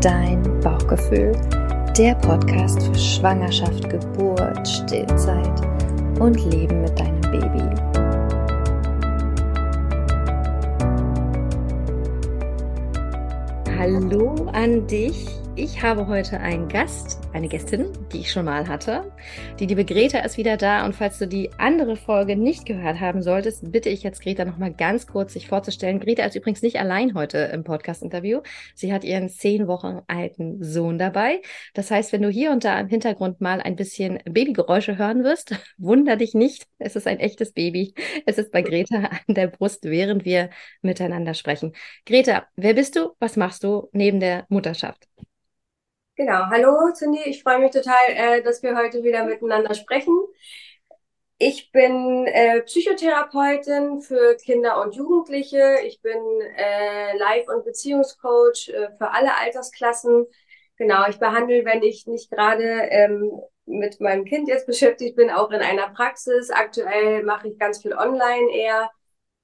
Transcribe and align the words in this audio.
dein 0.00 0.42
Bauchgefühl, 0.60 1.32
der 1.98 2.14
Podcast 2.14 2.82
für 2.82 2.94
Schwangerschaft, 2.94 3.90
Geburt, 3.90 4.66
Stillzeit 4.66 5.60
und 6.18 6.42
Leben 6.50 6.80
mit 6.80 6.98
deinem 6.98 7.20
Baby. 7.20 7.62
Hallo 13.78 14.46
an 14.52 14.86
dich. 14.86 15.26
Ich 15.56 15.82
habe 15.82 16.06
heute 16.06 16.40
einen 16.40 16.68
Gast, 16.68 17.19
eine 17.32 17.48
Gästin, 17.48 17.92
die 18.12 18.20
ich 18.20 18.32
schon 18.32 18.44
mal 18.44 18.66
hatte. 18.68 19.12
Die 19.58 19.66
liebe 19.66 19.84
Greta 19.84 20.18
ist 20.20 20.36
wieder 20.36 20.56
da 20.56 20.84
und 20.84 20.94
falls 20.94 21.18
du 21.18 21.26
die 21.26 21.50
andere 21.58 21.96
Folge 21.96 22.36
nicht 22.36 22.66
gehört 22.66 23.00
haben 23.00 23.22
solltest, 23.22 23.70
bitte 23.70 23.88
ich 23.88 24.02
jetzt 24.02 24.22
Greta 24.22 24.44
noch 24.44 24.58
mal 24.58 24.72
ganz 24.72 25.06
kurz 25.06 25.32
sich 25.32 25.46
vorzustellen. 25.46 26.00
Greta 26.00 26.24
ist 26.24 26.34
übrigens 26.34 26.62
nicht 26.62 26.78
allein 26.78 27.14
heute 27.14 27.38
im 27.52 27.64
Podcast-Interview. 27.64 28.40
Sie 28.74 28.92
hat 28.92 29.04
ihren 29.04 29.28
zehn 29.28 29.68
Wochen 29.68 30.00
alten 30.08 30.62
Sohn 30.62 30.98
dabei. 30.98 31.40
Das 31.74 31.90
heißt, 31.90 32.12
wenn 32.12 32.22
du 32.22 32.28
hier 32.28 32.50
und 32.50 32.64
da 32.64 32.78
im 32.80 32.88
Hintergrund 32.88 33.40
mal 33.40 33.60
ein 33.60 33.76
bisschen 33.76 34.18
Babygeräusche 34.24 34.98
hören 34.98 35.22
wirst, 35.22 35.54
wunder 35.78 36.16
dich 36.16 36.34
nicht. 36.34 36.66
Es 36.78 36.96
ist 36.96 37.06
ein 37.06 37.20
echtes 37.20 37.52
Baby. 37.52 37.94
Es 38.26 38.38
ist 38.38 38.50
bei 38.50 38.62
Greta 38.62 39.10
an 39.26 39.34
der 39.34 39.46
Brust, 39.46 39.84
während 39.84 40.24
wir 40.24 40.50
miteinander 40.82 41.34
sprechen. 41.34 41.72
Greta, 42.06 42.46
wer 42.56 42.74
bist 42.74 42.96
du? 42.96 43.10
Was 43.18 43.36
machst 43.36 43.62
du 43.64 43.88
neben 43.92 44.20
der 44.20 44.46
Mutterschaft? 44.48 45.09
Genau, 46.20 46.50
hallo 46.50 46.92
Cindy, 46.92 47.18
ich 47.24 47.42
freue 47.42 47.60
mich 47.60 47.70
total, 47.70 47.96
äh, 48.10 48.42
dass 48.42 48.62
wir 48.62 48.76
heute 48.76 49.02
wieder 49.02 49.24
miteinander 49.24 49.72
sprechen. 49.74 50.12
Ich 51.38 51.72
bin 51.72 52.26
äh, 52.26 52.60
Psychotherapeutin 52.60 54.02
für 54.02 54.36
Kinder 54.36 54.82
und 54.82 54.94
Jugendliche. 54.94 55.78
Ich 55.86 56.02
bin 56.02 56.18
äh, 56.58 57.16
Life- 57.16 57.50
und 57.50 57.64
Beziehungscoach 57.64 58.68
äh, 58.68 58.90
für 58.98 59.10
alle 59.12 59.34
Altersklassen. 59.38 60.26
Genau, 60.76 61.08
ich 61.08 61.18
behandle, 61.18 61.64
wenn 61.64 61.82
ich 61.82 62.06
nicht 62.06 62.30
gerade 62.30 62.64
ähm, 62.90 63.40
mit 63.64 63.98
meinem 64.02 64.26
Kind 64.26 64.46
jetzt 64.46 64.66
beschäftigt 64.66 65.16
bin, 65.16 65.30
auch 65.30 65.50
in 65.50 65.62
einer 65.62 65.88
Praxis. 65.88 66.50
Aktuell 66.50 67.22
mache 67.22 67.48
ich 67.48 67.58
ganz 67.58 67.80
viel 67.80 67.94
online 67.94 68.52
eher. 68.52 68.90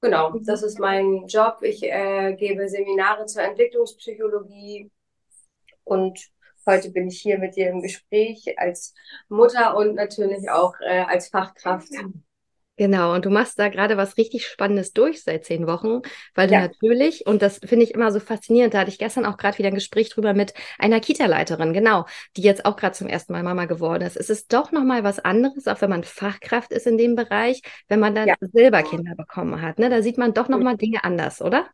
Genau, 0.02 0.34
das 0.44 0.62
ist 0.62 0.78
mein 0.78 1.24
Job. 1.26 1.56
Ich 1.62 1.82
äh, 1.82 2.34
gebe 2.34 2.68
Seminare 2.68 3.24
zur 3.24 3.44
Entwicklungspsychologie 3.44 4.90
und 5.84 6.35
Heute 6.66 6.90
bin 6.90 7.08
ich 7.08 7.20
hier 7.20 7.38
mit 7.38 7.54
dir 7.54 7.70
im 7.70 7.80
Gespräch 7.80 8.58
als 8.58 8.92
Mutter 9.28 9.76
und 9.76 9.94
natürlich 9.94 10.50
auch 10.50 10.74
äh, 10.80 11.02
als 11.02 11.28
Fachkraft. 11.28 11.88
Genau, 12.78 13.14
und 13.14 13.24
du 13.24 13.30
machst 13.30 13.58
da 13.58 13.68
gerade 13.68 13.96
was 13.96 14.18
richtig 14.18 14.46
Spannendes 14.46 14.92
durch 14.92 15.22
seit 15.22 15.46
zehn 15.46 15.66
Wochen, 15.66 16.02
weil 16.34 16.50
ja. 16.50 16.60
du 16.60 16.66
natürlich, 16.66 17.26
und 17.26 17.40
das 17.40 17.58
finde 17.64 17.84
ich 17.84 17.94
immer 17.94 18.12
so 18.12 18.20
faszinierend, 18.20 18.74
da 18.74 18.80
hatte 18.80 18.90
ich 18.90 18.98
gestern 18.98 19.24
auch 19.24 19.38
gerade 19.38 19.56
wieder 19.56 19.68
ein 19.68 19.74
Gespräch 19.74 20.10
drüber 20.10 20.34
mit 20.34 20.52
einer 20.78 21.00
Kita-Leiterin, 21.00 21.72
genau, 21.72 22.04
die 22.36 22.42
jetzt 22.42 22.66
auch 22.66 22.76
gerade 22.76 22.94
zum 22.94 23.08
ersten 23.08 23.32
Mal 23.32 23.42
Mama 23.42 23.64
geworden 23.64 24.02
ist. 24.02 24.16
Es 24.16 24.28
ist 24.28 24.52
doch 24.52 24.72
nochmal 24.72 25.04
was 25.04 25.18
anderes, 25.20 25.68
auch 25.68 25.80
wenn 25.80 25.88
man 25.88 26.04
Fachkraft 26.04 26.70
ist 26.70 26.86
in 26.86 26.98
dem 26.98 27.14
Bereich, 27.14 27.62
wenn 27.88 28.00
man 28.00 28.14
dann 28.14 28.28
ja. 28.28 28.34
selber 28.40 28.82
Kinder 28.82 29.14
bekommen 29.16 29.62
hat. 29.62 29.78
Ne? 29.78 29.88
Da 29.88 30.02
sieht 30.02 30.18
man 30.18 30.34
doch 30.34 30.48
nochmal 30.48 30.76
Dinge 30.76 31.02
anders, 31.02 31.40
oder? 31.40 31.66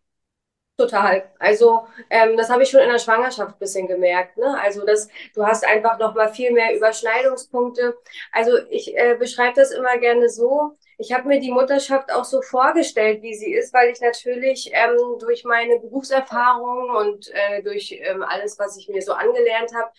Total. 0.78 1.30
Also 1.38 1.86
ähm, 2.08 2.36
das 2.36 2.48
habe 2.48 2.62
ich 2.62 2.70
schon 2.70 2.80
in 2.80 2.88
der 2.88 2.98
Schwangerschaft 2.98 3.58
bisschen 3.58 3.86
gemerkt. 3.86 4.38
Ne? 4.38 4.58
Also 4.60 4.84
das, 4.84 5.06
du 5.34 5.46
hast 5.46 5.64
einfach 5.66 5.98
noch 5.98 6.14
mal 6.14 6.32
viel 6.32 6.50
mehr 6.50 6.74
Überschneidungspunkte. 6.74 7.94
Also 8.32 8.52
ich 8.70 8.96
äh, 8.96 9.14
beschreibe 9.18 9.54
das 9.54 9.70
immer 9.70 9.98
gerne 9.98 10.28
so. 10.30 10.76
Ich 10.98 11.12
habe 11.12 11.28
mir 11.28 11.40
die 11.40 11.52
Mutterschaft 11.52 12.10
auch 12.12 12.24
so 12.24 12.40
vorgestellt, 12.42 13.22
wie 13.22 13.34
sie 13.34 13.52
ist, 13.52 13.72
weil 13.74 13.90
ich 13.90 14.00
natürlich 14.00 14.70
ähm, 14.72 14.96
durch 15.20 15.44
meine 15.44 15.78
Berufserfahrung 15.78 16.90
und 16.90 17.28
äh, 17.32 17.62
durch 17.62 17.92
ähm, 18.02 18.22
alles, 18.22 18.58
was 18.58 18.76
ich 18.76 18.88
mir 18.88 19.02
so 19.02 19.12
angelernt 19.12 19.72
habe, 19.74 19.90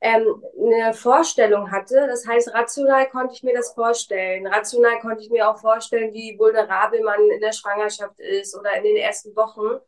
ähm, 0.00 0.42
eine 0.58 0.94
Vorstellung 0.94 1.70
hatte. 1.70 2.06
Das 2.08 2.26
heißt, 2.26 2.54
rational 2.54 3.08
konnte 3.10 3.34
ich 3.34 3.42
mir 3.42 3.54
das 3.54 3.74
vorstellen. 3.74 4.46
Rational 4.46 4.98
konnte 5.00 5.22
ich 5.22 5.30
mir 5.30 5.48
auch 5.48 5.58
vorstellen, 5.60 6.12
wie 6.14 6.36
vulnerabel 6.38 7.02
man 7.02 7.20
in 7.30 7.40
der 7.40 7.52
Schwangerschaft 7.52 8.18
ist 8.18 8.56
oder 8.58 8.72
in 8.74 8.84
den 8.84 8.96
ersten 8.96 9.36
Wochen. 9.36 9.78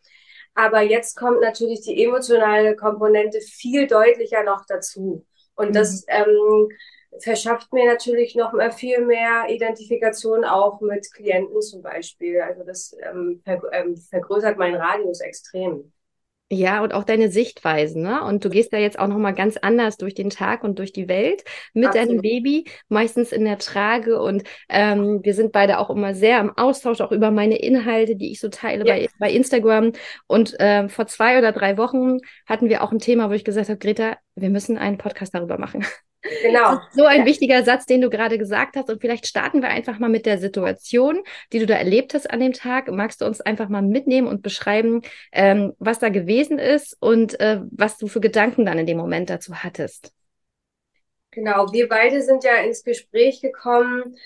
Aber 0.54 0.82
jetzt 0.82 1.16
kommt 1.16 1.40
natürlich 1.40 1.80
die 1.80 2.04
emotionale 2.04 2.76
Komponente 2.76 3.40
viel 3.40 3.86
deutlicher 3.86 4.44
noch 4.44 4.64
dazu. 4.66 5.26
Und 5.56 5.70
mhm. 5.70 5.72
das 5.74 6.04
ähm, 6.08 6.68
verschafft 7.18 7.72
mir 7.72 7.86
natürlich 7.86 8.34
noch 8.34 8.52
mal 8.52 8.72
viel 8.72 9.04
mehr 9.04 9.46
Identifikation 9.48 10.44
auch 10.44 10.80
mit 10.80 11.12
Klienten 11.12 11.60
zum 11.60 11.82
Beispiel. 11.82 12.40
Also 12.40 12.64
das 12.64 12.96
ähm, 13.02 13.40
ver 13.44 13.60
ähm, 13.72 13.96
vergrößert 13.96 14.58
meinen 14.58 14.76
Radius 14.76 15.20
extrem. 15.20 15.92
Ja, 16.54 16.82
und 16.82 16.94
auch 16.94 17.02
deine 17.02 17.30
Sichtweisen, 17.30 18.02
ne? 18.02 18.22
Und 18.22 18.44
du 18.44 18.48
gehst 18.48 18.72
da 18.72 18.78
jetzt 18.78 18.98
auch 18.98 19.08
nochmal 19.08 19.34
ganz 19.34 19.56
anders 19.56 19.96
durch 19.96 20.14
den 20.14 20.30
Tag 20.30 20.62
und 20.62 20.78
durch 20.78 20.92
die 20.92 21.08
Welt 21.08 21.42
mit 21.72 21.88
Absolut. 21.88 22.08
deinem 22.10 22.20
Baby, 22.20 22.64
meistens 22.88 23.32
in 23.32 23.44
der 23.44 23.58
Trage. 23.58 24.22
Und 24.22 24.44
ähm, 24.68 25.20
wir 25.24 25.34
sind 25.34 25.50
beide 25.50 25.78
auch 25.78 25.90
immer 25.90 26.14
sehr 26.14 26.38
im 26.40 26.56
Austausch, 26.56 27.00
auch 27.00 27.10
über 27.10 27.32
meine 27.32 27.56
Inhalte, 27.56 28.14
die 28.14 28.30
ich 28.30 28.38
so 28.38 28.48
teile 28.48 28.86
ja. 28.86 28.94
bei, 28.94 29.08
bei 29.18 29.30
Instagram. 29.32 29.92
Und 30.28 30.58
äh, 30.60 30.88
vor 30.88 31.06
zwei 31.06 31.38
oder 31.38 31.50
drei 31.50 31.76
Wochen 31.76 32.18
hatten 32.46 32.68
wir 32.68 32.84
auch 32.84 32.92
ein 32.92 33.00
Thema, 33.00 33.28
wo 33.30 33.32
ich 33.32 33.44
gesagt 33.44 33.68
habe, 33.68 33.78
Greta, 33.78 34.16
wir 34.36 34.50
müssen 34.50 34.78
einen 34.78 34.98
Podcast 34.98 35.34
darüber 35.34 35.58
machen. 35.58 35.84
Genau. 36.42 36.80
so 36.92 37.04
ein 37.04 37.26
wichtiger 37.26 37.62
Satz, 37.64 37.86
den 37.86 38.00
du 38.00 38.08
gerade 38.08 38.38
gesagt 38.38 38.76
hast. 38.76 38.88
Und 38.88 39.00
vielleicht 39.00 39.26
starten 39.26 39.62
wir 39.62 39.68
einfach 39.68 39.98
mal 39.98 40.08
mit 40.08 40.26
der 40.26 40.38
Situation, 40.38 41.22
die 41.52 41.58
du 41.58 41.66
da 41.66 41.74
erlebt 41.74 42.14
hast 42.14 42.30
an 42.30 42.40
dem 42.40 42.52
Tag. 42.52 42.90
Magst 42.90 43.20
du 43.20 43.26
uns 43.26 43.40
einfach 43.40 43.68
mal 43.68 43.82
mitnehmen 43.82 44.26
und 44.26 44.42
beschreiben, 44.42 45.02
ähm, 45.32 45.74
was 45.78 45.98
da 45.98 46.08
gewesen 46.08 46.58
ist 46.58 46.96
und 47.00 47.38
äh, 47.40 47.60
was 47.70 47.98
du 47.98 48.06
für 48.06 48.20
Gedanken 48.20 48.64
dann 48.64 48.78
in 48.78 48.86
dem 48.86 48.96
Moment 48.96 49.28
dazu 49.30 49.54
hattest? 49.56 50.12
Genau, 51.34 51.72
wir 51.72 51.88
beide 51.88 52.22
sind 52.22 52.44
ja 52.44 52.58
ins 52.58 52.84
Gespräch 52.84 53.40
gekommen. 53.40 54.16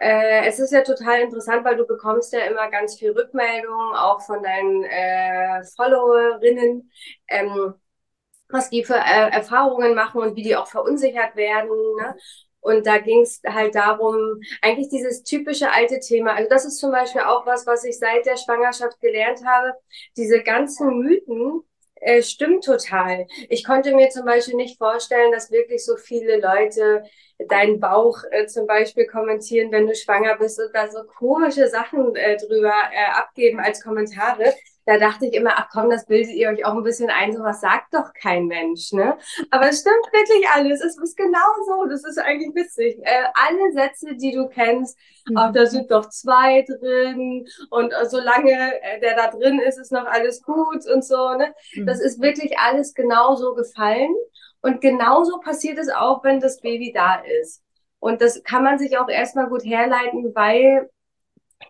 Äh, 0.00 0.46
es 0.46 0.58
ist 0.58 0.72
ja 0.72 0.82
total 0.82 1.20
interessant, 1.20 1.64
weil 1.64 1.76
du 1.76 1.86
bekommst 1.86 2.32
ja 2.32 2.40
immer 2.40 2.68
ganz 2.70 2.98
viel 2.98 3.12
Rückmeldungen, 3.12 3.94
auch 3.94 4.20
von 4.20 4.42
deinen 4.42 4.82
äh, 4.82 5.62
Followerinnen. 5.76 6.90
Ähm, 7.28 7.74
was 8.48 8.70
die 8.70 8.84
für 8.84 8.96
äh, 8.96 9.30
Erfahrungen 9.30 9.94
machen 9.94 10.20
und 10.20 10.36
wie 10.36 10.42
die 10.42 10.56
auch 10.56 10.68
verunsichert 10.68 11.36
werden. 11.36 11.70
Ne? 11.70 12.16
Und 12.60 12.86
da 12.86 12.98
ging 12.98 13.22
es 13.22 13.40
halt 13.46 13.74
darum, 13.74 14.40
eigentlich 14.60 14.88
dieses 14.88 15.22
typische 15.22 15.70
alte 15.70 16.00
Thema. 16.00 16.34
Also 16.34 16.48
das 16.50 16.64
ist 16.64 16.78
zum 16.78 16.90
Beispiel 16.90 17.22
auch 17.22 17.46
was, 17.46 17.66
was 17.66 17.84
ich 17.84 17.98
seit 17.98 18.26
der 18.26 18.36
Schwangerschaft 18.36 19.00
gelernt 19.00 19.44
habe. 19.44 19.72
Diese 20.16 20.42
ganzen 20.42 20.98
Mythen, 20.98 21.62
äh, 22.00 22.22
stimmt 22.22 22.64
total. 22.64 23.26
Ich 23.48 23.64
konnte 23.64 23.94
mir 23.94 24.10
zum 24.10 24.24
Beispiel 24.26 24.56
nicht 24.56 24.78
vorstellen, 24.78 25.32
dass 25.32 25.50
wirklich 25.50 25.84
so 25.84 25.96
viele 25.96 26.40
Leute 26.40 27.04
deinen 27.48 27.80
Bauch 27.80 28.18
äh, 28.30 28.46
zum 28.46 28.66
Beispiel 28.66 29.06
kommentieren, 29.06 29.72
wenn 29.72 29.86
du 29.86 29.94
schwanger 29.94 30.36
bist 30.36 30.58
und 30.58 30.74
da 30.74 30.88
so 30.88 31.04
komische 31.04 31.68
Sachen 31.68 32.14
äh, 32.16 32.36
drüber 32.36 32.74
äh, 32.92 33.12
abgeben 33.12 33.60
als 33.60 33.82
Kommentare 33.82 34.54
da 34.86 34.98
dachte 34.98 35.26
ich 35.26 35.34
immer, 35.34 35.50
ach 35.56 35.68
komm, 35.72 35.90
das 35.90 36.06
bildet 36.06 36.34
ihr 36.34 36.48
euch 36.48 36.64
auch 36.64 36.74
ein 36.74 36.84
bisschen 36.84 37.10
ein, 37.10 37.32
sowas 37.32 37.60
sagt 37.60 37.92
doch 37.92 38.12
kein 38.14 38.46
Mensch, 38.46 38.92
ne? 38.92 39.18
Aber 39.50 39.68
es 39.68 39.80
stimmt 39.80 40.06
wirklich 40.12 40.48
alles. 40.54 40.80
Es 40.80 40.96
ist 40.96 41.16
genau 41.16 41.38
so. 41.66 41.86
Das 41.90 42.04
ist 42.04 42.18
eigentlich 42.18 42.54
witzig. 42.54 42.96
Äh, 43.02 43.24
alle 43.34 43.72
Sätze, 43.72 44.14
die 44.14 44.32
du 44.32 44.48
kennst, 44.48 44.96
mhm. 45.28 45.36
auch 45.36 45.52
da 45.52 45.66
sind 45.66 45.90
doch 45.90 46.08
zwei 46.08 46.62
drin 46.62 47.46
und 47.70 47.92
äh, 47.92 48.06
solange 48.06 48.52
äh, 48.82 49.00
der 49.00 49.16
da 49.16 49.28
drin 49.28 49.58
ist, 49.58 49.78
ist 49.78 49.90
noch 49.90 50.06
alles 50.06 50.40
gut 50.42 50.86
und 50.86 51.04
so, 51.04 51.34
ne? 51.34 51.52
Mhm. 51.74 51.86
Das 51.86 52.00
ist 52.00 52.22
wirklich 52.22 52.56
alles 52.58 52.94
genauso 52.94 53.54
gefallen. 53.54 54.14
Und 54.62 54.80
genauso 54.80 55.38
passiert 55.40 55.78
es 55.78 55.88
auch, 55.88 56.22
wenn 56.22 56.40
das 56.40 56.60
Baby 56.60 56.92
da 56.92 57.22
ist. 57.42 57.62
Und 57.98 58.20
das 58.20 58.42
kann 58.44 58.62
man 58.62 58.78
sich 58.78 58.98
auch 58.98 59.08
erstmal 59.08 59.48
gut 59.48 59.64
herleiten, 59.64 60.32
weil 60.34 60.88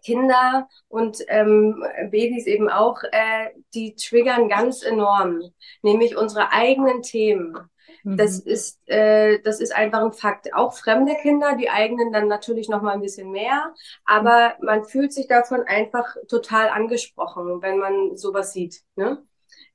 Kinder 0.02 0.68
und 0.88 1.18
ähm, 1.28 1.84
Babys 2.10 2.46
eben 2.46 2.68
auch, 2.68 3.02
äh, 3.04 3.50
die 3.74 3.94
triggern 3.94 4.48
ganz 4.48 4.82
enorm, 4.82 5.40
nämlich 5.82 6.16
unsere 6.16 6.52
eigenen 6.52 7.02
Themen. 7.02 7.56
Mhm. 8.02 8.16
Das 8.16 8.38
ist, 8.38 8.80
äh, 8.88 9.40
das 9.42 9.60
ist 9.60 9.74
einfach 9.74 10.00
ein 10.00 10.12
Fakt. 10.12 10.54
Auch 10.54 10.74
fremde 10.74 11.14
Kinder, 11.16 11.56
die 11.56 11.70
eigenen 11.70 12.12
dann 12.12 12.28
natürlich 12.28 12.68
noch 12.68 12.82
mal 12.82 12.94
ein 12.94 13.00
bisschen 13.00 13.30
mehr, 13.30 13.74
aber 14.04 14.54
man 14.60 14.84
fühlt 14.84 15.12
sich 15.12 15.26
davon 15.26 15.62
einfach 15.62 16.16
total 16.28 16.68
angesprochen, 16.68 17.62
wenn 17.62 17.78
man 17.78 18.16
sowas 18.16 18.52
sieht. 18.52 18.82
Ne? 18.96 19.24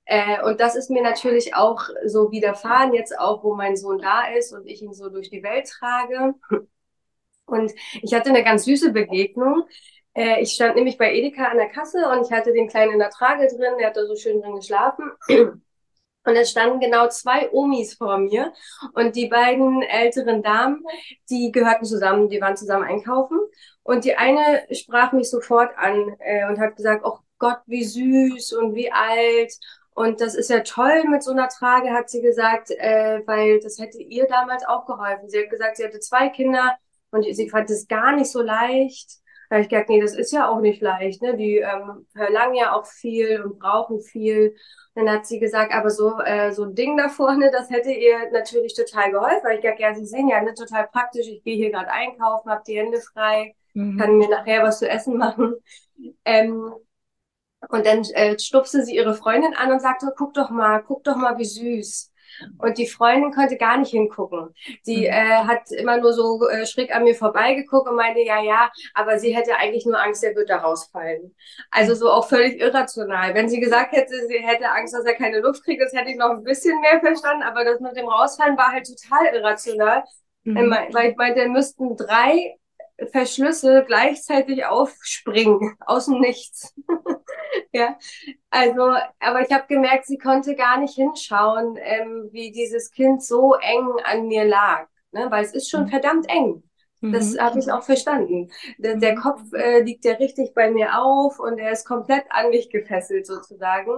Äh, 0.06 0.44
und 0.44 0.60
das 0.60 0.76
ist 0.76 0.90
mir 0.90 1.04
natürlich 1.04 1.56
auch 1.56 1.84
so 2.06 2.32
widerfahren, 2.32 2.94
jetzt 2.94 3.18
auch, 3.18 3.44
wo 3.44 3.56
mein 3.56 3.76
Sohn 3.76 4.00
da 4.00 4.28
ist 4.28 4.54
und 4.54 4.68
ich 4.68 4.82
ihn 4.82 4.94
so 4.94 5.10
durch 5.10 5.30
die 5.30 5.44
Welt 5.44 5.68
trage. 5.68 6.36
Und 7.46 7.74
ich 8.02 8.14
hatte 8.14 8.30
eine 8.30 8.44
ganz 8.44 8.64
süße 8.64 8.94
Begegnung. 8.94 9.64
Äh, 10.14 10.42
ich 10.42 10.52
stand 10.54 10.76
nämlich 10.76 10.98
bei 10.98 11.14
Edeka 11.14 11.46
an 11.46 11.58
der 11.58 11.70
Kasse 11.70 12.10
und 12.10 12.26
ich 12.26 12.32
hatte 12.32 12.54
den 12.54 12.68
Kleinen 12.68 12.94
in 12.94 13.00
der 13.00 13.10
Trage 13.10 13.48
drin, 13.48 13.78
der 13.80 13.88
hat 13.88 13.98
da 13.98 14.06
so 14.06 14.16
schön 14.16 14.42
drin 14.42 14.56
geschlafen. 14.56 15.12
Und 16.24 16.36
es 16.36 16.52
standen 16.52 16.80
genau 16.80 17.08
zwei 17.08 17.52
Omis 17.52 17.96
vor 17.96 18.20
mir 18.20 18.54
und 18.94 19.16
die 19.16 19.26
beiden 19.28 19.82
älteren 19.82 20.44
Damen, 20.44 20.86
die 21.32 21.52
gehörten 21.52 21.86
zusammen, 21.86 22.30
die 22.30 22.40
waren 22.40 22.56
zusammen 22.56 22.84
einkaufen. 22.84 23.40
Und 23.84 24.06
die 24.06 24.16
eine 24.16 24.68
sprach 24.72 25.14
mich 25.14 25.32
sofort 25.32 25.76
an 25.78 26.16
äh, 26.20 26.48
und 26.48 26.60
hat 26.60 26.76
gesagt, 26.76 27.04
oh 27.06 27.18
Gott, 27.40 27.58
wie 27.66 27.84
süß 27.84 28.54
und 28.54 28.76
wie 28.76 28.92
alt 28.92 29.52
Und 29.94 30.22
das 30.22 30.36
ist 30.36 30.50
ja 30.50 30.62
toll 30.62 31.04
mit 31.10 31.24
so 31.24 31.32
einer 31.32 31.50
Trage, 31.50 31.92
hat 31.92 32.10
sie 32.10 32.22
gesagt, 32.22 32.72
äh, 32.72 33.22
weil 33.26 33.60
das 33.60 33.80
hätte 33.80 33.98
ihr 34.02 34.28
damals 34.28 34.64
auch 34.66 34.86
geholfen. 34.86 35.30
Sie 35.30 35.40
hat 35.40 35.50
gesagt, 35.50 35.78
sie 35.78 35.84
hatte 35.86 36.00
zwei 36.00 36.30
Kinder 36.30 36.78
und 37.12 37.24
sie 37.24 37.50
fand 37.50 37.70
es 37.70 37.88
gar 37.88 38.16
nicht 38.16 38.32
so 38.32 38.42
leicht. 38.42 39.21
Da 39.52 39.58
habe 39.58 39.64
ich 39.64 39.70
gedacht, 39.70 39.90
nee, 39.90 40.00
das 40.00 40.16
ist 40.16 40.32
ja 40.32 40.48
auch 40.48 40.62
nicht 40.62 40.82
leicht. 40.82 41.22
Ne? 41.22 41.36
Die 41.36 41.58
ähm, 41.58 42.08
verlangen 42.16 42.56
ja 42.56 42.74
auch 42.74 42.86
viel 42.86 43.42
und 43.42 43.60
brauchen 43.60 44.00
viel. 44.00 44.56
Dann 44.96 45.10
hat 45.10 45.26
sie 45.26 45.40
gesagt, 45.40 45.74
aber 45.74 45.90
so, 45.90 46.18
äh, 46.22 46.54
so 46.54 46.64
ein 46.64 46.74
Ding 46.74 46.96
da 46.96 47.10
vorne, 47.10 47.52
das 47.52 47.70
hätte 47.70 47.92
ihr 47.92 48.32
natürlich 48.32 48.74
total 48.74 49.12
geholfen. 49.12 49.42
Weil 49.44 49.58
ich 49.58 49.64
dachte, 49.66 49.82
ja, 49.82 49.94
Sie 49.94 50.06
sehen 50.06 50.30
ja, 50.30 50.42
ne, 50.42 50.54
total 50.54 50.88
praktisch. 50.88 51.28
Ich 51.28 51.44
gehe 51.44 51.58
hier 51.58 51.70
gerade 51.70 51.92
einkaufen, 51.92 52.50
habe 52.50 52.64
die 52.66 52.78
Hände 52.78 53.02
frei, 53.02 53.54
mhm. 53.74 53.98
kann 53.98 54.18
mir 54.18 54.30
nachher 54.30 54.64
was 54.64 54.80
zu 54.80 54.88
essen 54.88 55.18
machen. 55.18 55.56
Ähm, 56.24 56.74
und 57.68 57.86
dann 57.86 58.06
äh, 58.14 58.40
stupste 58.40 58.86
sie 58.86 58.96
ihre 58.96 59.16
Freundin 59.16 59.54
an 59.54 59.74
und 59.74 59.82
sagte, 59.82 60.14
guck 60.18 60.34
doch 60.34 60.50
mal, 60.50 60.82
guck 60.82 61.04
doch 61.04 61.18
mal, 61.18 61.38
wie 61.38 61.44
süß. 61.44 62.11
Und 62.58 62.78
die 62.78 62.88
Freundin 62.88 63.32
konnte 63.32 63.58
gar 63.58 63.78
nicht 63.78 63.92
hingucken. 63.92 64.54
Die 64.86 65.02
mhm. 65.02 65.06
äh, 65.06 65.44
hat 65.46 65.72
immer 65.72 65.98
nur 65.98 66.14
so 66.14 66.48
äh, 66.48 66.66
schräg 66.66 66.96
an 66.96 67.04
mir 67.04 67.16
vorbeigeguckt 67.16 67.90
und 67.90 67.96
meinte, 67.96 68.22
ja, 68.22 68.42
ja, 68.42 68.72
aber 68.94 69.20
sie 69.20 69.36
hätte 69.36 69.56
eigentlich 69.56 69.86
nur 69.86 70.02
Angst, 70.02 70.24
er 70.24 70.36
wird 70.36 70.50
da 70.50 70.58
rausfallen. 70.58 71.36
Also 71.70 71.96
so 71.96 72.10
auch 72.10 72.28
völlig 72.28 72.60
irrational. 72.60 73.34
Wenn 73.34 73.50
sie 73.50 73.60
gesagt 73.60 73.94
hätte, 73.94 74.14
sie 74.28 74.40
hätte 74.40 74.70
Angst, 74.70 74.94
dass 74.94 75.06
er 75.06 75.16
keine 75.16 75.40
Luft 75.40 75.64
kriegt, 75.64 75.82
das 75.82 75.94
hätte 75.94 76.10
ich 76.10 76.18
noch 76.18 76.32
ein 76.32 76.44
bisschen 76.44 76.80
mehr 76.82 77.00
verstanden, 77.00 77.44
aber 77.44 77.64
das 77.64 77.80
mit 77.80 77.96
dem 77.96 78.08
Rausfallen 78.08 78.58
war 78.58 78.72
halt 78.72 78.88
total 78.88 79.34
irrational. 79.34 80.04
Mhm. 80.44 80.76
Weil 80.92 81.12
ich 81.12 81.18
meinte, 81.18 81.48
müssten 81.50 81.96
drei 81.96 82.58
Verschlüsse 83.12 83.84
gleichzeitig 83.86 84.66
aufspringen 84.66 85.76
aus 85.86 86.06
dem 86.06 86.20
Nichts. 86.20 86.74
ja, 87.72 87.98
also, 88.50 88.96
aber 89.20 89.42
ich 89.42 89.52
habe 89.52 89.66
gemerkt, 89.68 90.06
sie 90.06 90.18
konnte 90.18 90.56
gar 90.56 90.80
nicht 90.80 90.96
hinschauen, 90.96 91.78
ähm, 91.82 92.30
wie 92.32 92.52
dieses 92.52 92.92
Kind 92.92 93.24
so 93.24 93.56
eng 93.56 93.90
an 94.04 94.28
mir 94.28 94.46
lag, 94.46 94.88
ne? 95.12 95.28
weil 95.30 95.44
es 95.44 95.54
ist 95.54 95.70
schon 95.70 95.84
mhm. 95.84 95.90
verdammt 95.90 96.30
eng. 96.30 96.64
Das 97.04 97.34
mhm. 97.34 97.40
habe 97.40 97.60
ich 97.60 97.72
auch 97.72 97.82
verstanden. 97.82 98.52
Der, 98.78 98.96
der 98.96 99.14
mhm. 99.14 99.22
Kopf 99.22 99.42
äh, 99.54 99.82
liegt 99.82 100.06
ja 100.06 100.14
richtig 100.14 100.54
bei 100.54 100.70
mir 100.70 101.02
auf 101.02 101.40
und 101.40 101.58
er 101.58 101.72
ist 101.72 101.88
komplett 101.88 102.26
an 102.30 102.50
mich 102.50 102.70
gefesselt 102.70 103.26
sozusagen. 103.26 103.92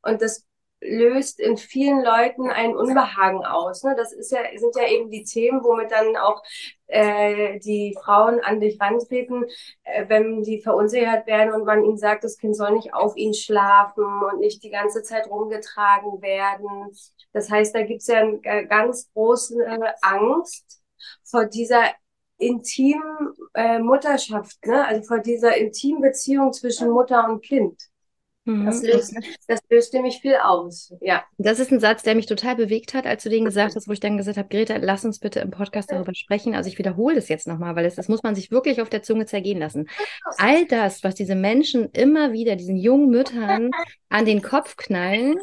Und 0.00 0.22
das 0.22 0.46
löst 0.80 1.38
in 1.38 1.56
vielen 1.56 2.02
Leuten 2.02 2.50
ein 2.50 2.74
Unbehagen 2.74 3.44
aus. 3.44 3.82
Ne? 3.82 3.94
Das 3.96 4.12
ist 4.12 4.32
ja, 4.32 4.40
sind 4.56 4.74
ja 4.74 4.88
eben 4.88 5.10
die 5.10 5.24
Themen, 5.24 5.62
womit 5.62 5.90
dann 5.90 6.16
auch 6.16 6.42
äh, 6.86 7.58
die 7.60 7.96
Frauen 8.02 8.40
an 8.40 8.60
dich 8.60 8.80
rantreten, 8.80 9.44
äh, 9.84 10.04
wenn 10.08 10.42
die 10.42 10.60
verunsichert 10.60 11.26
werden 11.26 11.54
und 11.54 11.64
man 11.64 11.84
ihnen 11.84 11.98
sagt, 11.98 12.24
das 12.24 12.38
Kind 12.38 12.56
soll 12.56 12.72
nicht 12.72 12.94
auf 12.94 13.16
ihn 13.16 13.34
schlafen 13.34 14.04
und 14.04 14.40
nicht 14.40 14.62
die 14.62 14.70
ganze 14.70 15.02
Zeit 15.02 15.28
rumgetragen 15.28 16.22
werden. 16.22 16.92
Das 17.32 17.50
heißt, 17.50 17.74
da 17.74 17.82
gibt's 17.82 18.06
ja 18.06 18.18
eine 18.18 18.66
ganz 18.66 19.10
große 19.12 19.56
Angst 20.02 20.82
vor 21.24 21.46
dieser 21.46 21.84
intimen 22.38 23.34
äh, 23.54 23.78
Mutterschaft, 23.78 24.64
ne? 24.66 24.86
also 24.86 25.02
vor 25.02 25.20
dieser 25.20 25.56
intimen 25.56 26.02
Beziehung 26.02 26.52
zwischen 26.52 26.90
Mutter 26.90 27.28
und 27.28 27.42
Kind. 27.42 27.80
Das 28.46 28.80
mhm. 28.80 28.88
löst, 28.88 29.14
das 29.48 29.60
löst 29.68 29.92
nämlich 29.92 30.20
viel 30.20 30.36
aus, 30.36 30.94
ja. 31.00 31.24
Das 31.36 31.58
ist 31.58 31.72
ein 31.72 31.80
Satz, 31.80 32.04
der 32.04 32.14
mich 32.14 32.26
total 32.26 32.54
bewegt 32.54 32.94
hat, 32.94 33.04
als 33.04 33.24
du 33.24 33.28
den 33.28 33.44
gesagt 33.44 33.74
hast, 33.74 33.88
wo 33.88 33.92
ich 33.92 33.98
dann 33.98 34.16
gesagt 34.16 34.38
habe, 34.38 34.48
Greta, 34.48 34.76
lass 34.76 35.04
uns 35.04 35.18
bitte 35.18 35.40
im 35.40 35.50
Podcast 35.50 35.90
darüber 35.90 36.14
sprechen. 36.14 36.54
Also 36.54 36.68
ich 36.70 36.78
wiederhole 36.78 37.16
das 37.16 37.28
jetzt 37.28 37.48
nochmal, 37.48 37.74
weil 37.74 37.82
das, 37.82 37.96
das 37.96 38.06
muss 38.06 38.22
man 38.22 38.36
sich 38.36 38.52
wirklich 38.52 38.80
auf 38.80 38.88
der 38.88 39.02
Zunge 39.02 39.26
zergehen 39.26 39.58
lassen. 39.58 39.88
All 40.38 40.64
das, 40.66 41.02
was 41.02 41.16
diese 41.16 41.34
Menschen 41.34 41.90
immer 41.90 42.32
wieder, 42.32 42.54
diesen 42.54 42.76
jungen 42.76 43.10
Müttern 43.10 43.70
an 44.10 44.24
den 44.24 44.42
Kopf 44.42 44.76
knallen, 44.76 45.34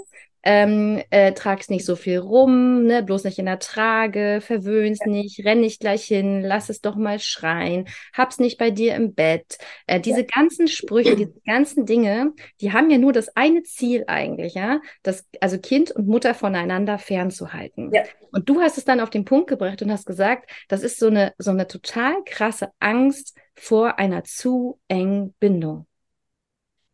ähm, 0.44 1.02
äh, 1.10 1.32
tragst 1.34 1.70
nicht 1.70 1.86
so 1.86 1.96
viel 1.96 2.20
rum, 2.20 2.84
ne, 2.84 3.02
bloß 3.02 3.24
nicht 3.24 3.40
in 3.40 3.46
der 3.46 3.60
Trage, 3.60 4.40
verwöhnst 4.42 5.06
nicht, 5.08 5.46
renn 5.46 5.62
nicht 5.62 5.80
gleich 5.80 6.04
hin, 6.04 6.42
lass 6.42 6.70
es 6.70 6.82
doch 6.82 6.96
mal 6.96 7.20
schreien, 7.20 7.88
hab's 8.14 8.40
nicht 8.40 8.58
bei 8.58 8.70
dir 8.70 8.96
im 8.96 9.14
Bett. 9.14 9.58
Äh, 9.88 10.02
diese 10.02 10.22
ja. 10.22 10.28
ganzen 10.34 10.68
Sprüche, 10.68 11.16
diese 11.16 11.34
ganzen 11.46 11.86
Dinge, 11.86 12.34
die 12.60 12.74
haben 12.74 12.90
ja 12.90 12.98
nur 12.98 13.14
das 13.14 13.36
eine 13.36 13.64
Ziel 13.64 14.04
eigentlich, 14.08 14.54
ja, 14.54 14.82
das, 15.02 15.26
also 15.40 15.58
Kind 15.58 15.92
und 15.92 16.08
Mutter 16.08 16.34
voneinander 16.34 16.98
fernzuhalten. 17.00 17.92
Ja. 17.94 18.04
Und 18.32 18.50
du 18.50 18.62
hast 18.62 18.78
es 18.78 18.86
dann 18.86 19.00
auf 19.00 19.10
den 19.10 19.26
Punkt 19.26 19.48
gebracht 19.48 19.82
und 19.82 19.92
hast 19.92 20.06
gesagt, 20.06 20.50
das 20.68 20.84
ist 20.84 21.00
so 21.00 21.08
eine, 21.08 21.34
so 21.38 21.52
eine 21.52 21.68
total 21.68 22.16
krasse 22.26 22.70
Angst 22.80 23.38
vor 23.56 23.98
einer 23.98 24.24
zu 24.24 24.80
engen 24.88 25.34
Bindung. 25.40 25.88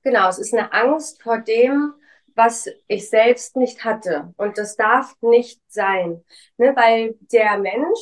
Genau, 0.04 0.30
es 0.30 0.40
ist 0.40 0.54
eine 0.54 0.72
Angst 0.72 1.22
vor 1.22 1.40
dem, 1.40 1.94
was 2.40 2.70
ich 2.88 3.10
selbst 3.10 3.58
nicht 3.58 3.84
hatte. 3.84 4.34
Und 4.38 4.58
das 4.58 4.78
darf 4.78 5.14
nicht 5.22 5.60
sein, 5.68 6.24
ne? 6.58 6.74
weil 6.74 7.16
der 7.34 7.58
Mensch 7.58 8.00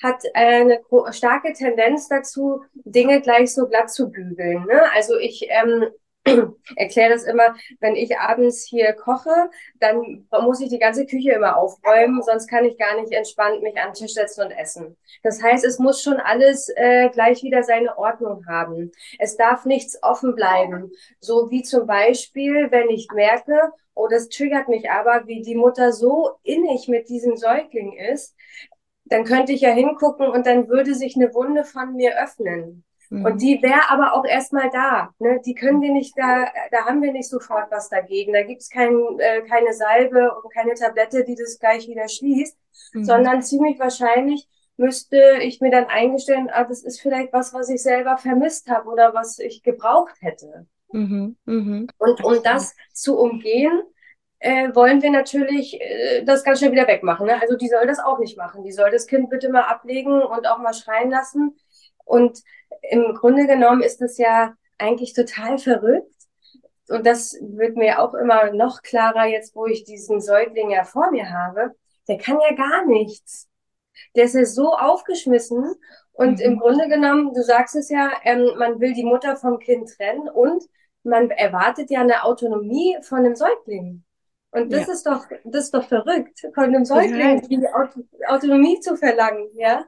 hat 0.00 0.22
eine 0.32 0.80
starke 1.10 1.52
Tendenz 1.52 2.08
dazu, 2.08 2.62
Dinge 2.72 3.20
gleich 3.20 3.52
so 3.52 3.66
glatt 3.66 3.90
zu 3.90 4.10
bügeln. 4.10 4.64
Ne? 4.66 4.80
Also 4.94 5.18
ich 5.18 5.48
ähm, 5.50 5.86
erkläre 6.76 7.12
das 7.12 7.24
immer, 7.24 7.54
wenn 7.80 7.96
ich 7.96 8.18
abends 8.18 8.64
hier 8.64 8.92
koche, 8.92 9.50
dann 9.78 10.26
muss 10.42 10.60
ich 10.60 10.68
die 10.68 10.78
ganze 10.78 11.06
Küche 11.06 11.32
immer 11.32 11.56
aufräumen, 11.56 12.22
sonst 12.22 12.48
kann 12.48 12.64
ich 12.64 12.78
gar 12.78 13.00
nicht 13.00 13.12
entspannt 13.12 13.62
mich 13.62 13.78
an 13.78 13.90
den 13.90 13.94
Tisch 13.94 14.14
setzen 14.14 14.42
und 14.46 14.50
essen. 14.50 14.96
Das 15.22 15.42
heißt, 15.42 15.64
es 15.64 15.78
muss 15.78 16.02
schon 16.02 16.18
alles 16.18 16.68
äh, 16.76 17.08
gleich 17.10 17.42
wieder 17.42 17.62
seine 17.62 17.98
Ordnung 17.98 18.46
haben. 18.46 18.92
Es 19.18 19.36
darf 19.36 19.64
nichts 19.64 20.02
offen 20.02 20.34
bleiben. 20.34 20.90
So 21.20 21.50
wie 21.50 21.62
zum 21.62 21.86
Beispiel, 21.86 22.70
wenn 22.70 22.88
ich 22.88 23.08
merke, 23.12 23.72
oh, 23.94 24.08
das 24.08 24.28
triggert 24.28 24.68
mich 24.68 24.90
aber, 24.90 25.26
wie 25.26 25.42
die 25.42 25.54
Mutter 25.54 25.92
so 25.92 26.30
innig 26.42 26.88
mit 26.88 27.08
diesem 27.08 27.36
Säugling 27.36 27.92
ist, 27.92 28.34
dann 29.04 29.24
könnte 29.24 29.52
ich 29.52 29.60
ja 29.60 29.70
hingucken 29.70 30.28
und 30.28 30.46
dann 30.46 30.68
würde 30.68 30.94
sich 30.94 31.16
eine 31.16 31.34
Wunde 31.34 31.64
von 31.64 31.94
mir 31.94 32.16
öffnen. 32.22 32.84
Mhm. 33.10 33.24
Und 33.24 33.42
die 33.42 33.60
wäre 33.60 33.90
aber 33.90 34.14
auch 34.14 34.24
erstmal 34.24 34.70
da. 34.70 35.10
Ne? 35.18 35.40
Die 35.44 35.54
können 35.54 35.82
wir 35.82 35.92
nicht 35.92 36.16
da, 36.16 36.46
da 36.70 36.86
haben 36.86 37.02
wir 37.02 37.12
nicht 37.12 37.28
sofort 37.28 37.70
was 37.70 37.88
dagegen. 37.88 38.32
Da 38.32 38.42
gibt's 38.42 38.70
kein, 38.70 38.94
äh, 39.18 39.42
keine 39.42 39.74
Salbe 39.74 40.32
und 40.32 40.52
keine 40.54 40.74
Tablette, 40.74 41.24
die 41.24 41.34
das 41.34 41.58
gleich 41.58 41.88
wieder 41.88 42.08
schließt, 42.08 42.56
mhm. 42.94 43.04
sondern 43.04 43.42
ziemlich 43.42 43.78
wahrscheinlich 43.80 44.48
müsste 44.76 45.20
ich 45.42 45.60
mir 45.60 45.70
dann 45.70 45.86
eingestellen, 45.86 46.48
ah, 46.50 46.64
das 46.64 46.82
ist 46.82 47.00
vielleicht 47.00 47.32
was, 47.32 47.52
was 47.52 47.68
ich 47.68 47.82
selber 47.82 48.16
vermisst 48.16 48.70
habe 48.70 48.88
oder 48.88 49.12
was 49.12 49.38
ich 49.38 49.62
gebraucht 49.62 50.14
hätte. 50.20 50.66
Mhm. 50.92 51.36
Mhm. 51.44 51.88
Und 51.98 52.24
um 52.24 52.42
das 52.42 52.74
zu 52.92 53.18
umgehen, 53.18 53.82
äh, 54.38 54.74
wollen 54.74 55.02
wir 55.02 55.10
natürlich 55.10 55.78
äh, 55.80 56.24
das 56.24 56.44
ganz 56.44 56.60
schnell 56.60 56.72
wieder 56.72 56.86
wegmachen. 56.86 57.26
Ne? 57.26 57.40
Also 57.42 57.56
die 57.56 57.68
soll 57.68 57.86
das 57.86 57.98
auch 57.98 58.18
nicht 58.20 58.38
machen. 58.38 58.62
Die 58.62 58.72
soll 58.72 58.90
das 58.90 59.06
Kind 59.06 59.28
bitte 59.30 59.50
mal 59.50 59.64
ablegen 59.64 60.22
und 60.22 60.46
auch 60.46 60.58
mal 60.58 60.72
schreien 60.72 61.10
lassen. 61.10 61.56
Und 62.04 62.40
im 62.82 63.14
Grunde 63.14 63.46
genommen 63.46 63.82
ist 63.82 64.00
es 64.02 64.18
ja 64.18 64.54
eigentlich 64.78 65.12
total 65.12 65.58
verrückt. 65.58 66.14
Und 66.88 67.06
das 67.06 67.34
wird 67.40 67.76
mir 67.76 68.00
auch 68.02 68.14
immer 68.14 68.52
noch 68.52 68.82
klarer 68.82 69.26
jetzt, 69.26 69.54
wo 69.54 69.66
ich 69.66 69.84
diesen 69.84 70.20
Säugling 70.20 70.70
ja 70.70 70.84
vor 70.84 71.10
mir 71.10 71.30
habe. 71.30 71.74
Der 72.08 72.18
kann 72.18 72.38
ja 72.40 72.54
gar 72.54 72.84
nichts. 72.86 73.48
Der 74.16 74.24
ist 74.24 74.34
ja 74.34 74.44
so 74.44 74.74
aufgeschmissen. 74.74 75.74
Und 76.12 76.38
mhm. 76.38 76.44
im 76.44 76.58
Grunde 76.58 76.88
genommen, 76.88 77.32
du 77.32 77.42
sagst 77.42 77.76
es 77.76 77.88
ja, 77.90 78.10
ähm, 78.24 78.54
man 78.58 78.80
will 78.80 78.92
die 78.92 79.04
Mutter 79.04 79.36
vom 79.36 79.58
Kind 79.58 79.88
trennen 79.96 80.28
und 80.28 80.64
man 81.02 81.30
erwartet 81.30 81.90
ja 81.90 82.00
eine 82.00 82.24
Autonomie 82.24 82.98
von 83.02 83.20
einem 83.20 83.36
Säugling. 83.36 84.04
Und 84.50 84.72
das 84.72 84.86
ja. 84.86 84.92
ist 84.92 85.06
doch, 85.06 85.26
das 85.44 85.66
ist 85.66 85.74
doch 85.74 85.86
verrückt, 85.86 86.40
von 86.54 86.64
einem 86.64 86.84
Säugling 86.84 87.40
die 87.48 87.68
Auto 87.68 88.00
Autonomie 88.26 88.80
zu 88.80 88.96
verlangen, 88.96 89.48
ja? 89.54 89.84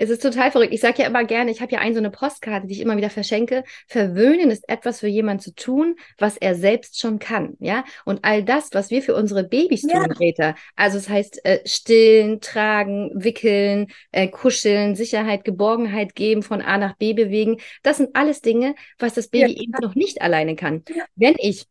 Es 0.00 0.10
ist 0.10 0.22
total 0.22 0.50
verrückt. 0.50 0.72
Ich 0.72 0.80
sage 0.80 1.02
ja 1.02 1.08
immer 1.08 1.24
gerne, 1.24 1.50
ich 1.50 1.60
habe 1.60 1.72
ja 1.72 1.80
eine 1.80 1.94
so 1.94 1.98
eine 1.98 2.10
Postkarte, 2.10 2.66
die 2.66 2.74
ich 2.74 2.80
immer 2.80 2.96
wieder 2.96 3.10
verschenke. 3.10 3.64
Verwöhnen 3.86 4.50
ist 4.50 4.68
etwas 4.68 5.00
für 5.00 5.08
jemanden 5.08 5.42
zu 5.42 5.54
tun, 5.54 5.96
was 6.18 6.36
er 6.36 6.54
selbst 6.54 7.00
schon 7.00 7.18
kann, 7.18 7.54
ja. 7.58 7.84
Und 8.04 8.20
all 8.24 8.44
das, 8.44 8.70
was 8.72 8.90
wir 8.90 9.02
für 9.02 9.14
unsere 9.14 9.44
Babys 9.44 9.82
tun, 9.82 9.90
ja. 9.90 10.06
Greta, 10.06 10.54
also 10.76 10.98
es 10.98 11.04
das 11.04 11.12
heißt 11.12 11.44
äh, 11.44 11.60
stillen, 11.66 12.40
tragen, 12.40 13.10
wickeln, 13.14 13.88
äh, 14.12 14.28
kuscheln, 14.28 14.94
Sicherheit, 14.94 15.44
Geborgenheit 15.44 16.14
geben, 16.14 16.42
von 16.42 16.62
A 16.62 16.78
nach 16.78 16.96
B 16.96 17.12
bewegen, 17.12 17.58
das 17.82 17.96
sind 17.96 18.14
alles 18.14 18.40
Dinge, 18.40 18.74
was 18.98 19.14
das 19.14 19.28
Baby 19.28 19.52
ja. 19.52 19.62
eben 19.62 19.72
noch 19.80 19.94
nicht 19.94 20.22
alleine 20.22 20.56
kann. 20.56 20.84
Ja. 20.94 21.04
Wenn 21.16 21.34
ich 21.38 21.66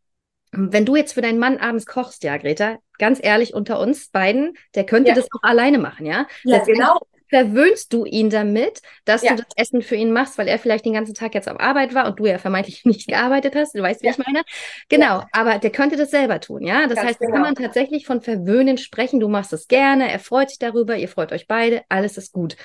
wenn 0.51 0.86
du 0.86 0.96
jetzt 0.96 1.13
für 1.13 1.22
deinen 1.22 1.39
Mann 1.39 1.57
abends 1.57 1.86
kochst, 1.86 2.24
ja, 2.24 2.38
Greta, 2.38 2.77
ganz 2.98 3.19
ehrlich 3.22 3.53
unter 3.53 3.79
uns 3.79 4.10
beiden, 4.10 4.57
der 4.75 4.86
könnte 4.86 5.10
ja. 5.10 5.15
das 5.15 5.27
auch 5.34 5.43
alleine 5.43 5.77
machen, 5.77 6.05
ja? 6.05 6.25
Ja, 6.46 6.63
genau 6.63 7.00
verwöhnst 7.29 7.93
du 7.93 8.05
ihn 8.05 8.29
damit, 8.29 8.81
dass 9.05 9.24
ja. 9.24 9.31
du 9.31 9.43
das 9.43 9.53
Essen 9.55 9.81
für 9.81 9.96
ihn 9.96 10.12
machst, 10.12 10.38
weil 10.38 10.48
er 10.48 10.60
vielleicht 10.60 10.86
den 10.86 10.93
ganzen 10.93 11.13
Tag 11.13 11.34
jetzt 11.36 11.50
auf 11.50 11.60
Arbeit 11.60 11.93
war 11.93 12.07
und 12.07 12.19
du 12.19 12.25
ja 12.25 12.38
vermeintlich 12.38 12.86
nicht 12.86 13.07
gearbeitet 13.07 13.55
hast. 13.55 13.75
Du 13.75 13.81
weißt, 13.81 14.01
wie 14.01 14.07
ja. 14.07 14.12
ich 14.13 14.17
meine? 14.17 14.43
Genau, 14.89 15.19
ja. 15.19 15.27
aber 15.31 15.60
der 15.60 15.72
könnte 15.72 15.98
das 15.98 16.12
selber 16.12 16.39
tun, 16.39 16.63
ja? 16.63 16.88
Das 16.88 16.96
Ganz 16.96 17.10
heißt, 17.10 17.22
da 17.22 17.25
genau. 17.25 17.36
kann 17.36 17.41
man 17.41 17.55
tatsächlich 17.55 18.05
von 18.05 18.22
verwöhnen 18.22 18.77
sprechen. 18.77 19.19
Du 19.19 19.27
machst 19.27 19.53
es 19.53 19.67
gerne, 19.67 20.12
er 20.12 20.19
freut 20.19 20.50
sich 20.50 20.60
darüber, 20.60 20.96
ihr 20.98 21.10
freut 21.10 21.31
euch 21.31 21.48
beide, 21.48 21.84
alles 21.89 22.17
ist 22.17 22.31
gut. 22.31 22.55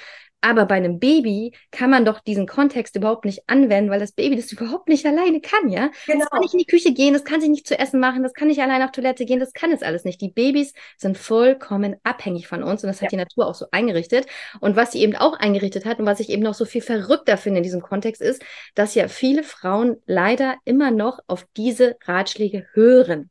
Aber 0.43 0.67
bei 0.67 0.75
einem 0.75 0.99
Baby 0.99 1.55
kann 1.71 1.89
man 1.89 2.05
doch 2.05 2.21
diesen 2.21 2.47
Kontext 2.47 2.97
überhaupt 2.97 3.25
nicht 3.25 3.45
anwenden, 3.47 3.91
weil 3.91 4.01
das 4.01 4.13
Baby 4.13 4.37
das 4.37 4.53
überhaupt 4.53 4.89
nicht 4.89 5.07
alleine 5.07 5.41
kann, 5.41 5.71
ja? 5.71 5.91
Genau. 6.07 6.19
Das 6.19 6.31
kann 6.31 6.41
nicht 6.41 6.53
in 6.53 6.59
die 6.59 6.67
Küche 6.67 6.93
gehen, 6.93 7.15
das 7.15 7.25
kann 7.25 7.41
sich 7.41 7.49
nicht 7.49 7.67
zu 7.67 7.79
essen 7.79 8.01
machen, 8.01 8.23
das 8.23 8.35
kann 8.35 8.49
nicht 8.49 8.61
allein 8.61 8.83
auf 8.83 8.91
Toilette 8.91 9.25
gehen, 9.25 9.41
das 9.41 9.53
kann 9.53 9.71
es 9.71 9.83
alles 9.83 10.05
nicht. 10.05 10.21
Die 10.21 10.31
Babys 10.31 10.75
sind 10.99 11.17
vollkommen 11.17 11.97
abhängig 12.03 12.49
von 12.49 12.63
uns 12.63 12.83
und 12.83 12.89
das 12.89 12.97
hat 12.97 13.05
ja. 13.05 13.09
die 13.11 13.17
Natur 13.17 13.47
auch 13.47 13.55
so 13.55 13.67
eingerichtet. 13.71 14.27
Und 14.61 14.77
was 14.77 14.93
sie 14.93 15.01
eben 15.03 15.17
auch 15.17 15.39
eingerichtet 15.39 15.87
hat 15.87 16.01
und 16.01 16.07
was 16.07 16.21
ich 16.21 16.29
eben 16.29 16.43
noch 16.43 16.55
so 16.55 16.65
viel 16.65 16.83
verrückter 16.83 17.37
finde 17.37 17.59
in 17.59 17.65
diesem 17.65 17.81
Kontext 17.81 18.21
ist, 18.21 18.43
dass 18.75 18.95
ja 18.95 19.09
viele 19.09 19.45
Frauen 19.45 19.97
leider 20.07 20.57
immer 20.65 20.91
noch 20.91 21.21
auf 21.29 21.47
diese 21.57 21.97
Ratschläge 22.05 22.67
hören. 22.73 23.31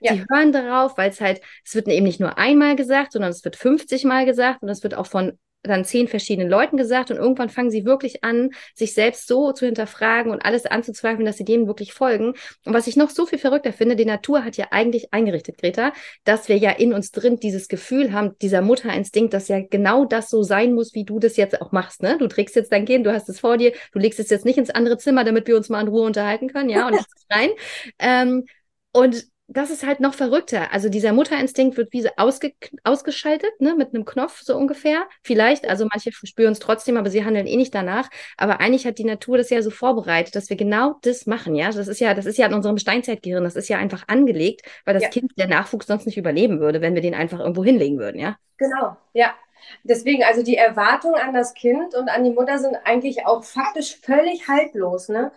Ja. 0.00 0.14
Sie 0.14 0.24
hören 0.30 0.52
darauf, 0.52 0.96
weil 0.98 1.10
es 1.10 1.20
halt, 1.20 1.40
es 1.64 1.74
wird 1.74 1.88
eben 1.88 2.06
nicht 2.06 2.20
nur 2.20 2.38
einmal 2.38 2.76
gesagt, 2.76 3.12
sondern 3.12 3.30
es 3.30 3.44
wird 3.44 3.56
50 3.56 4.04
Mal 4.04 4.24
gesagt 4.24 4.62
und 4.62 4.68
es 4.68 4.82
wird 4.82 4.94
auch 4.94 5.06
von 5.06 5.38
dann 5.62 5.84
zehn 5.84 6.08
verschiedenen 6.08 6.48
Leuten 6.48 6.76
gesagt 6.76 7.10
und 7.10 7.16
irgendwann 7.16 7.50
fangen 7.50 7.70
sie 7.70 7.84
wirklich 7.84 8.24
an, 8.24 8.50
sich 8.74 8.94
selbst 8.94 9.26
so 9.26 9.52
zu 9.52 9.66
hinterfragen 9.66 10.32
und 10.32 10.44
alles 10.44 10.66
anzuzweifeln, 10.66 11.26
dass 11.26 11.36
sie 11.36 11.44
dem 11.44 11.66
wirklich 11.66 11.92
folgen. 11.92 12.34
Und 12.64 12.74
was 12.74 12.86
ich 12.86 12.96
noch 12.96 13.10
so 13.10 13.26
viel 13.26 13.38
verrückter 13.38 13.72
finde, 13.72 13.96
die 13.96 14.04
Natur 14.04 14.44
hat 14.44 14.56
ja 14.56 14.68
eigentlich 14.70 15.12
eingerichtet, 15.12 15.58
Greta, 15.58 15.92
dass 16.24 16.48
wir 16.48 16.56
ja 16.56 16.70
in 16.70 16.92
uns 16.94 17.10
drin 17.10 17.38
dieses 17.38 17.68
Gefühl 17.68 18.12
haben, 18.12 18.36
dieser 18.40 18.62
Mutterinstinkt, 18.62 19.34
dass 19.34 19.48
ja 19.48 19.60
genau 19.60 20.04
das 20.04 20.30
so 20.30 20.42
sein 20.42 20.74
muss, 20.74 20.94
wie 20.94 21.04
du 21.04 21.18
das 21.18 21.36
jetzt 21.36 21.60
auch 21.60 21.72
machst. 21.72 22.02
Ne? 22.02 22.16
Du 22.18 22.26
trägst 22.26 22.56
jetzt 22.56 22.72
dein 22.72 22.86
Kind, 22.86 23.06
du 23.06 23.12
hast 23.12 23.28
es 23.28 23.40
vor 23.40 23.58
dir, 23.58 23.72
du 23.92 23.98
legst 23.98 24.20
es 24.20 24.30
jetzt 24.30 24.44
nicht 24.44 24.58
ins 24.58 24.70
andere 24.70 24.98
Zimmer, 24.98 25.24
damit 25.24 25.46
wir 25.46 25.56
uns 25.56 25.68
mal 25.68 25.80
in 25.80 25.88
Ruhe 25.88 26.06
unterhalten 26.06 26.48
können, 26.48 26.70
ja, 26.70 26.86
und 26.86 26.98
rein. 27.30 27.50
Ähm, 27.98 28.46
und 28.92 29.29
das 29.52 29.70
ist 29.70 29.84
halt 29.84 29.98
noch 29.98 30.14
verrückter. 30.14 30.72
Also 30.72 30.88
dieser 30.88 31.12
Mutterinstinkt 31.12 31.76
wird 31.76 31.92
wie 31.92 32.02
so 32.02 32.08
ausge 32.16 32.52
ausgeschaltet, 32.84 33.50
ne, 33.60 33.74
mit 33.74 33.92
einem 33.92 34.04
Knopf 34.04 34.40
so 34.42 34.56
ungefähr. 34.56 35.08
Vielleicht, 35.22 35.68
also 35.68 35.86
manche 35.90 36.12
spüren 36.12 36.52
es 36.52 36.60
trotzdem, 36.60 36.96
aber 36.96 37.10
sie 37.10 37.24
handeln 37.24 37.48
eh 37.48 37.56
nicht 37.56 37.74
danach. 37.74 38.08
Aber 38.36 38.60
eigentlich 38.60 38.86
hat 38.86 38.98
die 38.98 39.04
Natur 39.04 39.38
das 39.38 39.50
ja 39.50 39.60
so 39.60 39.70
vorbereitet, 39.70 40.36
dass 40.36 40.50
wir 40.50 40.56
genau 40.56 40.98
das 41.02 41.26
machen, 41.26 41.56
ja. 41.56 41.72
Das 41.72 41.88
ist 41.88 42.00
ja, 42.00 42.14
das 42.14 42.26
ist 42.26 42.38
ja 42.38 42.46
in 42.46 42.54
unserem 42.54 42.78
Steinzeitgehirn, 42.78 43.42
das 43.42 43.56
ist 43.56 43.68
ja 43.68 43.78
einfach 43.78 44.04
angelegt, 44.06 44.62
weil 44.84 44.94
das 44.94 45.02
ja. 45.02 45.08
Kind, 45.08 45.32
der 45.36 45.48
Nachwuchs 45.48 45.88
sonst 45.88 46.06
nicht 46.06 46.16
überleben 46.16 46.60
würde, 46.60 46.80
wenn 46.80 46.94
wir 46.94 47.02
den 47.02 47.14
einfach 47.14 47.40
irgendwo 47.40 47.64
hinlegen 47.64 47.98
würden, 47.98 48.20
ja. 48.20 48.36
Genau, 48.56 48.96
ja. 49.14 49.34
Deswegen, 49.82 50.22
also 50.22 50.44
die 50.44 50.56
Erwartungen 50.56 51.20
an 51.20 51.34
das 51.34 51.54
Kind 51.54 51.94
und 51.96 52.08
an 52.08 52.22
die 52.22 52.30
Mutter 52.30 52.58
sind 52.60 52.76
eigentlich 52.84 53.26
auch 53.26 53.42
faktisch 53.42 53.96
völlig 54.00 54.46
haltlos, 54.46 55.08
ne? 55.08 55.32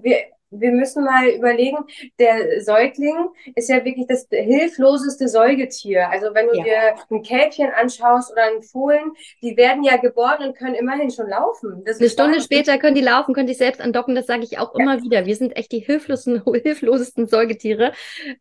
Wir, 0.00 0.24
wir 0.60 0.72
müssen 0.72 1.04
mal 1.04 1.28
überlegen, 1.28 1.78
der 2.18 2.62
Säugling 2.62 3.28
ist 3.54 3.68
ja 3.68 3.84
wirklich 3.84 4.06
das 4.06 4.26
hilfloseste 4.30 5.28
Säugetier. 5.28 6.10
Also 6.10 6.34
wenn 6.34 6.48
du 6.48 6.56
ja. 6.58 6.64
dir 6.64 6.94
ein 7.10 7.22
Kälbchen 7.22 7.70
anschaust 7.70 8.32
oder 8.32 8.44
einen 8.44 8.62
Fohlen, 8.62 9.12
die 9.42 9.56
werden 9.56 9.82
ja 9.82 9.96
geboren 9.96 10.48
und 10.48 10.56
können 10.56 10.74
immerhin 10.74 11.10
schon 11.10 11.28
laufen. 11.28 11.82
Das 11.84 12.00
Eine 12.00 12.08
Stunde 12.08 12.40
später 12.40 12.78
können 12.78 12.94
die 12.94 13.00
laufen, 13.00 13.34
können 13.34 13.48
sich 13.48 13.58
selbst 13.58 13.80
andocken. 13.80 14.14
Das 14.14 14.26
sage 14.26 14.44
ich 14.44 14.58
auch 14.58 14.74
ja. 14.74 14.82
immer 14.82 15.02
wieder. 15.02 15.26
Wir 15.26 15.36
sind 15.36 15.56
echt 15.56 15.72
die 15.72 15.80
hilflosen, 15.80 16.42
hilflosesten 16.62 17.26
Säugetiere, 17.26 17.92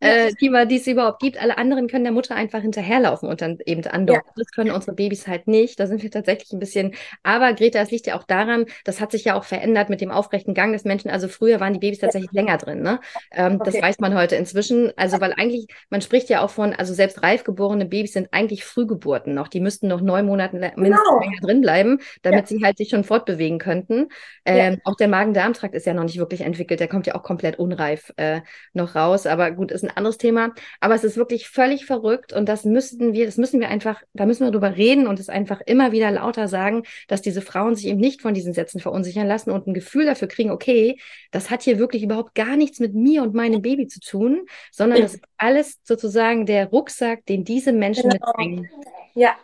ja. 0.01 0.09
äh, 0.09 0.33
die, 0.39 0.49
man, 0.49 0.67
die 0.67 0.77
es 0.77 0.87
überhaupt 0.87 1.21
gibt. 1.21 1.41
Alle 1.41 1.57
anderen 1.57 1.87
können 1.87 2.03
der 2.03 2.13
Mutter 2.13 2.35
einfach 2.35 2.61
hinterherlaufen 2.61 3.29
und 3.29 3.41
dann 3.41 3.59
eben 3.65 3.85
andocken. 3.85 4.31
Das 4.35 4.51
können 4.51 4.71
unsere 4.71 4.93
Babys 4.93 5.27
halt 5.27 5.47
nicht. 5.47 5.79
Da 5.79 5.87
sind 5.87 6.03
wir 6.03 6.11
tatsächlich 6.11 6.51
ein 6.53 6.59
bisschen. 6.59 6.93
Aber 7.23 7.53
Greta, 7.53 7.79
es 7.79 7.91
liegt 7.91 8.07
ja 8.07 8.17
auch 8.17 8.23
daran, 8.23 8.65
das 8.85 9.01
hat 9.01 9.11
sich 9.11 9.25
ja 9.25 9.35
auch 9.35 9.43
verändert 9.43 9.89
mit 9.89 10.01
dem 10.01 10.11
aufrechten 10.11 10.53
Gang 10.53 10.73
des 10.73 10.83
Menschen. 10.83 11.09
Also 11.09 11.27
früher 11.27 11.59
waren 11.59 11.73
die 11.73 11.79
Babys 11.79 11.99
tatsächlich 12.03 12.31
länger 12.31 12.57
drin. 12.57 12.81
Ne? 12.81 12.99
Ähm, 13.31 13.55
okay. 13.55 13.71
Das 13.71 13.81
weiß 13.81 13.99
man 13.99 14.15
heute 14.15 14.35
inzwischen. 14.35 14.91
Also, 14.95 15.19
weil 15.21 15.33
eigentlich, 15.33 15.67
man 15.89 16.01
spricht 16.01 16.29
ja 16.29 16.41
auch 16.41 16.49
von, 16.49 16.73
also 16.73 16.93
selbst 16.93 17.23
reif 17.23 17.43
geborene 17.43 17.85
Babys 17.85 18.13
sind 18.13 18.29
eigentlich 18.31 18.65
Frühgeburten 18.65 19.33
noch. 19.33 19.47
Die 19.47 19.59
müssten 19.59 19.87
noch 19.87 20.01
neun 20.01 20.25
Monate 20.25 20.55
mindestens 20.55 21.07
genau. 21.07 21.19
länger 21.19 21.39
drin 21.41 21.61
bleiben, 21.61 21.99
damit 22.21 22.49
ja. 22.49 22.57
sie 22.57 22.63
halt 22.63 22.77
sich 22.77 22.89
schon 22.89 23.03
fortbewegen 23.03 23.59
könnten. 23.59 24.09
Ähm, 24.45 24.73
ja. 24.73 24.79
Auch 24.83 24.95
der 24.95 25.07
Magen-Darm-Trakt 25.07 25.75
ist 25.75 25.85
ja 25.85 25.93
noch 25.93 26.03
nicht 26.03 26.17
wirklich 26.17 26.41
entwickelt. 26.41 26.79
Der 26.79 26.87
kommt 26.87 27.07
ja 27.07 27.15
auch 27.15 27.23
komplett 27.23 27.59
unreif 27.59 28.13
äh, 28.17 28.41
noch 28.73 28.95
raus. 28.95 29.25
Aber 29.25 29.51
gut, 29.51 29.71
ist 29.71 29.83
ein 29.83 29.95
anderes 29.95 30.17
Thema. 30.17 30.51
Aber 30.79 30.95
es 30.95 31.03
ist 31.03 31.17
wirklich 31.17 31.49
völlig 31.49 31.85
verrückt 31.85 32.33
und 32.33 32.47
das 32.49 32.65
müssten 32.65 33.13
wir, 33.13 33.25
das 33.25 33.37
müssen 33.37 33.59
wir 33.59 33.69
einfach, 33.69 34.01
da 34.13 34.25
müssen 34.25 34.45
wir 34.45 34.51
drüber 34.51 34.75
reden 34.75 35.07
und 35.07 35.19
es 35.19 35.29
einfach 35.29 35.61
immer 35.65 35.91
wieder 35.91 36.11
lauter 36.11 36.47
sagen, 36.47 36.83
dass 37.07 37.21
diese 37.21 37.41
Frauen 37.41 37.75
sich 37.75 37.87
eben 37.87 37.99
nicht 37.99 38.21
von 38.21 38.33
diesen 38.33 38.53
Sätzen 38.53 38.79
verunsichern 38.79 39.27
lassen 39.27 39.51
und 39.51 39.67
ein 39.67 39.73
Gefühl 39.73 40.05
dafür 40.05 40.27
kriegen, 40.27 40.51
okay, 40.51 40.97
das 41.31 41.49
hat 41.49 41.63
hier 41.63 41.79
wirklich 41.79 41.82
überhaupt 41.91 42.35
gar 42.35 42.55
nichts 42.55 42.79
mit 42.79 42.93
mir 42.93 43.23
und 43.23 43.33
meinem 43.33 43.61
Baby 43.61 43.87
zu 43.87 43.99
tun, 43.99 44.45
sondern 44.71 45.01
das 45.01 45.15
ist 45.15 45.23
alles 45.37 45.79
sozusagen 45.83 46.45
der 46.45 46.67
Rucksack, 46.67 47.25
den 47.25 47.43
diese 47.43 47.73
Menschen 47.73 48.09
genau. 48.09 48.25
mitbringen. 48.27 48.69
Ja, 49.13 49.35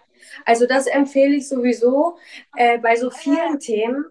also 0.46 0.66
das 0.66 0.88
empfehle 0.88 1.36
ich 1.36 1.48
sowieso 1.48 2.18
äh, 2.56 2.78
bei 2.80 2.96
so 2.96 3.10
vielen 3.10 3.60
Themen. 3.60 4.06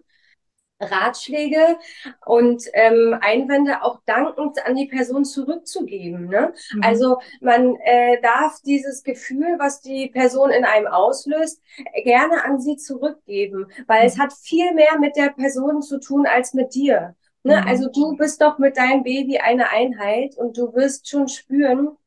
Ratschläge 0.81 1.77
und 2.25 2.63
ähm, 2.73 3.17
Einwände 3.19 3.83
auch 3.83 3.99
dankend 4.05 4.65
an 4.65 4.75
die 4.75 4.87
Person 4.87 5.25
zurückzugeben. 5.25 6.27
Ne? 6.27 6.53
Mhm. 6.73 6.83
Also 6.83 7.17
man 7.41 7.75
äh, 7.83 8.21
darf 8.21 8.61
dieses 8.65 9.03
Gefühl, 9.03 9.55
was 9.59 9.81
die 9.81 10.07
Person 10.07 10.51
in 10.51 10.63
einem 10.63 10.87
auslöst, 10.87 11.61
gerne 12.03 12.45
an 12.45 12.61
sie 12.61 12.77
zurückgeben, 12.77 13.67
weil 13.87 14.01
mhm. 14.01 14.07
es 14.07 14.19
hat 14.19 14.33
viel 14.33 14.73
mehr 14.73 14.97
mit 14.99 15.15
der 15.15 15.31
Person 15.31 15.81
zu 15.81 15.99
tun 15.99 16.25
als 16.25 16.53
mit 16.53 16.73
dir. 16.73 17.15
Ne? 17.49 17.61
Mhm. 17.61 17.67
Also 17.67 17.89
du 17.89 18.15
bist 18.15 18.41
doch 18.41 18.59
mit 18.59 18.77
deinem 18.77 19.03
Baby 19.03 19.39
eine 19.39 19.71
Einheit 19.71 20.37
und 20.37 20.57
du 20.57 20.73
wirst 20.73 21.09
schon 21.09 21.27
spüren, 21.27 21.97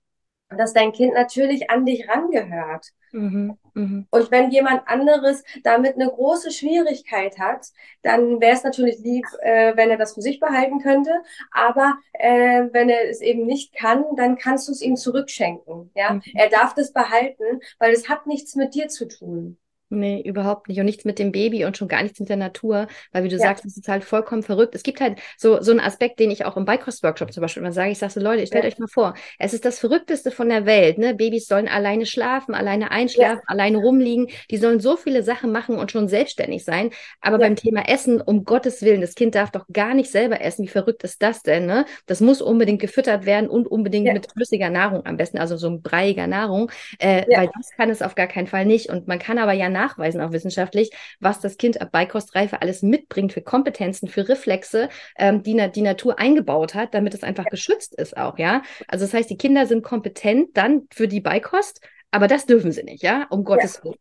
dass 0.57 0.73
dein 0.73 0.93
Kind 0.93 1.15
natürlich 1.15 1.71
an 1.71 1.85
dich 1.85 2.09
rangehört. 2.09 2.89
Mhm, 3.13 3.59
mh. 3.75 4.05
Und 4.11 4.31
wenn 4.31 4.51
jemand 4.51 4.87
anderes 4.87 5.45
damit 5.65 5.95
eine 5.95 6.09
große 6.09 6.51
Schwierigkeit 6.51 7.39
hat, 7.39 7.67
dann 8.03 8.41
wäre 8.41 8.55
es 8.55 8.65
natürlich 8.65 8.99
lieb, 9.01 9.27
äh, 9.41 9.77
wenn 9.77 9.91
er 9.91 9.99
das 9.99 10.15
für 10.15 10.23
sich 10.23 10.41
behalten 10.41 10.81
könnte. 10.81 11.11
Aber 11.51 11.95
äh, 12.13 12.65
wenn 12.73 12.89
er 12.89 13.09
es 13.11 13.21
eben 13.21 13.45
nicht 13.45 13.75
kann, 13.75 14.05
dann 14.17 14.37
kannst 14.37 14.69
du 14.69 14.73
es 14.73 14.81
ihm 14.81 14.97
zurückschenken. 14.97 15.91
Ja, 15.95 16.15
mhm. 16.15 16.23
er 16.35 16.49
darf 16.49 16.75
das 16.75 16.93
behalten, 16.93 17.61
weil 17.79 17.93
es 17.93 18.09
hat 18.09 18.27
nichts 18.27 18.55
mit 18.55 18.75
dir 18.75 18.89
zu 18.89 19.07
tun. 19.09 19.59
Nee, 19.95 20.23
überhaupt 20.23 20.69
nicht. 20.69 20.81
Und 20.81 20.87
nichts 20.87 21.05
mit 21.05 21.19
dem 21.19 21.33
Baby 21.33 21.67
und 21.67 21.77
schon 21.77 21.87
gar 21.87 22.03
nichts 22.03 22.19
mit 22.19 22.31
der 22.31 22.39
Natur, 22.39 22.87
weil 23.13 23.25
wie 23.25 23.29
du 23.29 23.37
ja. 23.37 23.43
sagst, 23.43 23.67
es 23.67 23.77
ist 23.77 23.89
halt 23.89 24.05
vollkommen 24.05 24.43
verrückt. 24.43 24.75
Es 24.75 24.83
gibt 24.83 25.03
halt 25.03 25.19
so, 25.37 25.61
so 25.61 25.71
einen 25.71 25.81
Aspekt, 25.81 26.19
den 26.19 26.31
ich 26.31 26.47
auch 26.47 26.57
im 26.57 26.65
Beikost-Workshop 26.65 27.31
zum 27.31 27.43
Beispiel 27.43 27.63
immer 27.63 27.73
sage. 27.73 27.91
Ich 27.91 27.99
sage 27.99 28.15
so, 28.15 28.21
Leute, 28.21 28.47
stellt 28.47 28.65
ja. 28.65 28.71
euch 28.71 28.79
mal 28.79 28.89
vor, 28.89 29.13
es 29.39 29.53
ist 29.53 29.67
das 29.67 29.79
Verrückteste 29.79 30.31
von 30.31 30.49
der 30.49 30.65
Welt. 30.65 30.97
Ne? 30.97 31.15
Babys 31.15 31.47
sollen 31.47 31.69
alleine 31.69 32.07
schlafen, 32.07 32.55
alleine 32.55 32.91
einschlafen, 32.91 33.43
ja. 33.47 33.53
alleine 33.53 33.77
rumliegen. 33.77 34.29
Die 34.51 34.57
sollen 34.57 34.81
so 34.81 34.97
viele 34.97 35.23
Sachen 35.23 35.53
machen 35.53 35.77
und 35.77 35.93
schon 35.93 36.09
selbstständig 36.09 36.65
sein. 36.65 36.89
Aber 37.21 37.37
beim 37.37 37.55
Thema 37.55 37.87
Essen, 37.87 38.23
um 38.23 38.47
Gottes 38.47 38.81
Willen, 38.81 39.03
das 39.03 39.15
Kind 39.15 39.35
darf 39.35 39.51
doch 39.51 39.67
gar 39.71 39.93
nicht 39.93 40.11
selber 40.11 40.41
essen. 40.41 40.65
Wie 40.65 40.69
verrückt 40.69 41.03
ist 41.05 41.23
das 41.23 41.43
denn? 41.43 41.67
Ne? 41.67 41.85
Das 42.07 42.23
muss 42.23 42.41
unbedingt 42.41 42.81
gefüttert 42.81 43.27
werden 43.27 43.51
und 43.51 43.67
unbedingt 43.67 44.11
mit 44.11 44.33
flüssiger 44.33 44.71
Nahrung 44.71 45.05
am 45.05 45.19
besten, 45.19 45.37
also 45.37 45.59
so 45.59 45.69
ein 45.69 45.83
breiiger 45.83 46.27
Nahrung. 46.27 46.71
Äh, 46.99 47.27
weil 47.29 47.51
das 47.55 47.71
kann 47.77 47.91
es 47.91 48.01
auf 48.01 48.15
gar 48.15 48.27
keinen 48.27 48.47
Fall 48.47 48.65
nicht. 48.65 48.89
Und 48.89 49.07
man 49.07 49.19
kann 49.19 49.37
aber 49.37 49.53
ja 49.53 49.69
nachweisen, 49.83 50.21
auch 50.21 50.33
wissenschaftlich, 50.33 50.91
was 51.21 51.41
das 51.41 51.57
Kind 51.57 51.81
ab 51.81 51.91
Beikostreife 51.93 52.63
alles 52.63 52.83
mitbringt 52.83 53.33
für 53.33 53.43
Kompetenzen, 53.43 54.09
für 54.09 54.29
Reflexe, 54.29 54.89
ähm, 55.17 55.43
die 55.43 55.55
na 55.55 55.69
die 55.69 55.83
Natur 55.83 56.19
eingebaut 56.19 56.75
hat, 56.75 56.95
damit 56.95 57.15
es 57.15 57.23
einfach 57.23 57.47
geschützt 57.47 57.95
ist 57.95 58.17
auch, 58.17 58.39
ja. 58.39 58.63
Also 58.89 59.05
das 59.05 59.15
heißt, 59.15 59.31
die 59.31 59.37
Kinder 59.37 59.67
sind 59.67 59.83
kompetent 59.83 60.57
dann 60.57 60.87
für 60.93 61.09
die 61.09 61.21
Beikost, 61.21 61.81
aber 62.11 62.29
das 62.29 62.47
dürfen 62.47 62.73
sie 62.73 62.83
nicht, 62.83 63.03
ja, 63.03 63.27
um 63.31 63.45
Gottes 63.45 63.79
ja. 63.79 63.85
Willen. 63.85 63.99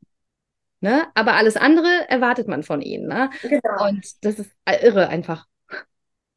Ne? 0.84 1.06
Aber 1.14 1.36
alles 1.36 1.58
andere 1.58 2.10
erwartet 2.10 2.48
man 2.48 2.64
von 2.64 2.82
ihnen. 2.82 3.08
Ne? 3.08 3.30
Genau. 3.44 3.88
Und 3.88 4.26
das 4.26 4.40
ist 4.40 4.52
irre 4.66 5.10
einfach. 5.10 5.46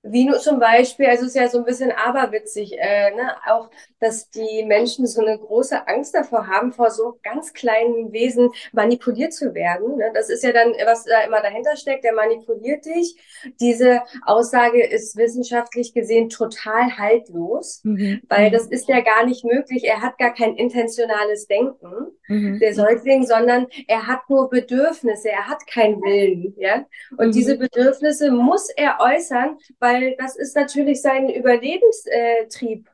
Wie 0.06 0.26
nur 0.26 0.38
zum 0.38 0.58
Beispiel, 0.58 1.06
also 1.06 1.22
es 1.22 1.30
ist 1.30 1.40
ja 1.40 1.48
so 1.48 1.58
ein 1.58 1.64
bisschen 1.64 1.90
aberwitzig, 1.90 2.76
äh, 2.78 3.10
ne? 3.14 3.36
auch, 3.46 3.70
dass 4.00 4.28
die 4.28 4.62
Menschen 4.64 5.06
so 5.06 5.22
eine 5.22 5.38
große 5.38 5.88
Angst 5.88 6.14
davor 6.14 6.46
haben, 6.46 6.72
vor 6.72 6.90
so 6.90 7.18
ganz 7.22 7.54
kleinen 7.54 8.12
Wesen 8.12 8.50
manipuliert 8.72 9.32
zu 9.32 9.54
werden. 9.54 9.96
Ne? 9.96 10.10
Das 10.12 10.28
ist 10.28 10.44
ja 10.44 10.52
dann, 10.52 10.72
was 10.84 11.04
da 11.04 11.22
immer 11.22 11.40
dahinter 11.40 11.76
steckt, 11.76 12.04
der 12.04 12.12
manipuliert 12.12 12.84
dich. 12.84 13.16
Diese 13.60 14.02
Aussage 14.26 14.84
ist 14.84 15.16
wissenschaftlich 15.16 15.94
gesehen 15.94 16.28
total 16.28 16.98
haltlos, 16.98 17.80
mhm. 17.84 18.20
weil 18.28 18.50
das 18.50 18.66
ist 18.66 18.88
ja 18.88 19.00
gar 19.00 19.24
nicht 19.24 19.44
möglich. 19.44 19.84
Er 19.84 20.02
hat 20.02 20.18
gar 20.18 20.34
kein 20.34 20.54
intentionales 20.56 21.46
Denken, 21.46 22.12
mhm. 22.28 22.58
der 22.58 22.74
Säugling, 22.74 23.24
sondern 23.24 23.68
er 23.88 24.06
hat 24.06 24.28
nur 24.28 24.50
Bedürfnisse, 24.50 25.30
er 25.30 25.48
hat 25.48 25.66
keinen 25.66 26.02
Willen. 26.02 26.54
Ja? 26.58 26.84
Und 27.16 27.28
mhm. 27.28 27.32
diese 27.32 27.56
Bedürfnisse 27.56 28.30
muss 28.30 28.68
er 28.76 28.98
äußern, 29.00 29.56
weil 29.78 29.93
weil 29.94 30.16
das 30.16 30.36
ist 30.36 30.56
natürlich 30.56 31.00
sein 31.02 31.28
Überlebenstrieb. 31.28 32.90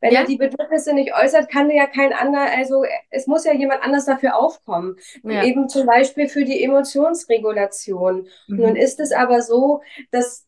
Wenn 0.00 0.12
ja. 0.12 0.20
er 0.20 0.26
die 0.26 0.36
Bedürfnisse 0.36 0.94
nicht 0.94 1.12
äußert, 1.14 1.50
kann 1.50 1.68
ja 1.70 1.86
kein 1.86 2.12
anderer, 2.12 2.50
also 2.56 2.84
es 3.10 3.26
muss 3.26 3.44
ja 3.44 3.52
jemand 3.52 3.82
anders 3.82 4.04
dafür 4.04 4.36
aufkommen. 4.36 4.96
Ja. 5.24 5.44
Eben 5.44 5.68
zum 5.68 5.86
Beispiel 5.86 6.28
für 6.28 6.44
die 6.44 6.62
Emotionsregulation. 6.62 8.28
Mhm. 8.46 8.56
Nun 8.56 8.76
ist 8.76 9.00
es 9.00 9.12
aber 9.12 9.42
so, 9.42 9.82
dass 10.10 10.46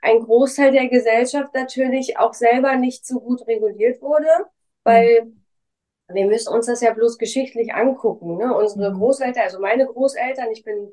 ein 0.00 0.20
Großteil 0.20 0.70
der 0.70 0.88
Gesellschaft 0.88 1.54
natürlich 1.54 2.18
auch 2.18 2.34
selber 2.34 2.76
nicht 2.76 3.04
so 3.04 3.20
gut 3.20 3.46
reguliert 3.46 4.00
wurde, 4.00 4.28
weil 4.84 5.24
mhm 5.24 5.37
wir 6.10 6.26
müssen 6.26 6.54
uns 6.54 6.66
das 6.66 6.80
ja 6.80 6.92
bloß 6.92 7.18
geschichtlich 7.18 7.74
angucken. 7.74 8.38
Ne? 8.38 8.54
Unsere 8.54 8.90
mhm. 8.90 8.98
Großeltern, 8.98 9.42
also 9.44 9.60
meine 9.60 9.86
Großeltern, 9.86 10.50
ich 10.50 10.64
bin 10.64 10.90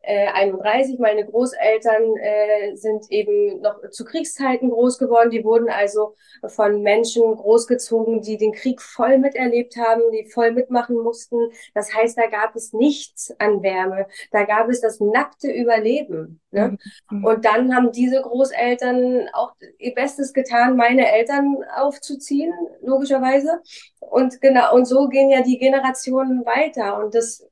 äh, 0.00 0.26
31, 0.28 0.98
meine 0.98 1.24
Großeltern 1.24 2.16
äh, 2.16 2.74
sind 2.76 3.04
eben 3.10 3.60
noch 3.60 3.88
zu 3.90 4.04
Kriegszeiten 4.04 4.70
groß 4.70 4.98
geworden. 4.98 5.30
Die 5.30 5.44
wurden 5.44 5.68
also 5.68 6.14
von 6.48 6.82
Menschen 6.82 7.22
großgezogen, 7.36 8.22
die 8.22 8.38
den 8.38 8.52
Krieg 8.52 8.82
voll 8.82 9.18
miterlebt 9.18 9.76
haben, 9.76 10.02
die 10.12 10.28
voll 10.28 10.50
mitmachen 10.50 10.96
mussten. 10.96 11.38
Das 11.74 11.94
heißt, 11.94 12.18
da 12.18 12.26
gab 12.26 12.56
es 12.56 12.72
nichts 12.72 13.34
an 13.38 13.62
Wärme. 13.62 14.06
Da 14.32 14.44
gab 14.44 14.68
es 14.68 14.80
das 14.80 14.98
nackte 14.98 15.50
Überleben. 15.50 16.40
Ne? 16.50 16.76
Mhm. 17.10 17.24
Und 17.24 17.44
dann 17.44 17.74
haben 17.74 17.92
diese 17.92 18.20
Großeltern 18.20 19.28
auch 19.32 19.52
ihr 19.78 19.94
Bestes 19.94 20.32
getan, 20.32 20.76
meine 20.76 21.12
Eltern 21.12 21.58
aufzuziehen, 21.76 22.52
logischerweise. 22.82 23.60
Und 24.00 24.40
genau, 24.40 24.55
und 24.70 24.86
so 24.86 25.08
gehen 25.08 25.30
ja 25.30 25.42
die 25.42 25.58
Generationen 25.58 26.44
weiter. 26.44 26.98
Und 26.98 27.14
das 27.14 27.46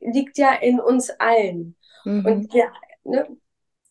liegt 0.00 0.38
ja 0.38 0.54
in 0.54 0.80
uns 0.80 1.10
allen. 1.10 1.76
Mhm. 2.04 2.26
Und 2.26 2.54
wir, 2.54 2.72
ne, 3.04 3.36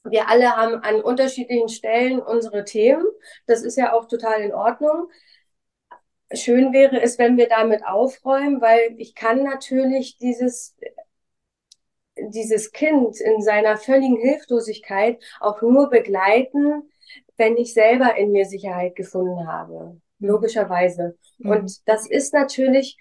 wir 0.03 0.29
alle 0.29 0.55
haben 0.55 0.75
an 0.83 1.01
unterschiedlichen 1.01 1.69
Stellen 1.69 2.19
unsere 2.19 2.63
Themen. 2.63 3.05
Das 3.45 3.63
ist 3.63 3.77
ja 3.77 3.93
auch 3.93 4.07
total 4.07 4.41
in 4.41 4.53
Ordnung. 4.53 5.09
Schön 6.33 6.73
wäre 6.73 7.01
es, 7.01 7.17
wenn 7.17 7.37
wir 7.37 7.47
damit 7.47 7.85
aufräumen, 7.85 8.61
weil 8.61 8.95
ich 8.97 9.15
kann 9.15 9.43
natürlich 9.43 10.17
dieses, 10.17 10.75
dieses 12.17 12.71
Kind 12.71 13.19
in 13.21 13.41
seiner 13.41 13.77
völligen 13.77 14.17
Hilflosigkeit 14.17 15.23
auch 15.39 15.61
nur 15.61 15.89
begleiten, 15.89 16.89
wenn 17.37 17.55
ich 17.55 17.73
selber 17.73 18.15
in 18.17 18.31
mir 18.31 18.45
Sicherheit 18.45 18.95
gefunden 18.95 19.47
habe. 19.47 20.01
Logischerweise. 20.19 21.17
Mhm. 21.37 21.51
Und 21.51 21.87
das 21.87 22.09
ist 22.09 22.33
natürlich 22.33 22.97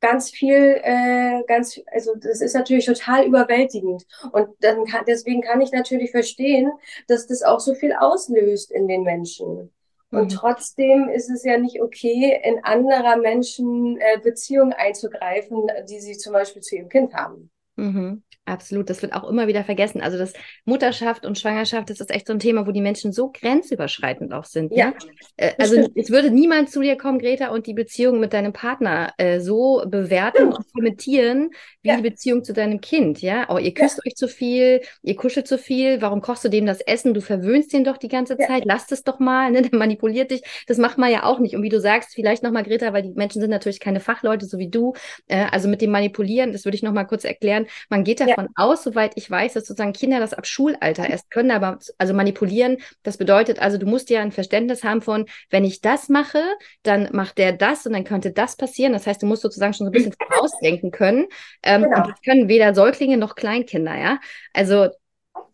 ganz 0.00 0.30
viel, 0.30 0.80
äh, 0.82 1.42
ganz, 1.46 1.80
also 1.92 2.14
das 2.14 2.40
ist 2.40 2.54
natürlich 2.54 2.86
total 2.86 3.26
überwältigend. 3.26 4.04
Und 4.32 4.48
dann 4.60 4.84
kann, 4.84 5.04
deswegen 5.06 5.42
kann 5.42 5.60
ich 5.60 5.72
natürlich 5.72 6.10
verstehen, 6.10 6.70
dass 7.08 7.26
das 7.26 7.42
auch 7.42 7.60
so 7.60 7.74
viel 7.74 7.92
auslöst 7.92 8.70
in 8.70 8.88
den 8.88 9.02
Menschen. 9.02 9.72
Und 10.10 10.32
mhm. 10.32 10.36
trotzdem 10.36 11.08
ist 11.08 11.30
es 11.30 11.44
ja 11.44 11.58
nicht 11.58 11.82
okay, 11.82 12.40
in 12.44 12.62
anderer 12.62 13.16
Menschen 13.16 13.98
äh, 13.98 14.18
Beziehungen 14.22 14.72
einzugreifen, 14.72 15.66
die 15.88 16.00
sie 16.00 16.16
zum 16.16 16.32
Beispiel 16.32 16.62
zu 16.62 16.76
ihrem 16.76 16.88
Kind 16.88 17.14
haben. 17.14 17.50
Mhm. 17.76 18.22
Absolut, 18.46 18.88
das 18.88 19.02
wird 19.02 19.12
auch 19.12 19.28
immer 19.28 19.48
wieder 19.48 19.64
vergessen. 19.64 20.00
Also 20.00 20.18
das 20.18 20.32
Mutterschaft 20.64 21.26
und 21.26 21.38
Schwangerschaft, 21.38 21.90
das 21.90 22.00
ist 22.00 22.10
echt 22.10 22.28
so 22.28 22.32
ein 22.32 22.38
Thema, 22.38 22.66
wo 22.66 22.70
die 22.70 22.80
Menschen 22.80 23.12
so 23.12 23.30
grenzüberschreitend 23.30 24.32
auch 24.32 24.44
sind. 24.44 24.72
Ja. 24.72 24.92
Ne? 25.38 25.54
also 25.58 25.88
es 25.96 26.10
würde 26.10 26.30
niemand 26.30 26.70
zu 26.70 26.80
dir 26.80 26.96
kommen, 26.96 27.18
Greta, 27.18 27.48
und 27.48 27.66
die 27.66 27.74
Beziehung 27.74 28.20
mit 28.20 28.32
deinem 28.32 28.52
Partner 28.52 29.12
äh, 29.18 29.40
so 29.40 29.82
bewerten 29.86 30.52
und 30.52 30.72
kommentieren 30.72 31.50
wie 31.82 31.88
ja. 31.88 31.96
die 31.96 32.02
Beziehung 32.02 32.44
zu 32.44 32.52
deinem 32.52 32.80
Kind. 32.80 33.20
Ja, 33.20 33.48
oh, 33.48 33.58
ihr 33.58 33.74
küsst 33.74 33.98
ja. 33.98 34.02
euch 34.08 34.14
zu 34.14 34.28
viel, 34.28 34.80
ihr 35.02 35.16
kuschelt 35.16 35.46
zu 35.46 35.58
viel. 35.58 36.00
Warum 36.00 36.20
kochst 36.20 36.44
du 36.44 36.48
dem 36.48 36.66
das 36.66 36.80
Essen? 36.80 37.14
Du 37.14 37.20
verwöhnst 37.20 37.72
den 37.72 37.84
doch 37.84 37.96
die 37.96 38.08
ganze 38.08 38.36
Zeit. 38.36 38.64
Lass 38.64 38.90
es 38.92 39.02
doch 39.02 39.18
mal. 39.18 39.50
Ne? 39.50 39.62
Der 39.66 39.78
manipuliert 39.78 40.30
dich. 40.30 40.42
Das 40.66 40.78
macht 40.78 40.98
man 40.98 41.10
ja 41.10 41.24
auch 41.24 41.38
nicht. 41.38 41.56
Und 41.56 41.62
wie 41.62 41.68
du 41.68 41.80
sagst, 41.80 42.14
vielleicht 42.14 42.42
nochmal, 42.42 42.62
Greta, 42.62 42.92
weil 42.92 43.02
die 43.02 43.12
Menschen 43.14 43.40
sind 43.40 43.50
natürlich 43.50 43.80
keine 43.80 44.00
Fachleute, 44.00 44.46
so 44.46 44.58
wie 44.58 44.68
du. 44.68 44.94
Äh, 45.26 45.46
also 45.50 45.68
mit 45.68 45.80
dem 45.80 45.90
Manipulieren, 45.90 46.52
das 46.52 46.64
würde 46.64 46.76
ich 46.76 46.82
nochmal 46.82 47.06
kurz 47.06 47.24
erklären. 47.24 47.66
Man 47.88 48.04
geht 48.04 48.20
da 48.20 48.35
davon 48.36 48.52
aus, 48.54 48.82
soweit 48.82 49.12
ich 49.16 49.30
weiß, 49.30 49.54
dass 49.54 49.66
sozusagen 49.66 49.92
Kinder 49.92 50.20
das 50.20 50.34
ab 50.34 50.46
Schulalter 50.46 51.08
erst 51.08 51.30
können, 51.30 51.50
aber 51.50 51.78
also 51.98 52.14
manipulieren, 52.14 52.78
das 53.02 53.16
bedeutet 53.16 53.58
also, 53.58 53.78
du 53.78 53.86
musst 53.86 54.10
ja 54.10 54.20
ein 54.20 54.32
Verständnis 54.32 54.84
haben 54.84 55.02
von, 55.02 55.26
wenn 55.50 55.64
ich 55.64 55.80
das 55.80 56.08
mache, 56.08 56.42
dann 56.82 57.08
macht 57.12 57.38
der 57.38 57.52
das 57.52 57.86
und 57.86 57.92
dann 57.92 58.04
könnte 58.04 58.32
das 58.32 58.56
passieren. 58.56 58.92
Das 58.92 59.06
heißt, 59.06 59.22
du 59.22 59.26
musst 59.26 59.42
sozusagen 59.42 59.72
schon 59.72 59.86
so 59.86 59.90
ein 59.90 59.92
bisschen 59.92 60.12
vorausdenken 60.12 60.90
können. 60.90 61.26
Ähm, 61.62 61.82
genau. 61.82 61.96
Und 61.96 62.08
das 62.10 62.22
können 62.22 62.48
weder 62.48 62.74
Säuglinge 62.74 63.16
noch 63.16 63.34
Kleinkinder, 63.34 63.96
ja. 63.96 64.18
Also 64.52 64.88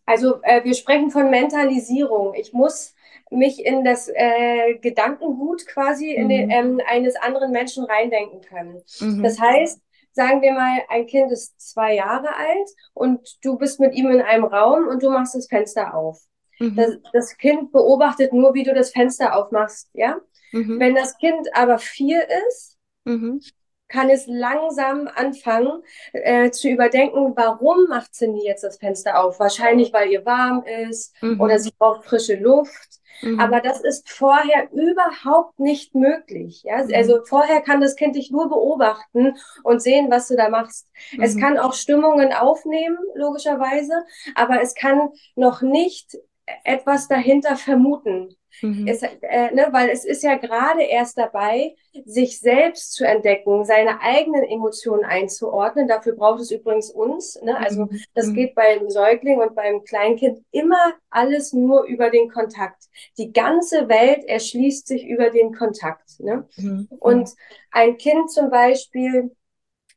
also 0.05 0.43
äh, 0.43 0.65
wir 0.65 0.75
sprechen 0.75 1.11
von 1.11 1.31
Mentalisierung. 1.31 2.35
Ich 2.35 2.53
muss 2.53 2.95
mich 3.31 3.65
in 3.65 3.85
das 3.85 4.09
äh, 4.09 4.75
Gedankengut 4.81 5.67
quasi 5.67 6.07
mhm. 6.07 6.23
in 6.23 6.29
den, 6.29 6.51
ähm, 6.51 6.81
eines 6.87 7.17
anderen 7.17 7.53
Menschen 7.53 7.85
reindenken 7.85 8.41
können. 8.43 8.83
Mhm. 9.01 9.23
Das 9.23 9.41
heißt, 9.41 9.81
sagen 10.13 10.43
wir 10.43 10.53
mal, 10.53 10.81
ein 10.89 11.07
Kind 11.07 11.33
ist 11.33 11.61
zwei 11.61 11.95
Jahre 11.95 12.37
alt 12.37 12.71
und 12.95 13.21
du 13.43 13.57
bist 13.57 13.81
mit 13.81 13.95
ihm 13.95 14.11
in 14.11 14.21
einem 14.21 14.45
Raum 14.45 14.89
und 14.89 15.03
du 15.03 15.11
machst 15.11 15.35
das 15.35 15.49
Fenster 15.49 15.95
auf. 15.95 16.21
Mhm. 16.59 16.77
Das, 16.77 16.97
das, 17.13 17.37
Kind 17.37 17.73
beobachtet 17.73 18.33
nur, 18.33 18.55
wie 18.55 18.63
du 18.63 18.75
das 18.75 18.91
Fenster 18.91 19.35
aufmachst, 19.35 19.89
ja? 19.95 20.19
Mhm. 20.53 20.79
Wenn 20.79 20.95
das 20.95 21.17
Kind 21.19 21.49
aber 21.55 21.79
vier 21.79 22.27
ist, 22.49 22.77
mhm. 23.05 23.41
Kann 23.93 24.11
es 24.11 24.27
langsam 24.27 25.09
anfangen 25.15 25.83
äh, 26.13 26.51
zu 26.51 26.69
überdenken, 26.69 27.35
warum 27.37 27.87
macht 27.89 28.15
sie 28.15 28.27
jetzt 28.43 28.65
das 28.65 28.79
Fenster 28.79 29.23
auf? 29.23 29.39
Wahrscheinlich, 29.39 29.93
weil 29.93 30.11
ihr 30.11 30.25
warm 30.25 30.65
ist 30.65 31.15
mhm. 31.23 31.41
oder 31.41 31.59
sie 31.59 31.73
braucht 31.79 32.05
frische 32.05 32.37
Luft 32.37 33.03
Mhm. 33.23 33.41
Aber 33.41 33.61
das 33.61 33.81
ist 33.81 34.11
vorher 34.11 34.69
überhaupt 34.73 35.59
nicht 35.59 35.95
möglich. 35.95 36.63
Ja? 36.65 36.85
Mhm. 36.85 36.95
Also 36.95 37.25
vorher 37.25 37.61
kann 37.61 37.81
das 37.81 37.97
Kind 37.97 38.17
dich 38.17 38.31
nur 38.31 38.49
beobachten 38.49 39.37
und 39.63 39.83
sehen, 39.83 40.11
was 40.11 40.29
du 40.29 40.37
da 40.37 40.49
machst. 40.49 40.89
Mhm. 41.13 41.23
Es 41.23 41.37
kann 41.37 41.59
auch 41.59 41.75
Stimmungen 41.75 42.33
aufnehmen, 42.33 42.99
logischerweise, 43.15 44.05
aber 44.35 44.61
es 44.61 44.75
kann 44.75 45.11
noch 45.37 45.63
nicht 45.63 46.17
etwas 46.65 47.09
dahinter 47.09 47.57
vermuten. 47.57 48.37
Mhm. 48.61 48.87
Es, 48.87 49.03
äh, 49.03 49.55
ne, 49.55 49.69
weil 49.71 49.89
es 49.89 50.05
ist 50.05 50.23
ja 50.23 50.37
gerade 50.37 50.83
erst 50.83 51.17
dabei, 51.17 51.75
sich 52.05 52.39
selbst 52.39 52.93
zu 52.93 53.07
entdecken, 53.07 53.65
seine 53.65 54.01
eigenen 54.01 54.45
Emotionen 54.45 55.05
einzuordnen. 55.05 55.89
Dafür 55.89 56.15
braucht 56.15 56.41
es 56.41 56.51
übrigens 56.51 56.91
uns. 56.91 57.41
Ne? 57.43 57.57
Also 57.57 57.87
mhm. 57.87 58.01
das 58.15 58.27
mhm. 58.29 58.35
geht 58.35 58.55
beim 58.55 58.91
Säugling 58.91 59.41
und 59.41 59.55
beim 59.55 59.85
Kleinkind 59.85 60.45
immer 60.51 60.95
alles 61.11 61.53
nur 61.53 61.85
über 61.85 62.11
den 62.11 62.29
Kontakt. 62.29 62.85
Die 63.17 63.33
ganze 63.33 63.89
Welt 63.89 64.25
erschließt 64.25 64.87
sich 64.87 65.07
über 65.07 65.31
den 65.31 65.55
Kontakt. 65.55 66.21
Ne? 66.21 66.47
Mhm. 66.57 66.89
Und 66.99 67.31
ein 67.71 67.97
Kind 67.97 68.31
zum 68.31 68.51
Beispiel, 68.51 69.35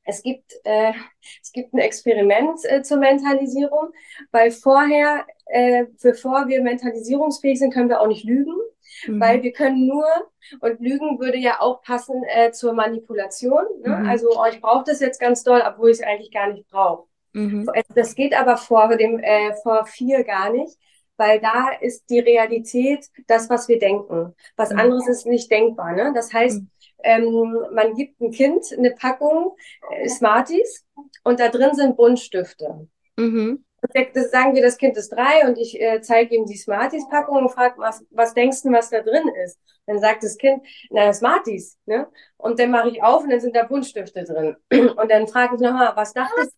es 0.05 0.21
gibt, 0.21 0.53
äh, 0.63 0.93
es 1.41 1.51
gibt 1.51 1.73
ein 1.73 1.79
Experiment 1.79 2.59
äh, 2.63 2.83
zur 2.83 2.97
Mentalisierung, 2.97 3.89
weil 4.31 4.51
vorher, 4.51 5.25
äh, 5.45 5.85
bevor 6.01 6.47
wir 6.47 6.61
mentalisierungsfähig 6.61 7.59
sind, 7.59 7.73
können 7.73 7.89
wir 7.89 8.01
auch 8.01 8.07
nicht 8.07 8.23
lügen, 8.23 8.55
mhm. 9.07 9.19
weil 9.19 9.43
wir 9.43 9.51
können 9.51 9.87
nur, 9.87 10.05
und 10.59 10.79
Lügen 10.79 11.19
würde 11.19 11.37
ja 11.37 11.61
auch 11.61 11.81
passen 11.81 12.23
äh, 12.27 12.51
zur 12.51 12.73
Manipulation. 12.73 13.63
Ne? 13.81 13.97
Mhm. 13.97 14.09
Also 14.09 14.27
oh, 14.31 14.45
ich 14.49 14.61
brauche 14.61 14.83
das 14.85 14.99
jetzt 14.99 15.19
ganz 15.19 15.43
doll, 15.43 15.61
obwohl 15.65 15.91
ich 15.91 15.99
es 15.99 16.03
eigentlich 16.03 16.31
gar 16.31 16.51
nicht 16.51 16.67
brauche. 16.69 17.07
Mhm. 17.33 17.69
Das 17.93 18.15
geht 18.15 18.37
aber 18.37 18.57
vor 18.57 18.95
dem 18.95 19.19
äh, 19.19 19.53
vor 19.61 19.85
vier 19.85 20.23
gar 20.23 20.51
nicht, 20.51 20.77
weil 21.17 21.41
da 21.41 21.71
ist 21.81 22.09
die 22.09 22.19
Realität 22.19 23.07
das, 23.27 23.49
was 23.49 23.67
wir 23.67 23.77
denken. 23.77 24.33
Was 24.55 24.71
mhm. 24.71 24.79
anderes 24.79 25.07
ist 25.07 25.25
nicht 25.25 25.51
denkbar. 25.51 25.91
Ne? 25.93 26.13
Das 26.15 26.33
heißt, 26.33 26.61
mhm 26.61 26.69
ähm, 27.05 27.55
man 27.71 27.93
gibt 27.95 28.19
ein 28.19 28.31
Kind 28.31 28.65
eine 28.75 28.91
Packung 28.91 29.55
äh, 29.91 30.09
Smarties 30.09 30.85
und 31.23 31.39
da 31.39 31.49
drin 31.49 31.73
sind 31.73 31.97
Buntstifte. 31.97 32.87
Mhm. 33.17 33.64
Das 33.93 34.31
sagen 34.31 34.55
wir, 34.55 34.61
das 34.61 34.77
Kind 34.77 34.97
ist 34.97 35.09
drei 35.09 35.47
und 35.47 35.57
ich 35.57 35.79
äh, 35.79 36.01
zeige 36.01 36.35
ihm 36.35 36.45
die 36.45 36.57
Smarties-Packung 36.57 37.37
und 37.37 37.49
frage, 37.49 37.75
was, 37.77 38.03
was 38.11 38.33
denkst 38.33 38.63
du, 38.63 38.71
was 38.71 38.89
da 38.89 39.01
drin 39.01 39.27
ist? 39.43 39.59
Dann 39.85 39.99
sagt 39.99 40.23
das 40.23 40.37
Kind, 40.37 40.65
na, 40.89 41.13
Smarties. 41.13 41.77
Ne? 41.85 42.07
Und 42.37 42.59
dann 42.59 42.71
mache 42.71 42.89
ich 42.89 43.03
auf 43.03 43.23
und 43.23 43.29
dann 43.29 43.39
sind 43.39 43.55
da 43.55 43.63
Buntstifte 43.63 44.23
drin. 44.23 44.55
Und 44.95 45.11
dann 45.11 45.27
frage 45.27 45.55
ich 45.55 45.61
nochmal, 45.61 45.95
was 45.95 46.13
dachtest, 46.13 46.53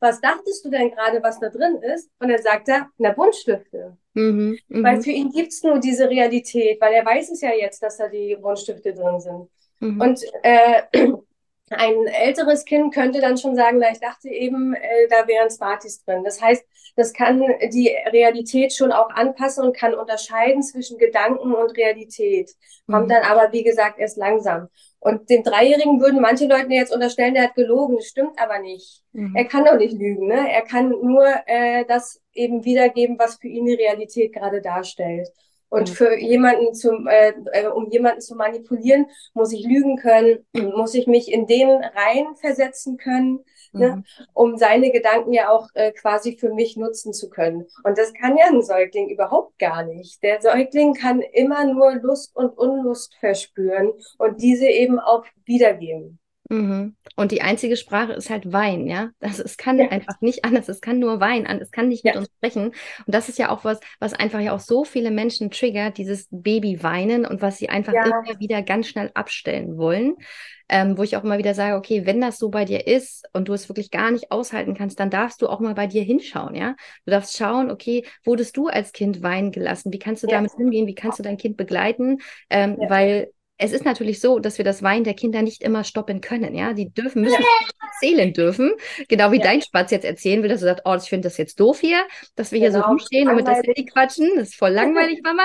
was 0.00 0.20
dachtest 0.20 0.64
du 0.64 0.70
denn 0.70 0.90
gerade, 0.90 1.22
was 1.22 1.38
da 1.38 1.48
drin 1.48 1.76
ist? 1.94 2.10
Und 2.18 2.28
dann 2.28 2.42
sagt 2.42 2.68
er, 2.68 2.88
na, 2.98 3.12
Buntstifte. 3.12 3.96
Mhm, 4.14 4.58
mh. 4.68 4.82
Weil 4.82 5.00
für 5.02 5.10
ihn 5.10 5.30
gibt's 5.30 5.62
nur 5.62 5.78
diese 5.78 6.08
Realität, 6.08 6.80
weil 6.80 6.94
er 6.94 7.04
weiß 7.04 7.30
es 7.30 7.40
ja 7.40 7.52
jetzt, 7.52 7.82
dass 7.82 7.98
da 7.98 8.08
die 8.08 8.36
Buntstifte 8.36 8.92
drin 8.92 9.20
sind. 9.20 9.48
Mhm. 9.80 10.00
Und 10.00 10.20
äh, 10.42 10.82
ein 11.70 12.06
älteres 12.06 12.64
Kind 12.64 12.94
könnte 12.94 13.20
dann 13.20 13.36
schon 13.36 13.56
sagen, 13.56 13.78
na, 13.78 13.90
ich 13.90 13.98
dachte 13.98 14.28
eben, 14.28 14.74
äh, 14.74 15.08
da 15.10 15.26
wären 15.26 15.50
Smarties 15.50 16.04
drin. 16.04 16.22
Das 16.22 16.40
heißt, 16.40 16.64
das 16.94 17.12
kann 17.12 17.42
die 17.72 17.94
Realität 18.12 18.72
schon 18.72 18.92
auch 18.92 19.10
anpassen 19.10 19.64
und 19.64 19.76
kann 19.76 19.94
unterscheiden 19.94 20.62
zwischen 20.62 20.96
Gedanken 20.96 21.52
und 21.52 21.76
Realität. 21.76 22.52
Kommt 22.86 23.06
mhm. 23.06 23.10
dann 23.10 23.22
aber, 23.24 23.52
wie 23.52 23.64
gesagt, 23.64 23.98
erst 23.98 24.16
langsam. 24.16 24.68
Und 25.00 25.28
dem 25.28 25.42
Dreijährigen 25.42 26.00
würden 26.00 26.20
manche 26.20 26.46
Leute 26.46 26.72
jetzt 26.72 26.92
unterstellen, 26.92 27.34
der 27.34 27.44
hat 27.44 27.54
gelogen. 27.54 27.96
Das 27.96 28.06
stimmt 28.06 28.40
aber 28.40 28.60
nicht. 28.60 29.02
Mhm. 29.12 29.34
Er 29.34 29.44
kann 29.44 29.64
doch 29.64 29.76
nicht 29.76 29.92
lügen. 29.92 30.28
Ne? 30.28 30.50
Er 30.50 30.62
kann 30.62 30.88
nur 30.88 31.26
äh, 31.46 31.84
das 31.86 32.20
eben 32.32 32.64
wiedergeben, 32.64 33.18
was 33.18 33.36
für 33.36 33.48
ihn 33.48 33.66
die 33.66 33.74
Realität 33.74 34.32
gerade 34.32 34.60
darstellt. 34.62 35.28
Und 35.68 35.88
für 35.88 36.16
jemanden 36.16 36.74
zum, 36.74 37.08
äh, 37.08 37.32
äh, 37.52 37.66
um 37.66 37.90
jemanden 37.90 38.20
zu 38.20 38.36
manipulieren, 38.36 39.06
muss 39.34 39.52
ich 39.52 39.66
lügen 39.66 39.96
können, 39.96 40.46
muss 40.76 40.94
ich 40.94 41.06
mich 41.06 41.32
in 41.32 41.46
den 41.46 41.68
reinversetzen 41.68 42.96
können, 42.98 43.44
ne, 43.72 43.88
mhm. 43.88 43.94
ne, 43.96 44.04
um 44.32 44.56
seine 44.56 44.90
Gedanken 44.90 45.32
ja 45.32 45.50
auch 45.50 45.68
äh, 45.74 45.92
quasi 45.92 46.36
für 46.36 46.52
mich 46.52 46.76
nutzen 46.76 47.12
zu 47.12 47.28
können. 47.28 47.66
Und 47.84 47.98
das 47.98 48.14
kann 48.14 48.36
ja 48.36 48.46
ein 48.46 48.62
Säugling 48.62 49.10
überhaupt 49.10 49.58
gar 49.58 49.84
nicht. 49.84 50.22
Der 50.22 50.40
Säugling 50.40 50.94
kann 50.94 51.20
immer 51.20 51.64
nur 51.64 51.96
Lust 51.96 52.34
und 52.36 52.56
Unlust 52.56 53.16
verspüren 53.16 53.92
und 54.18 54.40
diese 54.40 54.66
eben 54.66 54.98
auch 55.00 55.24
wiedergeben. 55.44 56.20
Mhm. 56.48 56.94
Und 57.16 57.32
die 57.32 57.42
einzige 57.42 57.76
Sprache 57.76 58.12
ist 58.12 58.30
halt 58.30 58.52
Wein, 58.52 58.86
ja. 58.86 59.10
Also 59.20 59.42
es 59.42 59.56
kann 59.56 59.78
ja. 59.78 59.88
einfach 59.88 60.20
nicht 60.20 60.44
anders, 60.44 60.68
es 60.68 60.80
kann 60.80 60.98
nur 60.98 61.18
Wein 61.18 61.46
an, 61.46 61.60
es 61.60 61.70
kann 61.70 61.88
nicht 61.88 62.04
ja. 62.04 62.12
mit 62.12 62.20
uns 62.20 62.28
sprechen. 62.36 62.66
Und 62.66 63.14
das 63.14 63.28
ist 63.28 63.38
ja 63.38 63.50
auch 63.50 63.64
was, 63.64 63.80
was 63.98 64.12
einfach 64.12 64.40
ja 64.40 64.54
auch 64.54 64.60
so 64.60 64.84
viele 64.84 65.10
Menschen 65.10 65.50
triggert, 65.50 65.98
dieses 65.98 66.28
Babyweinen 66.30 67.26
und 67.26 67.42
was 67.42 67.58
sie 67.58 67.68
einfach 67.68 67.94
ja. 67.94 68.04
immer 68.04 68.38
wieder 68.38 68.62
ganz 68.62 68.88
schnell 68.88 69.10
abstellen 69.14 69.76
wollen. 69.76 70.16
Ähm, 70.68 70.98
wo 70.98 71.04
ich 71.04 71.16
auch 71.16 71.22
immer 71.22 71.38
wieder 71.38 71.54
sage, 71.54 71.76
okay, 71.76 72.06
wenn 72.06 72.20
das 72.20 72.38
so 72.38 72.48
bei 72.48 72.64
dir 72.64 72.88
ist 72.88 73.24
und 73.32 73.46
du 73.46 73.52
es 73.52 73.68
wirklich 73.68 73.92
gar 73.92 74.10
nicht 74.10 74.32
aushalten 74.32 74.74
kannst, 74.74 74.98
dann 74.98 75.10
darfst 75.10 75.40
du 75.40 75.46
auch 75.48 75.60
mal 75.60 75.74
bei 75.74 75.86
dir 75.86 76.02
hinschauen, 76.02 76.56
ja. 76.56 76.74
Du 77.04 77.12
darfst 77.12 77.36
schauen, 77.36 77.70
okay, 77.70 78.04
wurdest 78.24 78.56
du 78.56 78.66
als 78.66 78.92
Kind 78.92 79.22
weinen 79.22 79.52
gelassen? 79.52 79.92
Wie 79.92 80.00
kannst 80.00 80.24
du 80.24 80.26
damit 80.26 80.54
umgehen? 80.54 80.88
Wie 80.88 80.96
kannst 80.96 81.20
du 81.20 81.22
dein 81.22 81.36
Kind 81.36 81.56
begleiten? 81.56 82.18
Ähm, 82.50 82.78
weil 82.88 83.30
es 83.58 83.72
ist 83.72 83.84
natürlich 83.84 84.20
so, 84.20 84.38
dass 84.38 84.58
wir 84.58 84.64
das 84.64 84.82
Weinen 84.82 85.04
der 85.04 85.14
Kinder 85.14 85.42
nicht 85.42 85.62
immer 85.62 85.84
stoppen 85.84 86.20
können. 86.20 86.54
Ja, 86.54 86.74
die 86.74 86.92
dürfen, 86.92 87.22
müssen 87.22 87.42
erzählen 87.92 88.32
dürfen. 88.32 88.72
Genau 89.08 89.32
wie 89.32 89.38
ja. 89.38 89.44
dein 89.44 89.62
Spatz 89.62 89.90
jetzt 89.90 90.04
erzählen 90.04 90.42
will, 90.42 90.50
dass 90.50 90.60
du 90.60 90.66
sagst, 90.66 90.82
oh, 90.84 90.94
ich 90.94 91.08
finde 91.08 91.28
das 91.28 91.38
jetzt 91.38 91.58
doof 91.58 91.80
hier, 91.80 92.02
dass 92.34 92.52
wir 92.52 92.60
genau. 92.60 92.66
hier 92.66 92.72
so 92.72 92.78
genau. 92.78 92.88
rumstehen 92.88 93.28
und 93.28 93.36
mit 93.36 93.46
der 93.46 93.62
City 93.62 93.86
quatschen. 93.86 94.30
Das 94.36 94.48
ist 94.48 94.56
voll 94.56 94.70
langweilig, 94.72 95.20
Mama. 95.22 95.44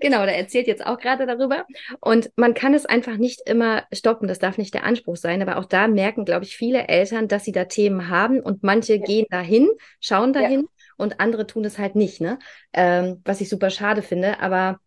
genau, 0.00 0.24
der 0.24 0.38
erzählt 0.38 0.66
jetzt 0.66 0.84
auch 0.84 0.98
gerade 0.98 1.26
darüber. 1.26 1.66
Und 2.00 2.30
man 2.34 2.54
kann 2.54 2.74
es 2.74 2.86
einfach 2.86 3.16
nicht 3.16 3.42
immer 3.48 3.84
stoppen. 3.92 4.26
Das 4.26 4.38
darf 4.40 4.58
nicht 4.58 4.74
der 4.74 4.84
Anspruch 4.84 5.16
sein. 5.16 5.40
Aber 5.40 5.58
auch 5.58 5.66
da 5.66 5.86
merken, 5.86 6.24
glaube 6.24 6.44
ich, 6.44 6.56
viele 6.56 6.88
Eltern, 6.88 7.28
dass 7.28 7.44
sie 7.44 7.52
da 7.52 7.66
Themen 7.66 8.08
haben 8.08 8.40
und 8.40 8.64
manche 8.64 8.96
ja. 8.96 9.04
gehen 9.04 9.26
dahin, 9.30 9.68
schauen 10.00 10.32
dahin 10.32 10.62
ja. 10.62 10.66
und 10.96 11.20
andere 11.20 11.46
tun 11.46 11.64
es 11.64 11.78
halt 11.78 11.94
nicht. 11.94 12.20
Ne? 12.20 12.38
Ähm, 12.72 13.20
was 13.24 13.40
ich 13.40 13.48
super 13.48 13.70
schade 13.70 14.02
finde. 14.02 14.40
Aber 14.40 14.80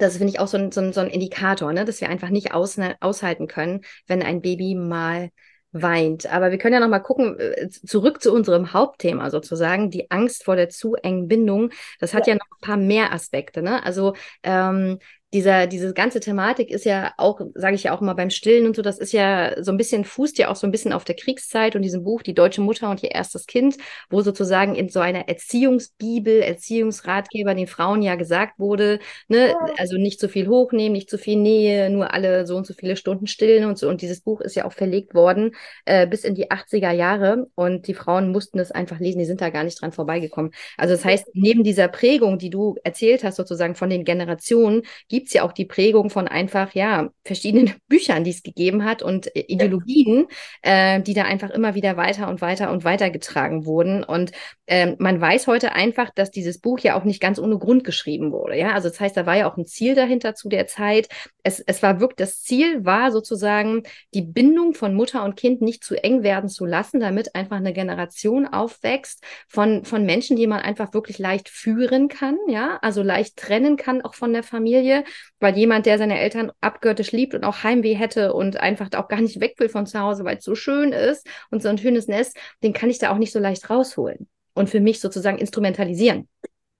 das 0.00 0.16
finde 0.16 0.32
ich 0.32 0.40
auch 0.40 0.48
so 0.48 0.58
ein, 0.58 0.72
so 0.72 0.80
ein, 0.80 0.92
so 0.92 1.00
ein 1.00 1.08
Indikator, 1.08 1.72
ne? 1.72 1.84
dass 1.84 2.00
wir 2.00 2.08
einfach 2.08 2.30
nicht 2.30 2.52
aus, 2.52 2.78
aushalten 3.00 3.46
können, 3.46 3.82
wenn 4.06 4.22
ein 4.22 4.42
Baby 4.42 4.74
mal 4.74 5.30
weint. 5.72 6.26
Aber 6.26 6.50
wir 6.50 6.58
können 6.58 6.74
ja 6.74 6.80
noch 6.80 6.88
mal 6.88 6.98
gucken, 6.98 7.38
äh, 7.38 7.68
zurück 7.68 8.20
zu 8.22 8.32
unserem 8.32 8.72
Hauptthema 8.72 9.30
sozusagen, 9.30 9.90
die 9.90 10.10
Angst 10.10 10.44
vor 10.44 10.56
der 10.56 10.68
zu 10.68 10.94
engen 10.96 11.28
Bindung. 11.28 11.70
Das 12.00 12.12
hat 12.14 12.26
ja, 12.26 12.34
ja 12.34 12.38
noch 12.38 12.58
ein 12.58 12.66
paar 12.66 12.76
mehr 12.76 13.12
Aspekte. 13.12 13.62
Ne? 13.62 13.84
Also 13.84 14.14
ähm, 14.42 14.98
dieser, 15.32 15.68
diese 15.68 15.92
ganze 15.94 16.18
Thematik 16.18 16.70
ist 16.70 16.84
ja 16.84 17.12
auch, 17.16 17.40
sage 17.54 17.76
ich 17.76 17.84
ja 17.84 17.94
auch 17.94 18.00
mal 18.00 18.14
beim 18.14 18.30
Stillen 18.30 18.66
und 18.66 18.74
so, 18.74 18.82
das 18.82 18.98
ist 18.98 19.12
ja 19.12 19.62
so 19.62 19.70
ein 19.70 19.76
bisschen, 19.76 20.04
fußt 20.04 20.38
ja 20.38 20.48
auch 20.48 20.56
so 20.56 20.66
ein 20.66 20.72
bisschen 20.72 20.92
auf 20.92 21.04
der 21.04 21.14
Kriegszeit 21.14 21.76
und 21.76 21.82
diesem 21.82 22.02
Buch 22.02 22.22
Die 22.22 22.34
deutsche 22.34 22.60
Mutter 22.60 22.90
und 22.90 23.02
ihr 23.02 23.12
erstes 23.12 23.46
Kind, 23.46 23.76
wo 24.08 24.22
sozusagen 24.22 24.74
in 24.74 24.88
so 24.88 24.98
einer 24.98 25.28
Erziehungsbibel, 25.28 26.40
Erziehungsratgeber 26.40 27.54
den 27.54 27.68
Frauen 27.68 28.02
ja 28.02 28.16
gesagt 28.16 28.58
wurde, 28.58 28.98
ne, 29.28 29.54
also 29.76 29.96
nicht 29.96 30.18
zu 30.18 30.28
viel 30.28 30.48
hochnehmen, 30.48 30.92
nicht 30.92 31.08
zu 31.08 31.18
viel 31.18 31.36
Nähe, 31.36 31.90
nur 31.90 32.12
alle 32.12 32.44
so 32.46 32.56
und 32.56 32.66
so 32.66 32.74
viele 32.74 32.96
Stunden 32.96 33.28
stillen 33.28 33.66
und 33.66 33.78
so. 33.78 33.88
Und 33.88 34.02
dieses 34.02 34.22
Buch 34.22 34.40
ist 34.40 34.56
ja 34.56 34.64
auch 34.64 34.72
verlegt 34.72 35.14
worden 35.14 35.52
äh, 35.84 36.08
bis 36.08 36.24
in 36.24 36.34
die 36.34 36.50
80er 36.50 36.90
Jahre 36.90 37.46
und 37.54 37.86
die 37.86 37.94
Frauen 37.94 38.32
mussten 38.32 38.58
es 38.58 38.72
einfach 38.72 38.98
lesen, 38.98 39.20
die 39.20 39.24
sind 39.26 39.40
da 39.40 39.50
gar 39.50 39.62
nicht 39.62 39.80
dran 39.80 39.92
vorbeigekommen. 39.92 40.50
Also 40.76 40.94
das 40.94 41.04
heißt, 41.04 41.26
neben 41.34 41.62
dieser 41.62 41.86
Prägung, 41.86 42.38
die 42.38 42.50
du 42.50 42.76
erzählt 42.82 43.22
hast, 43.22 43.36
sozusagen 43.36 43.76
von 43.76 43.90
den 43.90 44.04
Generationen, 44.04 44.82
gibt 45.08 45.19
gibt 45.20 45.28
es 45.28 45.34
ja 45.34 45.42
auch 45.42 45.52
die 45.52 45.66
Prägung 45.66 46.08
von 46.08 46.28
einfach, 46.28 46.72
ja, 46.72 47.10
verschiedenen 47.26 47.74
Büchern, 47.88 48.24
die 48.24 48.30
es 48.30 48.42
gegeben 48.42 48.86
hat 48.86 49.02
und 49.02 49.36
äh, 49.36 49.40
Ideologien, 49.48 50.28
äh, 50.62 51.02
die 51.02 51.12
da 51.12 51.24
einfach 51.24 51.50
immer 51.50 51.74
wieder 51.74 51.98
weiter 51.98 52.28
und 52.28 52.40
weiter 52.40 52.72
und 52.72 52.84
weiter 52.84 53.10
getragen 53.10 53.66
wurden. 53.66 54.02
Und 54.02 54.32
äh, 54.64 54.96
man 54.98 55.20
weiß 55.20 55.46
heute 55.46 55.72
einfach, 55.72 56.08
dass 56.14 56.30
dieses 56.30 56.58
Buch 56.58 56.78
ja 56.78 56.98
auch 56.98 57.04
nicht 57.04 57.20
ganz 57.20 57.38
ohne 57.38 57.58
Grund 57.58 57.84
geschrieben 57.84 58.32
wurde. 58.32 58.56
Ja, 58.56 58.72
also 58.72 58.88
das 58.88 58.98
heißt, 58.98 59.14
da 59.14 59.26
war 59.26 59.36
ja 59.36 59.50
auch 59.50 59.58
ein 59.58 59.66
Ziel 59.66 59.94
dahinter 59.94 60.34
zu 60.34 60.48
der 60.48 60.66
Zeit. 60.66 61.08
Es, 61.42 61.60
es 61.60 61.82
war 61.82 62.00
wirklich, 62.00 62.16
das 62.16 62.40
Ziel 62.40 62.82
war 62.86 63.12
sozusagen, 63.12 63.82
die 64.14 64.22
Bindung 64.22 64.72
von 64.72 64.94
Mutter 64.94 65.22
und 65.22 65.36
Kind 65.36 65.60
nicht 65.60 65.84
zu 65.84 66.02
eng 66.02 66.22
werden 66.22 66.48
zu 66.48 66.64
lassen, 66.64 66.98
damit 66.98 67.34
einfach 67.34 67.56
eine 67.56 67.74
Generation 67.74 68.46
aufwächst 68.46 69.22
von, 69.48 69.84
von 69.84 70.06
Menschen, 70.06 70.36
die 70.36 70.46
man 70.46 70.60
einfach 70.60 70.94
wirklich 70.94 71.18
leicht 71.18 71.50
führen 71.50 72.08
kann, 72.08 72.38
ja, 72.48 72.78
also 72.80 73.02
leicht 73.02 73.36
trennen 73.36 73.76
kann 73.76 74.00
auch 74.00 74.14
von 74.14 74.32
der 74.32 74.42
Familie 74.42 75.04
weil 75.38 75.56
jemand, 75.56 75.86
der 75.86 75.98
seine 75.98 76.20
Eltern 76.20 76.52
abgöttisch 76.60 77.12
liebt 77.12 77.34
und 77.34 77.44
auch 77.44 77.62
Heimweh 77.62 77.94
hätte 77.94 78.32
und 78.32 78.58
einfach 78.58 78.88
auch 78.96 79.08
gar 79.08 79.20
nicht 79.20 79.40
weg 79.40 79.54
will 79.58 79.68
von 79.68 79.86
zu 79.86 80.00
Hause, 80.00 80.24
weil 80.24 80.38
es 80.38 80.44
so 80.44 80.54
schön 80.54 80.92
ist 80.92 81.26
und 81.50 81.62
so 81.62 81.68
ein 81.68 81.78
schönes 81.78 82.08
Nest, 82.08 82.36
den 82.62 82.72
kann 82.72 82.90
ich 82.90 82.98
da 82.98 83.12
auch 83.12 83.18
nicht 83.18 83.32
so 83.32 83.38
leicht 83.38 83.70
rausholen 83.70 84.28
und 84.54 84.70
für 84.70 84.80
mich 84.80 85.00
sozusagen 85.00 85.38
instrumentalisieren. 85.38 86.28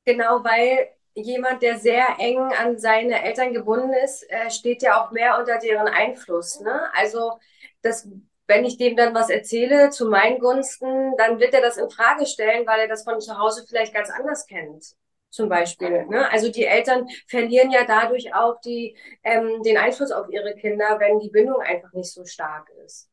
Genau, 0.05 0.45
weil 0.45 0.89
jemand, 1.15 1.63
der 1.63 1.79
sehr 1.79 2.07
eng 2.19 2.39
an 2.39 2.79
seine 2.79 3.23
Eltern 3.23 3.53
gebunden 3.53 3.93
ist, 4.05 4.25
äh, 4.31 4.51
steht 4.51 4.83
ja 4.83 5.03
auch 5.03 5.11
mehr 5.11 5.39
unter 5.39 5.59
deren 5.59 5.89
Einfluss. 5.89 6.61
Ne? 6.61 6.83
Also 6.95 7.39
das 7.83 8.09
wenn 8.47 8.65
ich 8.65 8.79
dem 8.79 8.97
dann 8.97 9.15
was 9.15 9.31
erzähle 9.31 9.91
zu 9.91 10.07
meinen 10.07 10.41
Gunsten, 10.41 11.17
dann 11.17 11.39
wird 11.39 11.55
er 11.55 11.61
das 11.61 11.77
in 11.77 11.89
Frage 11.89 12.27
stellen, 12.27 12.67
weil 12.67 12.81
er 12.81 12.89
das 12.89 13.05
von 13.05 13.21
zu 13.21 13.39
Hause 13.39 13.65
vielleicht 13.69 13.95
ganz 13.95 14.11
anders 14.11 14.45
kennt 14.49 14.97
zum 15.31 15.49
Beispiel. 15.49 16.07
Ne? 16.07 16.31
Also 16.31 16.51
die 16.51 16.65
Eltern 16.65 17.07
verlieren 17.27 17.71
ja 17.71 17.85
dadurch 17.87 18.35
auch 18.35 18.61
die, 18.61 18.97
ähm, 19.23 19.63
den 19.63 19.79
Einfluss 19.79 20.11
auf 20.11 20.29
ihre 20.31 20.55
Kinder, 20.55 20.99
wenn 20.99 21.19
die 21.21 21.31
Bindung 21.31 21.61
einfach 21.63 21.93
nicht 21.93 22.13
so 22.13 22.25
stark 22.25 22.69
ist. 22.85 23.11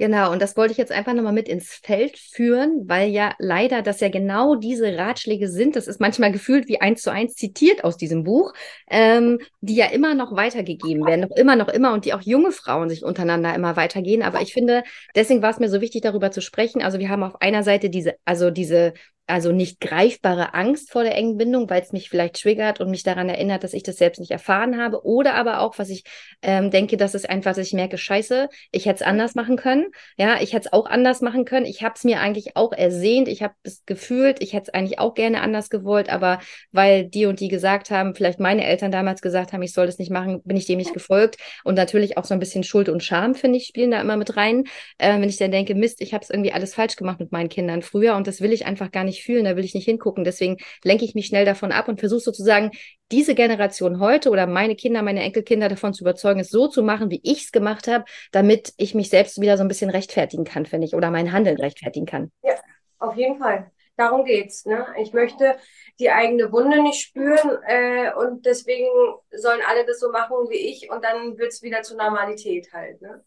Genau, 0.00 0.32
und 0.32 0.40
das 0.40 0.56
wollte 0.56 0.72
ich 0.72 0.78
jetzt 0.78 0.92
einfach 0.92 1.12
nochmal 1.12 1.34
mit 1.34 1.46
ins 1.46 1.74
Feld 1.74 2.16
führen, 2.16 2.88
weil 2.88 3.10
ja 3.10 3.34
leider 3.38 3.82
das 3.82 4.00
ja 4.00 4.08
genau 4.08 4.54
diese 4.54 4.96
Ratschläge 4.96 5.46
sind. 5.46 5.76
Das 5.76 5.86
ist 5.86 6.00
manchmal 6.00 6.32
gefühlt 6.32 6.68
wie 6.68 6.80
eins 6.80 7.02
zu 7.02 7.12
eins 7.12 7.34
zitiert 7.34 7.84
aus 7.84 7.98
diesem 7.98 8.24
Buch, 8.24 8.54
ähm, 8.88 9.40
die 9.60 9.74
ja 9.74 9.90
immer 9.90 10.14
noch 10.14 10.34
weitergegeben 10.34 11.04
werden, 11.04 11.28
noch 11.28 11.36
immer, 11.36 11.54
noch 11.54 11.68
immer 11.68 11.92
und 11.92 12.06
die 12.06 12.14
auch 12.14 12.22
junge 12.22 12.50
Frauen 12.50 12.88
sich 12.88 13.04
untereinander 13.04 13.54
immer 13.54 13.76
weitergehen. 13.76 14.22
Aber 14.22 14.40
ich 14.40 14.54
finde, 14.54 14.84
deswegen 15.14 15.42
war 15.42 15.50
es 15.50 15.58
mir 15.58 15.68
so 15.68 15.82
wichtig, 15.82 16.00
darüber 16.00 16.30
zu 16.30 16.40
sprechen. 16.40 16.80
Also 16.80 16.98
wir 16.98 17.10
haben 17.10 17.22
auf 17.22 17.42
einer 17.42 17.62
Seite 17.62 17.90
diese, 17.90 18.14
also 18.24 18.50
diese 18.50 18.94
also 19.30 19.52
nicht 19.52 19.80
greifbare 19.80 20.54
Angst 20.54 20.90
vor 20.90 21.02
der 21.04 21.14
engen 21.14 21.36
Bindung, 21.36 21.70
weil 21.70 21.82
es 21.82 21.92
mich 21.92 22.10
vielleicht 22.10 22.40
triggert 22.40 22.80
und 22.80 22.90
mich 22.90 23.02
daran 23.02 23.28
erinnert, 23.28 23.64
dass 23.64 23.72
ich 23.72 23.82
das 23.82 23.96
selbst 23.96 24.18
nicht 24.18 24.30
erfahren 24.30 24.80
habe. 24.80 25.04
Oder 25.04 25.34
aber 25.34 25.60
auch, 25.60 25.78
was 25.78 25.88
ich 25.88 26.04
ähm, 26.42 26.70
denke, 26.70 26.96
dass 26.96 27.14
es 27.14 27.24
einfach, 27.24 27.54
dass 27.54 27.66
ich 27.66 27.72
merke, 27.72 27.98
scheiße, 27.98 28.48
ich 28.72 28.86
hätte 28.86 28.96
es 28.96 29.02
anders 29.02 29.34
machen 29.34 29.56
können. 29.56 29.86
Ja, 30.16 30.40
ich 30.40 30.52
hätte 30.52 30.68
es 30.68 30.72
auch 30.72 30.86
anders 30.86 31.20
machen 31.20 31.44
können. 31.44 31.66
Ich 31.66 31.82
habe 31.82 31.94
es 31.96 32.04
mir 32.04 32.20
eigentlich 32.20 32.56
auch 32.56 32.72
ersehnt. 32.72 33.28
Ich 33.28 33.42
habe 33.42 33.54
es 33.62 33.84
gefühlt. 33.86 34.42
Ich 34.42 34.52
hätte 34.52 34.70
es 34.70 34.74
eigentlich 34.74 34.98
auch 34.98 35.14
gerne 35.14 35.40
anders 35.40 35.70
gewollt. 35.70 36.10
Aber 36.10 36.40
weil 36.72 37.04
die 37.04 37.26
und 37.26 37.40
die 37.40 37.48
gesagt 37.48 37.90
haben, 37.90 38.14
vielleicht 38.14 38.40
meine 38.40 38.64
Eltern 38.64 38.90
damals 38.90 39.22
gesagt 39.22 39.52
haben, 39.52 39.62
ich 39.62 39.72
soll 39.72 39.86
das 39.86 39.98
nicht 39.98 40.10
machen, 40.10 40.42
bin 40.44 40.56
ich 40.56 40.66
dem 40.66 40.78
nicht 40.78 40.92
gefolgt. 40.92 41.36
Und 41.64 41.76
natürlich 41.76 42.18
auch 42.18 42.24
so 42.24 42.34
ein 42.34 42.40
bisschen 42.40 42.64
Schuld 42.64 42.88
und 42.88 43.02
Scham, 43.02 43.34
finde 43.34 43.58
ich, 43.58 43.66
spielen 43.66 43.90
da 43.90 44.00
immer 44.00 44.16
mit 44.16 44.36
rein. 44.36 44.64
Äh, 44.98 45.20
wenn 45.20 45.28
ich 45.28 45.36
dann 45.36 45.50
denke, 45.50 45.74
Mist, 45.74 46.00
ich 46.00 46.12
habe 46.14 46.24
es 46.24 46.30
irgendwie 46.30 46.52
alles 46.52 46.74
falsch 46.74 46.96
gemacht 46.96 47.20
mit 47.20 47.32
meinen 47.32 47.48
Kindern 47.48 47.82
früher 47.82 48.16
und 48.16 48.26
das 48.26 48.40
will 48.40 48.52
ich 48.52 48.66
einfach 48.66 48.90
gar 48.90 49.04
nicht 49.04 49.19
nicht 49.20 49.26
fühlen, 49.26 49.44
da 49.44 49.56
will 49.56 49.64
ich 49.64 49.74
nicht 49.74 49.84
hingucken. 49.84 50.24
Deswegen 50.24 50.56
lenke 50.82 51.04
ich 51.04 51.14
mich 51.14 51.26
schnell 51.26 51.44
davon 51.44 51.72
ab 51.72 51.88
und 51.88 52.00
versuche 52.00 52.20
sozusagen, 52.20 52.70
diese 53.12 53.34
Generation 53.34 54.00
heute 54.00 54.30
oder 54.30 54.46
meine 54.46 54.76
Kinder, 54.76 55.02
meine 55.02 55.22
Enkelkinder 55.22 55.68
davon 55.68 55.92
zu 55.92 56.04
überzeugen, 56.04 56.40
es 56.40 56.50
so 56.50 56.68
zu 56.68 56.82
machen, 56.82 57.10
wie 57.10 57.20
ich 57.24 57.44
es 57.44 57.52
gemacht 57.52 57.88
habe, 57.88 58.04
damit 58.32 58.72
ich 58.76 58.94
mich 58.94 59.10
selbst 59.10 59.40
wieder 59.40 59.56
so 59.56 59.64
ein 59.64 59.68
bisschen 59.68 59.90
rechtfertigen 59.90 60.44
kann, 60.44 60.66
finde 60.66 60.86
ich, 60.86 60.94
oder 60.94 61.10
mein 61.10 61.32
Handeln 61.32 61.56
rechtfertigen 61.56 62.06
kann. 62.06 62.30
Ja, 62.42 62.54
auf 62.98 63.16
jeden 63.16 63.38
Fall. 63.38 63.70
Darum 63.96 64.24
geht's. 64.24 64.64
Ne? 64.64 64.86
Ich 65.02 65.12
möchte 65.12 65.56
die 65.98 66.10
eigene 66.10 66.52
Wunde 66.52 66.82
nicht 66.82 67.02
spüren 67.02 67.58
äh, 67.66 68.12
und 68.14 68.46
deswegen 68.46 68.86
sollen 69.32 69.60
alle 69.68 69.84
das 69.84 70.00
so 70.00 70.10
machen 70.10 70.36
wie 70.48 70.70
ich 70.70 70.90
und 70.90 71.04
dann 71.04 71.36
wird 71.36 71.52
es 71.52 71.62
wieder 71.62 71.82
zur 71.82 71.98
Normalität 71.98 72.72
halt. 72.72 73.02
Ne? 73.02 73.22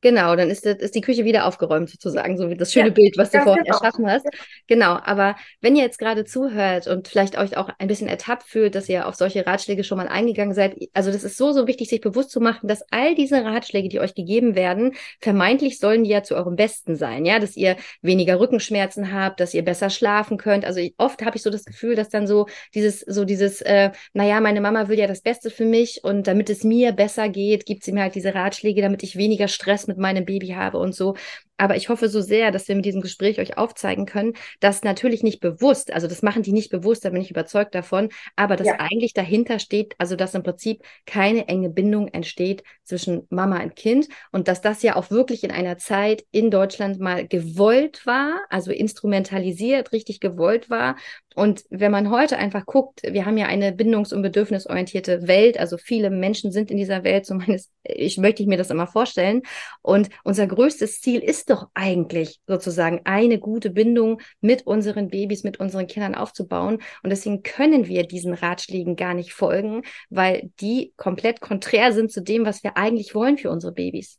Genau, 0.00 0.36
dann 0.36 0.48
ist, 0.48 0.64
das, 0.64 0.76
ist 0.76 0.94
die 0.94 1.00
Küche 1.00 1.24
wieder 1.24 1.44
aufgeräumt 1.44 1.90
sozusagen, 1.90 2.38
so 2.38 2.48
wie 2.48 2.56
das 2.56 2.72
schöne 2.72 2.88
ja, 2.88 2.94
Bild, 2.94 3.18
was 3.18 3.30
du 3.30 3.40
vorhin 3.40 3.64
genau. 3.64 3.78
erschaffen 3.78 4.08
hast. 4.08 4.26
Genau, 4.68 4.96
aber 5.02 5.34
wenn 5.60 5.74
ihr 5.74 5.82
jetzt 5.82 5.98
gerade 5.98 6.24
zuhört 6.24 6.86
und 6.86 7.08
vielleicht 7.08 7.36
euch 7.36 7.56
auch 7.56 7.68
ein 7.80 7.88
bisschen 7.88 8.06
ertappt 8.06 8.44
fühlt, 8.44 8.76
dass 8.76 8.88
ihr 8.88 9.08
auf 9.08 9.16
solche 9.16 9.44
Ratschläge 9.44 9.82
schon 9.82 9.98
mal 9.98 10.06
eingegangen 10.06 10.54
seid, 10.54 10.76
also 10.94 11.10
das 11.10 11.24
ist 11.24 11.36
so, 11.36 11.50
so 11.50 11.66
wichtig, 11.66 11.88
sich 11.88 12.00
bewusst 12.00 12.30
zu 12.30 12.40
machen, 12.40 12.68
dass 12.68 12.84
all 12.92 13.16
diese 13.16 13.44
Ratschläge, 13.44 13.88
die 13.88 13.98
euch 13.98 14.14
gegeben 14.14 14.54
werden, 14.54 14.94
vermeintlich 15.20 15.80
sollen 15.80 16.04
die 16.04 16.10
ja 16.10 16.22
zu 16.22 16.36
eurem 16.36 16.54
Besten 16.54 16.94
sein, 16.94 17.24
ja, 17.24 17.40
dass 17.40 17.56
ihr 17.56 17.76
weniger 18.00 18.38
Rückenschmerzen 18.38 19.12
habt, 19.12 19.40
dass 19.40 19.52
ihr 19.52 19.64
besser 19.64 19.90
schlafen 19.90 20.36
könnt. 20.36 20.64
Also 20.64 20.80
oft 20.98 21.24
habe 21.24 21.36
ich 21.36 21.42
so 21.42 21.50
das 21.50 21.64
Gefühl, 21.64 21.96
dass 21.96 22.08
dann 22.08 22.28
so 22.28 22.46
dieses, 22.72 23.00
so 23.00 23.24
dieses, 23.24 23.62
äh, 23.62 23.90
naja, 24.12 24.40
meine 24.40 24.60
Mama 24.60 24.86
will 24.86 24.98
ja 24.98 25.08
das 25.08 25.22
Beste 25.22 25.50
für 25.50 25.64
mich 25.64 26.04
und 26.04 26.28
damit 26.28 26.50
es 26.50 26.62
mir 26.62 26.92
besser 26.92 27.28
geht, 27.28 27.66
gibt 27.66 27.82
sie 27.82 27.90
mir 27.90 28.02
halt 28.02 28.14
diese 28.14 28.32
Ratschläge, 28.32 28.80
damit 28.80 29.02
ich 29.02 29.16
weniger 29.16 29.48
Stress 29.48 29.87
mit 29.88 29.98
meinem 29.98 30.24
Baby 30.24 30.48
habe 30.48 30.78
und 30.78 30.94
so. 30.94 31.16
Aber 31.58 31.76
ich 31.76 31.88
hoffe 31.88 32.08
so 32.08 32.20
sehr, 32.20 32.50
dass 32.50 32.68
wir 32.68 32.76
mit 32.76 32.84
diesem 32.84 33.00
Gespräch 33.00 33.38
euch 33.38 33.58
aufzeigen 33.58 34.06
können, 34.06 34.34
dass 34.60 34.82
natürlich 34.82 35.22
nicht 35.22 35.40
bewusst, 35.40 35.92
also 35.92 36.06
das 36.06 36.22
machen 36.22 36.42
die 36.42 36.52
nicht 36.52 36.70
bewusst, 36.70 37.04
da 37.04 37.10
bin 37.10 37.20
ich 37.20 37.30
überzeugt 37.30 37.74
davon, 37.74 38.08
aber 38.36 38.56
dass 38.56 38.68
ja. 38.68 38.76
eigentlich 38.78 39.12
dahinter 39.12 39.58
steht, 39.58 39.94
also 39.98 40.16
dass 40.16 40.34
im 40.34 40.42
Prinzip 40.42 40.82
keine 41.04 41.48
enge 41.48 41.68
Bindung 41.68 42.08
entsteht 42.08 42.62
zwischen 42.84 43.26
Mama 43.28 43.62
und 43.62 43.76
Kind 43.76 44.08
und 44.32 44.48
dass 44.48 44.60
das 44.60 44.82
ja 44.82 44.96
auch 44.96 45.10
wirklich 45.10 45.44
in 45.44 45.50
einer 45.50 45.76
Zeit 45.78 46.24
in 46.30 46.50
Deutschland 46.50 47.00
mal 47.00 47.26
gewollt 47.26 48.06
war, 48.06 48.40
also 48.48 48.70
instrumentalisiert, 48.70 49.92
richtig 49.92 50.20
gewollt 50.20 50.70
war 50.70 50.96
und 51.38 51.66
wenn 51.70 51.92
man 51.92 52.10
heute 52.10 52.36
einfach 52.36 52.66
guckt, 52.66 53.02
wir 53.04 53.24
haben 53.24 53.38
ja 53.38 53.46
eine 53.46 53.70
bindungs- 53.70 54.12
und 54.12 54.22
bedürfnisorientierte 54.22 55.28
Welt, 55.28 55.56
also 55.56 55.76
viele 55.76 56.10
Menschen 56.10 56.50
sind 56.50 56.68
in 56.68 56.76
dieser 56.76 57.04
Welt, 57.04 57.26
zumindest 57.26 57.70
ich 57.84 58.18
möchte 58.18 58.42
ich 58.42 58.48
mir 58.48 58.58
das 58.58 58.70
immer 58.70 58.88
vorstellen. 58.88 59.42
Und 59.80 60.08
unser 60.24 60.48
größtes 60.48 61.00
Ziel 61.00 61.20
ist 61.20 61.47
doch 61.50 61.68
eigentlich 61.74 62.40
sozusagen 62.46 63.00
eine 63.04 63.38
gute 63.38 63.70
Bindung 63.70 64.20
mit 64.40 64.66
unseren 64.66 65.08
Babys, 65.08 65.44
mit 65.44 65.60
unseren 65.60 65.86
Kindern 65.86 66.14
aufzubauen. 66.14 66.82
Und 67.02 67.10
deswegen 67.10 67.42
können 67.42 67.86
wir 67.86 68.06
diesen 68.06 68.34
Ratschlägen 68.34 68.96
gar 68.96 69.14
nicht 69.14 69.32
folgen, 69.32 69.82
weil 70.10 70.50
die 70.60 70.92
komplett 70.96 71.40
konträr 71.40 71.92
sind 71.92 72.12
zu 72.12 72.22
dem, 72.22 72.44
was 72.44 72.62
wir 72.62 72.76
eigentlich 72.76 73.14
wollen 73.14 73.38
für 73.38 73.50
unsere 73.50 73.72
Babys. 73.72 74.18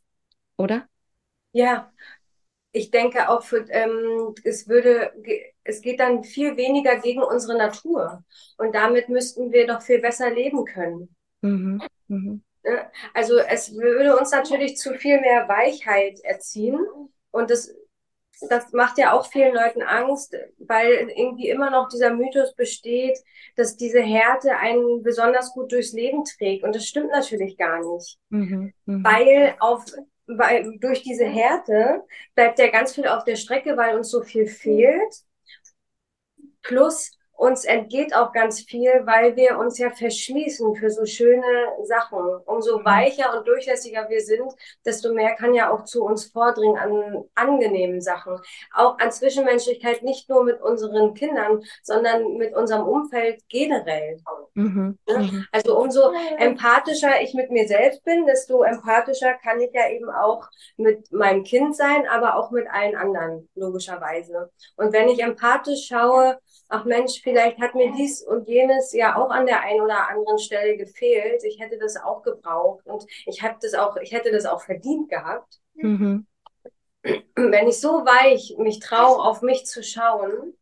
Oder? 0.56 0.86
Ja, 1.52 1.92
ich 2.72 2.90
denke 2.90 3.28
auch, 3.28 3.42
für, 3.42 3.68
ähm, 3.70 4.34
es 4.44 4.68
würde, 4.68 5.12
es 5.64 5.80
geht 5.80 6.00
dann 6.00 6.22
viel 6.22 6.56
weniger 6.56 6.98
gegen 7.00 7.22
unsere 7.22 7.58
Natur. 7.58 8.24
Und 8.58 8.74
damit 8.74 9.08
müssten 9.08 9.52
wir 9.52 9.66
doch 9.66 9.82
viel 9.82 10.00
besser 10.00 10.30
leben 10.30 10.64
können. 10.64 11.14
Mhm. 11.42 11.82
Mhm. 12.08 12.42
Ne? 12.62 12.90
Also 13.14 13.38
es 13.38 13.74
würde 13.74 14.16
uns 14.16 14.30
natürlich 14.30 14.76
zu 14.76 14.94
viel 14.94 15.20
mehr 15.20 15.48
Weichheit 15.48 16.20
erziehen. 16.20 16.78
Und 17.30 17.50
das, 17.50 17.74
das 18.48 18.72
macht 18.72 18.98
ja 18.98 19.12
auch 19.12 19.26
vielen 19.26 19.54
Leuten 19.54 19.82
Angst, 19.82 20.36
weil 20.58 21.10
irgendwie 21.14 21.48
immer 21.48 21.70
noch 21.70 21.88
dieser 21.88 22.14
Mythos 22.14 22.54
besteht, 22.54 23.18
dass 23.56 23.76
diese 23.76 24.00
Härte 24.00 24.56
einen 24.56 25.02
besonders 25.02 25.52
gut 25.52 25.72
durchs 25.72 25.92
Leben 25.92 26.24
trägt. 26.24 26.64
Und 26.64 26.74
das 26.74 26.86
stimmt 26.86 27.10
natürlich 27.10 27.56
gar 27.56 27.80
nicht. 27.80 28.18
Mhm. 28.30 28.72
Mhm. 28.86 29.04
Weil 29.04 29.56
auf 29.60 29.84
weil 30.36 30.78
durch 30.78 31.02
diese 31.02 31.24
Härte 31.24 32.04
bleibt 32.36 32.60
ja 32.60 32.68
ganz 32.68 32.94
viel 32.94 33.08
auf 33.08 33.24
der 33.24 33.34
Strecke, 33.36 33.76
weil 33.76 33.96
uns 33.96 34.10
so 34.10 34.22
viel 34.22 34.46
fehlt. 34.46 35.24
Plus 36.62 37.10
uns 37.40 37.64
entgeht 37.64 38.14
auch 38.14 38.32
ganz 38.32 38.60
viel, 38.60 38.90
weil 39.06 39.34
wir 39.34 39.58
uns 39.58 39.78
ja 39.78 39.88
verschließen 39.88 40.74
für 40.74 40.90
so 40.90 41.06
schöne 41.06 41.42
Sachen. 41.84 42.18
Umso 42.44 42.80
mhm. 42.80 42.84
weicher 42.84 43.34
und 43.34 43.48
durchlässiger 43.48 44.10
wir 44.10 44.20
sind, 44.20 44.52
desto 44.84 45.14
mehr 45.14 45.34
kann 45.36 45.54
ja 45.54 45.70
auch 45.72 45.84
zu 45.84 46.04
uns 46.04 46.26
vordringen 46.26 46.76
an 46.76 47.24
angenehmen 47.34 48.02
Sachen. 48.02 48.38
Auch 48.74 48.98
an 48.98 49.10
Zwischenmenschlichkeit, 49.10 50.02
nicht 50.02 50.28
nur 50.28 50.44
mit 50.44 50.60
unseren 50.60 51.14
Kindern, 51.14 51.62
sondern 51.82 52.36
mit 52.36 52.54
unserem 52.54 52.86
Umfeld 52.86 53.40
generell. 53.48 54.20
Mhm. 54.52 54.98
Mhm. 55.08 55.46
Also 55.50 55.78
umso 55.78 56.12
empathischer 56.36 57.22
ich 57.22 57.32
mit 57.32 57.50
mir 57.50 57.66
selbst 57.66 58.04
bin, 58.04 58.26
desto 58.26 58.64
empathischer 58.64 59.32
kann 59.42 59.60
ich 59.60 59.72
ja 59.72 59.88
eben 59.88 60.10
auch 60.10 60.46
mit 60.76 61.10
meinem 61.10 61.44
Kind 61.44 61.74
sein, 61.74 62.06
aber 62.06 62.36
auch 62.36 62.50
mit 62.50 62.66
allen 62.70 62.96
anderen, 62.96 63.48
logischerweise. 63.54 64.50
Und 64.76 64.92
wenn 64.92 65.08
ich 65.08 65.22
empathisch 65.22 65.86
schaue, 65.86 66.38
ach 66.70 66.84
Mensch, 66.84 67.20
vielleicht 67.22 67.58
hat 67.58 67.74
mir 67.74 67.92
dies 67.92 68.22
und 68.22 68.48
jenes 68.48 68.92
ja 68.92 69.16
auch 69.16 69.30
an 69.30 69.44
der 69.44 69.60
einen 69.62 69.80
oder 69.80 70.08
anderen 70.08 70.38
Stelle 70.38 70.76
gefehlt. 70.76 71.42
Ich 71.44 71.60
hätte 71.60 71.78
das 71.78 71.96
auch 71.96 72.22
gebraucht 72.22 72.86
und 72.86 73.04
ich 73.26 73.42
habe 73.42 73.56
das 73.60 73.74
auch, 73.74 73.96
ich 73.96 74.12
hätte 74.12 74.30
das 74.30 74.46
auch 74.46 74.62
verdient 74.62 75.10
gehabt. 75.10 75.60
Mhm. 75.74 76.26
Wenn 77.34 77.68
ich 77.68 77.80
so 77.80 78.04
weich 78.04 78.54
mich 78.58 78.78
traue, 78.78 79.22
auf 79.22 79.42
mich 79.42 79.66
zu 79.66 79.82
schauen, 79.82 80.56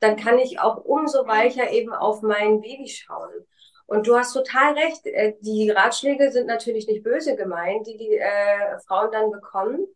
dann 0.00 0.16
kann 0.16 0.38
ich 0.38 0.58
auch 0.58 0.84
umso 0.84 1.26
weicher 1.26 1.70
eben 1.70 1.92
auf 1.92 2.22
mein 2.22 2.60
Baby 2.60 2.88
schauen. 2.88 3.46
Und 3.86 4.06
du 4.06 4.16
hast 4.16 4.32
total 4.32 4.74
recht. 4.74 5.06
Äh, 5.06 5.34
die 5.40 5.70
Ratschläge 5.70 6.32
sind 6.32 6.46
natürlich 6.46 6.88
nicht 6.88 7.04
böse 7.04 7.36
gemeint, 7.36 7.86
die 7.86 7.96
die 7.96 8.16
äh, 8.16 8.78
Frauen 8.86 9.12
dann 9.12 9.30
bekommen. 9.30 9.86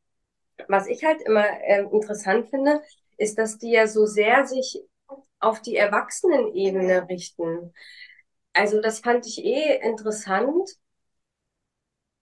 Was 0.69 0.87
ich 0.87 1.05
halt 1.05 1.23
immer 1.23 1.47
äh, 1.63 1.83
interessant 1.83 2.51
finde, 2.51 2.83
ist, 3.17 3.39
dass 3.39 3.59
die 3.59 3.73
ja 3.73 3.87
so 3.87 4.07
sehr 4.07 4.47
sich 4.47 4.81
auf 5.41 5.61
die 5.63 5.77
Erwachsenenebene 5.77 7.09
richten. 7.09 7.73
Also 8.53 8.81
das 8.81 9.01
fand 9.01 9.27
ich 9.27 9.45
eh 9.45 9.79
interessant, 9.83 10.71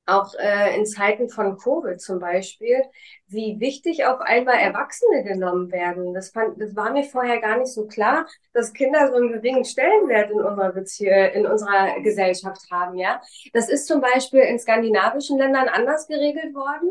auch 0.07 0.35
äh, 0.35 0.77
in 0.77 0.85
Zeiten 0.87 1.29
von 1.29 1.57
Covid 1.57 2.01
zum 2.01 2.19
Beispiel, 2.19 2.83
wie 3.27 3.59
wichtig 3.59 4.05
auf 4.05 4.21
einmal 4.21 4.57
Erwachsene 4.57 5.25
genommen 5.25 5.73
werden. 5.73 6.13
Das, 6.13 6.31
fand, 6.31 6.61
das 6.61 6.77
war 6.77 6.93
mir 6.93 7.05
vorher 7.05 7.41
gar 7.41 7.59
nicht 7.59 7.73
so 7.73 7.87
klar, 7.87 8.27
dass 8.53 8.73
Kinder 8.73 9.09
so 9.09 9.15
einen 9.15 9.33
geringen 9.33 9.65
Stellenwert 9.65 10.31
in 10.31 10.41
unserer 10.41 10.73
Bezie 10.73 11.09
in 11.35 11.47
unserer 11.47 12.01
Gesellschaft 12.03 12.71
haben. 12.71 12.99
Ja, 12.99 13.21
das 13.53 13.69
ist 13.69 13.87
zum 13.87 14.01
Beispiel 14.01 14.41
in 14.41 14.59
skandinavischen 14.59 15.39
Ländern 15.39 15.69
anders 15.69 16.07
geregelt 16.07 16.55
worden. 16.55 16.91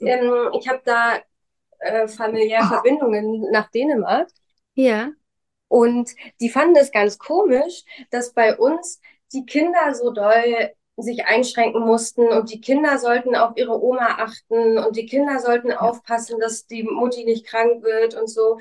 Ähm, 0.00 0.50
ich 0.58 0.68
habe 0.68 0.80
da 0.84 1.18
äh, 1.78 2.08
familiäre 2.08 2.66
Verbindungen 2.66 3.50
nach 3.52 3.70
Dänemark. 3.70 4.28
Ja. 4.74 5.10
Und 5.68 6.10
die 6.40 6.50
fanden 6.50 6.76
es 6.76 6.92
ganz 6.92 7.18
komisch, 7.18 7.84
dass 8.10 8.32
bei 8.32 8.56
uns 8.56 9.00
die 9.32 9.44
Kinder 9.44 9.94
so 9.94 10.10
doll 10.10 10.72
sich 10.96 11.26
einschränken 11.26 11.82
mussten 11.84 12.26
und 12.28 12.50
die 12.50 12.60
Kinder 12.60 12.98
sollten 12.98 13.36
auf 13.36 13.56
ihre 13.56 13.80
Oma 13.80 14.16
achten 14.18 14.78
und 14.78 14.96
die 14.96 15.06
Kinder 15.06 15.38
sollten 15.38 15.72
aufpassen, 15.72 16.40
dass 16.40 16.66
die 16.66 16.82
Mutti 16.82 17.24
nicht 17.24 17.46
krank 17.46 17.82
wird 17.84 18.14
und 18.14 18.28
so. 18.28 18.58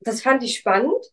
Das 0.00 0.22
fand 0.22 0.42
ich 0.44 0.58
spannend. 0.58 1.04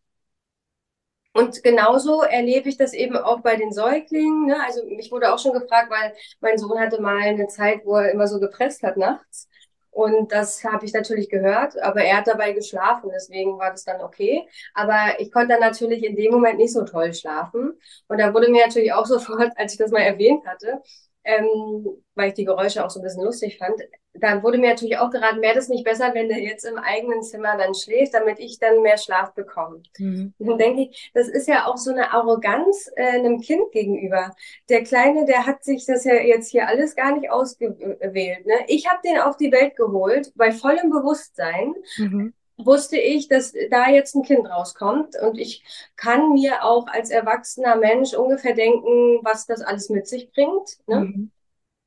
Und 1.34 1.64
genauso 1.64 2.22
erlebe 2.22 2.70
ich 2.70 2.78
das 2.78 2.94
eben 2.94 3.18
auch 3.18 3.42
bei 3.42 3.56
den 3.56 3.72
Säuglingen. 3.74 4.46
Ne? 4.46 4.64
Also 4.64 4.86
mich 4.86 5.12
wurde 5.12 5.34
auch 5.34 5.40
schon 5.40 5.54
gefragt, 5.54 5.90
weil 5.90 6.14
mein 6.42 6.60
Sohn 6.60 6.80
hatte 6.80 7.02
mal 7.02 7.18
eine 7.18 7.48
Zeit, 7.48 7.82
wo 7.86 7.96
er 7.96 8.12
immer 8.12 8.28
so 8.28 8.40
gepresst 8.40 8.84
hat 8.84 8.98
nachts. 8.98 9.50
Und 9.94 10.32
das 10.32 10.64
habe 10.64 10.86
ich 10.86 10.94
natürlich 10.94 11.30
gehört, 11.30 11.80
aber 11.82 12.02
er 12.04 12.18
hat 12.18 12.28
dabei 12.28 12.54
geschlafen, 12.54 13.12
deswegen 13.14 13.60
war 13.60 13.70
das 13.70 13.84
dann 13.84 14.02
okay. 14.02 14.48
Aber 14.74 15.20
ich 15.20 15.32
konnte 15.32 15.50
dann 15.50 15.60
natürlich 15.60 16.04
in 16.04 16.16
dem 16.16 16.32
Moment 16.32 16.58
nicht 16.58 16.74
so 16.74 16.84
toll 16.84 17.14
schlafen. 17.14 17.74
Und 18.08 18.20
da 18.20 18.34
wurde 18.34 18.50
mir 18.50 18.66
natürlich 18.66 18.92
auch 18.94 19.06
sofort, 19.08 19.52
als 19.56 19.74
ich 19.74 19.78
das 19.78 19.92
mal 19.92 20.00
erwähnt 20.00 20.46
hatte, 20.48 20.82
ähm, 21.24 22.04
weil 22.16 22.30
ich 22.30 22.34
die 22.34 22.46
Geräusche 22.46 22.86
auch 22.86 22.90
so 22.90 23.00
ein 23.00 23.04
bisschen 23.04 23.24
lustig 23.24 23.58
fand, 23.58 23.76
da 24.14 24.44
wurde 24.44 24.60
mir 24.60 24.70
natürlich 24.70 24.98
auch 24.98 25.10
geraten, 25.10 25.42
wäre 25.42 25.56
das 25.56 25.70
nicht 25.70 25.84
besser, 25.84 26.14
wenn 26.14 26.30
der 26.30 26.40
jetzt 26.40 26.66
im 26.66 26.78
eigenen 26.78 27.24
Zimmer 27.24 27.58
dann 27.58 27.74
schläft, 27.74 28.14
damit 28.14 28.40
ich 28.40 28.60
dann 28.60 28.82
mehr 28.82 28.98
Schlaf 28.98 29.34
bekomme. 29.34 29.82
Mhm. 29.98 30.34
Und 30.38 30.48
dann 30.48 30.58
denke 30.58 30.84
ich, 30.84 31.12
das 31.14 31.28
ist 31.28 31.48
ja 31.48 31.66
auch 31.66 31.78
so 31.78 31.92
eine 31.92 32.14
Arroganz 32.14 32.92
äh, 32.96 33.08
einem 33.08 33.40
Kind 33.42 33.72
gegenüber. 33.72 34.32
Der 34.70 34.84
Kleine, 34.84 35.26
der 35.26 35.48
hat 35.48 35.64
sich 35.64 35.86
das 35.86 36.04
ja 36.04 36.16
jetzt 36.16 36.52
hier 36.52 36.68
alles 36.68 36.96
gar 36.96 37.16
nicht 37.16 37.32
ausgewählt. 37.32 38.46
Ne? 38.46 38.54
Ich 38.68 38.88
habe 38.88 39.00
den 39.04 39.20
auf 39.20 39.38
die 39.38 39.52
Welt 39.52 39.76
geholt, 39.76 40.32
bei 40.36 40.52
vollem 40.52 40.90
Bewusstsein. 40.90 41.74
Mhm 41.98 42.34
wusste 42.58 42.98
ich, 42.98 43.28
dass 43.28 43.54
da 43.72 43.90
jetzt 43.90 44.16
ein 44.16 44.24
Kind 44.24 44.48
rauskommt 44.50 45.16
und 45.22 45.38
ich 45.38 45.64
kann 45.96 46.34
mir 46.34 46.64
auch 46.64 46.88
als 46.88 47.10
erwachsener 47.10 47.76
Mensch 47.76 48.14
ungefähr 48.14 48.54
denken, 48.54 49.20
was 49.24 49.46
das 49.46 49.62
alles 49.62 49.90
mit 49.90 50.08
sich 50.08 50.32
bringt. 50.32 50.78
Ne? 50.88 51.00
Mhm. 51.00 51.32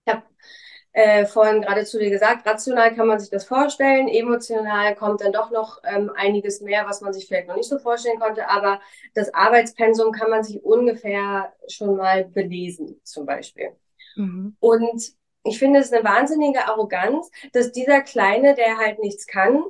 Ich 0.05 0.13
habe 0.13 0.23
äh, 0.93 1.27
vorhin 1.27 1.63
gerade 1.63 1.85
zu 1.85 1.99
dir 1.99 2.11
gesagt, 2.11 2.47
rational 2.47 2.95
kann 2.95 3.07
man 3.07 3.21
sich 3.21 3.31
das 3.31 3.45
vorstellen, 3.45 4.09
emotional 4.09 4.95
kommt 4.97 5.21
dann 5.21 5.33
doch 5.33 5.51
noch 5.51 5.83
ähm, 5.85 6.11
einiges 6.15 6.61
mehr, 6.61 6.87
was 6.87 7.01
man 7.01 7.13
sich 7.13 7.27
vielleicht 7.27 7.49
noch 7.49 7.57
nicht 7.57 7.69
so 7.69 7.79
vorstellen 7.79 8.19
konnte, 8.19 8.49
aber 8.49 8.81
das 9.15 9.33
Arbeitspensum 9.35 10.13
kann 10.13 10.31
man 10.31 10.43
sich 10.43 10.65
ungefähr 10.65 11.53
schon 11.69 11.97
mal 11.97 12.25
belesen, 12.25 13.01
zum 13.05 13.27
Beispiel. 13.27 13.73
Mhm. 14.17 14.57
Und 14.59 15.13
ich 15.45 15.59
finde 15.59 15.81
es 15.81 15.93
eine 15.93 16.03
wahnsinnige 16.03 16.67
Arroganz, 16.67 17.31
dass 17.53 17.73
dieser 17.73 18.01
Kleine, 18.01 18.55
der 18.55 18.79
halt 18.79 18.99
nichts 18.99 19.27
kann, 19.27 19.63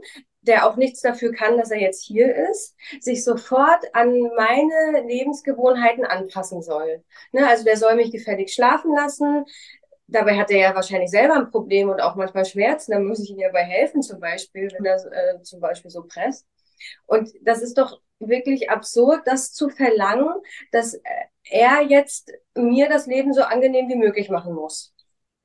der 0.46 0.66
auch 0.66 0.76
nichts 0.76 1.00
dafür 1.00 1.32
kann, 1.32 1.56
dass 1.56 1.70
er 1.70 1.80
jetzt 1.80 2.04
hier 2.04 2.34
ist, 2.50 2.76
sich 3.00 3.24
sofort 3.24 3.84
an 3.94 4.20
meine 4.36 5.04
Lebensgewohnheiten 5.06 6.04
anpassen 6.04 6.62
soll. 6.62 7.02
Ne? 7.32 7.46
Also 7.46 7.64
der 7.64 7.76
soll 7.76 7.96
mich 7.96 8.12
gefällig 8.12 8.52
schlafen 8.52 8.94
lassen. 8.94 9.44
Dabei 10.08 10.38
hat 10.38 10.50
er 10.50 10.58
ja 10.58 10.74
wahrscheinlich 10.74 11.10
selber 11.10 11.34
ein 11.34 11.50
Problem 11.50 11.88
und 11.90 12.00
auch 12.00 12.14
manchmal 12.14 12.44
Schmerzen. 12.44 12.92
Da 12.92 13.00
muss 13.00 13.20
ich 13.20 13.30
ihm 13.30 13.40
ja 13.40 13.50
bei 13.52 13.64
helfen, 13.64 14.02
zum 14.02 14.20
Beispiel, 14.20 14.68
wenn 14.72 14.84
er 14.84 14.96
äh, 14.96 15.42
zum 15.42 15.60
Beispiel 15.60 15.90
so 15.90 16.04
presst. 16.04 16.46
Und 17.06 17.32
das 17.42 17.62
ist 17.62 17.76
doch 17.76 18.00
wirklich 18.18 18.70
absurd, 18.70 19.22
das 19.24 19.52
zu 19.52 19.68
verlangen, 19.68 20.34
dass 20.70 20.94
äh, 20.94 21.00
er 21.50 21.82
jetzt 21.82 22.32
mir 22.54 22.88
das 22.88 23.06
Leben 23.06 23.32
so 23.32 23.42
angenehm 23.42 23.88
wie 23.88 23.96
möglich 23.96 24.30
machen 24.30 24.54
muss. 24.54 24.94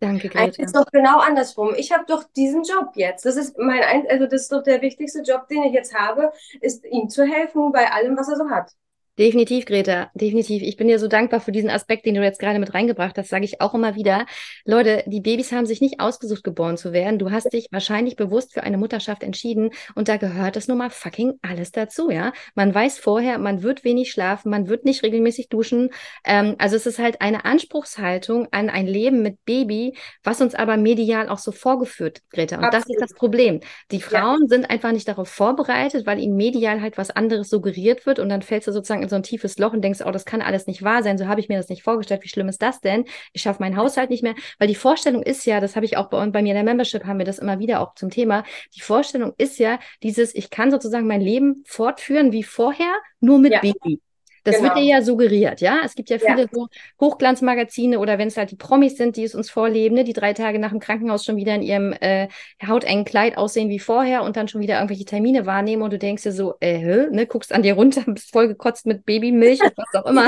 Danke, 0.01 0.29
Greta. 0.29 0.45
Eigentlich 0.45 0.65
ist 0.65 0.75
doch 0.75 0.85
genau 0.91 1.19
andersrum. 1.19 1.75
Ich 1.77 1.91
habe 1.91 2.05
doch 2.07 2.23
diesen 2.35 2.63
Job 2.63 2.89
jetzt. 2.95 3.23
Das 3.23 3.35
ist 3.35 3.55
mein, 3.59 3.83
ein 3.83 4.07
also 4.09 4.25
das 4.25 4.41
ist 4.41 4.51
doch 4.51 4.63
der 4.63 4.81
wichtigste 4.81 5.21
Job, 5.21 5.47
den 5.47 5.61
ich 5.61 5.73
jetzt 5.73 5.93
habe, 5.93 6.33
ist 6.59 6.83
ihm 6.85 7.07
zu 7.07 7.23
helfen 7.23 7.71
bei 7.71 7.91
allem, 7.91 8.17
was 8.17 8.27
er 8.27 8.35
so 8.35 8.49
hat. 8.49 8.71
Definitiv, 9.19 9.65
Greta, 9.65 10.09
definitiv. 10.15 10.63
Ich 10.63 10.77
bin 10.77 10.87
dir 10.87 10.97
so 10.97 11.09
dankbar 11.09 11.41
für 11.41 11.51
diesen 11.51 11.69
Aspekt, 11.69 12.05
den 12.05 12.15
du 12.15 12.23
jetzt 12.23 12.39
gerade 12.39 12.59
mit 12.59 12.73
reingebracht 12.73 13.17
hast, 13.17 13.27
sage 13.27 13.43
ich 13.43 13.59
auch 13.59 13.73
immer 13.73 13.95
wieder. 13.95 14.25
Leute, 14.63 15.03
die 15.05 15.19
Babys 15.19 15.51
haben 15.51 15.65
sich 15.65 15.81
nicht 15.81 15.99
ausgesucht, 15.99 16.45
geboren 16.45 16.77
zu 16.77 16.93
werden. 16.93 17.19
Du 17.19 17.29
hast 17.29 17.51
dich 17.51 17.67
wahrscheinlich 17.71 18.15
bewusst 18.15 18.53
für 18.53 18.63
eine 18.63 18.77
Mutterschaft 18.77 19.21
entschieden 19.21 19.71
und 19.95 20.07
da 20.07 20.15
gehört 20.15 20.55
das 20.55 20.69
nun 20.69 20.77
mal 20.77 20.89
fucking 20.89 21.33
alles 21.41 21.71
dazu, 21.73 22.09
ja. 22.09 22.31
Man 22.55 22.73
weiß 22.73 22.99
vorher, 22.99 23.37
man 23.37 23.63
wird 23.63 23.83
wenig 23.83 24.11
schlafen, 24.11 24.49
man 24.49 24.69
wird 24.69 24.85
nicht 24.85 25.03
regelmäßig 25.03 25.49
duschen. 25.49 25.89
Ähm, 26.23 26.55
also 26.57 26.77
es 26.77 26.85
ist 26.85 26.97
halt 26.97 27.19
eine 27.19 27.43
Anspruchshaltung 27.43 28.47
an 28.51 28.69
ein 28.69 28.87
Leben 28.87 29.21
mit 29.21 29.43
Baby, 29.43 29.97
was 30.23 30.39
uns 30.39 30.55
aber 30.55 30.77
medial 30.77 31.27
auch 31.27 31.37
so 31.37 31.51
vorgeführt, 31.51 32.21
Greta. 32.29 32.55
Und 32.57 32.63
Absolut. 32.63 32.85
das 32.85 32.89
ist 32.89 33.01
das 33.01 33.13
Problem. 33.13 33.59
Die 33.91 34.01
Frauen 34.01 34.43
ja. 34.43 34.47
sind 34.47 34.69
einfach 34.69 34.93
nicht 34.93 35.09
darauf 35.09 35.27
vorbereitet, 35.27 36.05
weil 36.05 36.19
ihnen 36.19 36.37
medial 36.37 36.81
halt 36.81 36.97
was 36.97 37.11
anderes 37.11 37.49
suggeriert 37.49 38.05
wird 38.05 38.17
und 38.17 38.29
dann 38.29 38.41
fällst 38.41 38.69
du 38.69 38.71
sozusagen 38.71 39.00
in 39.01 39.09
so 39.09 39.15
ein 39.15 39.23
tiefes 39.23 39.57
Loch 39.57 39.73
und 39.73 39.81
denkst, 39.81 40.01
oh, 40.05 40.11
das 40.11 40.25
kann 40.25 40.41
alles 40.41 40.67
nicht 40.67 40.83
wahr 40.83 41.03
sein, 41.03 41.17
so 41.17 41.27
habe 41.27 41.39
ich 41.39 41.49
mir 41.49 41.57
das 41.57 41.69
nicht 41.69 41.83
vorgestellt, 41.83 42.23
wie 42.23 42.29
schlimm 42.29 42.49
ist 42.49 42.61
das 42.61 42.81
denn? 42.81 43.05
Ich 43.33 43.41
schaffe 43.41 43.61
meinen 43.61 43.77
Haushalt 43.77 44.09
nicht 44.09 44.23
mehr, 44.23 44.35
weil 44.59 44.67
die 44.67 44.75
Vorstellung 44.75 45.23
ist 45.23 45.45
ja, 45.45 45.59
das 45.59 45.75
habe 45.75 45.85
ich 45.85 45.97
auch 45.97 46.09
bei, 46.09 46.25
bei 46.27 46.41
mir 46.41 46.49
in 46.49 46.55
der 46.55 46.63
Membership, 46.63 47.05
haben 47.05 47.19
wir 47.19 47.25
das 47.25 47.39
immer 47.39 47.59
wieder 47.59 47.81
auch 47.81 47.95
zum 47.95 48.09
Thema, 48.09 48.43
die 48.75 48.81
Vorstellung 48.81 49.33
ist 49.37 49.59
ja 49.59 49.79
dieses, 50.03 50.35
ich 50.35 50.49
kann 50.49 50.71
sozusagen 50.71 51.07
mein 51.07 51.21
Leben 51.21 51.63
fortführen 51.65 52.31
wie 52.31 52.43
vorher, 52.43 52.93
nur 53.19 53.39
mit 53.39 53.53
ja. 53.53 53.59
Baby. 53.59 53.99
Das 54.43 54.55
genau. 54.55 54.69
wird 54.69 54.77
dir 54.77 54.83
ja 54.83 55.01
suggeriert, 55.01 55.61
ja. 55.61 55.81
Es 55.85 55.93
gibt 55.93 56.09
ja 56.09 56.17
viele 56.17 56.41
ja. 56.41 56.47
so 56.51 56.67
Hochglanzmagazine 56.99 57.99
oder 57.99 58.17
wenn 58.17 58.27
es 58.27 58.37
halt 58.37 58.51
die 58.51 58.55
Promis 58.55 58.97
sind, 58.97 59.15
die 59.15 59.23
es 59.23 59.35
uns 59.35 59.51
vorleben, 59.51 59.95
ne, 59.95 60.03
die 60.03 60.13
drei 60.13 60.33
Tage 60.33 60.57
nach 60.57 60.71
dem 60.71 60.79
Krankenhaus 60.79 61.23
schon 61.23 61.35
wieder 61.35 61.53
in 61.53 61.61
ihrem 61.61 61.93
äh, 61.93 62.27
hautengen 62.65 63.05
Kleid 63.05 63.37
aussehen 63.37 63.69
wie 63.69 63.79
vorher 63.79 64.23
und 64.23 64.37
dann 64.37 64.47
schon 64.47 64.61
wieder 64.61 64.75
irgendwelche 64.75 65.05
Termine 65.05 65.45
wahrnehmen 65.45 65.83
und 65.83 65.93
du 65.93 65.99
denkst 65.99 66.23
dir 66.23 66.31
so, 66.31 66.55
äh, 66.59 67.07
ne, 67.11 67.27
guckst 67.27 67.53
an 67.53 67.61
dir 67.61 67.75
runter, 67.75 68.01
bist 68.07 68.31
voll 68.31 68.47
gekotzt 68.47 68.87
mit 68.87 69.05
Babymilch 69.05 69.61
und 69.61 69.73
was 69.77 70.03
auch 70.03 70.09
immer 70.09 70.27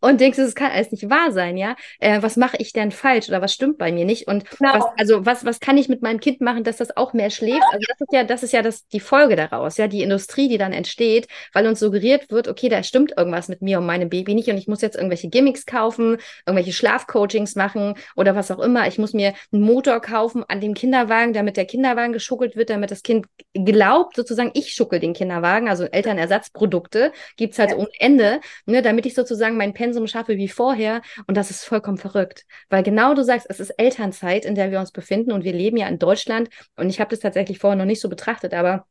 und 0.00 0.20
denkst, 0.20 0.38
das 0.38 0.54
kann 0.54 0.72
alles 0.72 0.90
nicht 0.90 1.08
wahr 1.08 1.30
sein, 1.30 1.56
ja. 1.56 1.76
Äh, 2.00 2.20
was 2.22 2.36
mache 2.36 2.56
ich 2.58 2.72
denn 2.72 2.90
falsch 2.90 3.28
oder 3.28 3.42
was 3.42 3.52
stimmt 3.52 3.78
bei 3.78 3.92
mir 3.92 4.04
nicht? 4.04 4.26
Und 4.26 4.50
genau. 4.50 4.74
was, 4.74 4.84
also 4.96 5.24
was, 5.24 5.44
was 5.44 5.60
kann 5.60 5.78
ich 5.78 5.88
mit 5.88 6.02
meinem 6.02 6.18
Kind 6.18 6.40
machen, 6.40 6.64
dass 6.64 6.78
das 6.78 6.96
auch 6.96 7.12
mehr 7.12 7.30
schläft? 7.30 7.62
Also 7.72 7.84
das 7.88 8.00
ist 8.00 8.12
ja, 8.12 8.24
das 8.24 8.42
ist 8.42 8.52
ja 8.52 8.62
das, 8.62 8.88
die 8.88 9.00
Folge 9.00 9.36
daraus, 9.36 9.76
ja, 9.76 9.86
die 9.86 10.02
Industrie, 10.02 10.48
die 10.48 10.58
dann 10.58 10.72
entsteht, 10.72 11.28
weil 11.52 11.66
uns 11.68 11.78
suggeriert 11.78 12.30
wird, 12.30 12.48
okay, 12.48 12.68
da 12.68 12.82
stimmt 12.82 13.14
irgendwas 13.16 13.51
mit 13.52 13.60
mir 13.60 13.78
und 13.78 13.86
meinem 13.86 14.08
Baby 14.08 14.34
nicht 14.34 14.48
und 14.48 14.56
ich 14.56 14.66
muss 14.66 14.80
jetzt 14.80 14.96
irgendwelche 14.96 15.28
Gimmicks 15.28 15.66
kaufen, 15.66 16.16
irgendwelche 16.46 16.72
Schlafcoachings 16.72 17.54
machen 17.54 17.94
oder 18.16 18.34
was 18.34 18.50
auch 18.50 18.58
immer. 18.58 18.88
Ich 18.88 18.98
muss 18.98 19.12
mir 19.12 19.34
einen 19.52 19.62
Motor 19.62 20.00
kaufen 20.00 20.42
an 20.48 20.62
dem 20.62 20.72
Kinderwagen, 20.72 21.34
damit 21.34 21.58
der 21.58 21.66
Kinderwagen 21.66 22.14
geschuckelt 22.14 22.56
wird, 22.56 22.70
damit 22.70 22.90
das 22.90 23.02
Kind 23.02 23.26
glaubt, 23.54 24.16
sozusagen, 24.16 24.52
ich 24.54 24.72
schuckel 24.72 25.00
den 25.00 25.12
Kinderwagen, 25.12 25.68
also 25.68 25.84
Elternersatzprodukte 25.84 27.12
gibt 27.36 27.52
es 27.52 27.58
halt 27.58 27.70
ja. 27.70 27.76
ohne 27.76 27.90
Ende, 27.98 28.40
ne, 28.64 28.80
damit 28.80 29.04
ich 29.04 29.14
sozusagen 29.14 29.58
mein 29.58 29.74
Pensum 29.74 30.06
schaffe 30.06 30.36
wie 30.38 30.48
vorher 30.48 31.02
und 31.26 31.36
das 31.36 31.50
ist 31.50 31.64
vollkommen 31.64 31.98
verrückt, 31.98 32.46
weil 32.70 32.82
genau 32.82 33.14
du 33.14 33.22
sagst, 33.22 33.46
es 33.50 33.60
ist 33.60 33.70
Elternzeit, 33.70 34.46
in 34.46 34.54
der 34.54 34.70
wir 34.70 34.80
uns 34.80 34.92
befinden 34.92 35.32
und 35.32 35.44
wir 35.44 35.52
leben 35.52 35.76
ja 35.76 35.88
in 35.88 35.98
Deutschland 35.98 36.48
und 36.76 36.88
ich 36.88 37.00
habe 37.00 37.10
das 37.10 37.20
tatsächlich 37.20 37.58
vorher 37.58 37.76
noch 37.76 37.84
nicht 37.84 38.00
so 38.00 38.08
betrachtet, 38.08 38.54
aber 38.54 38.86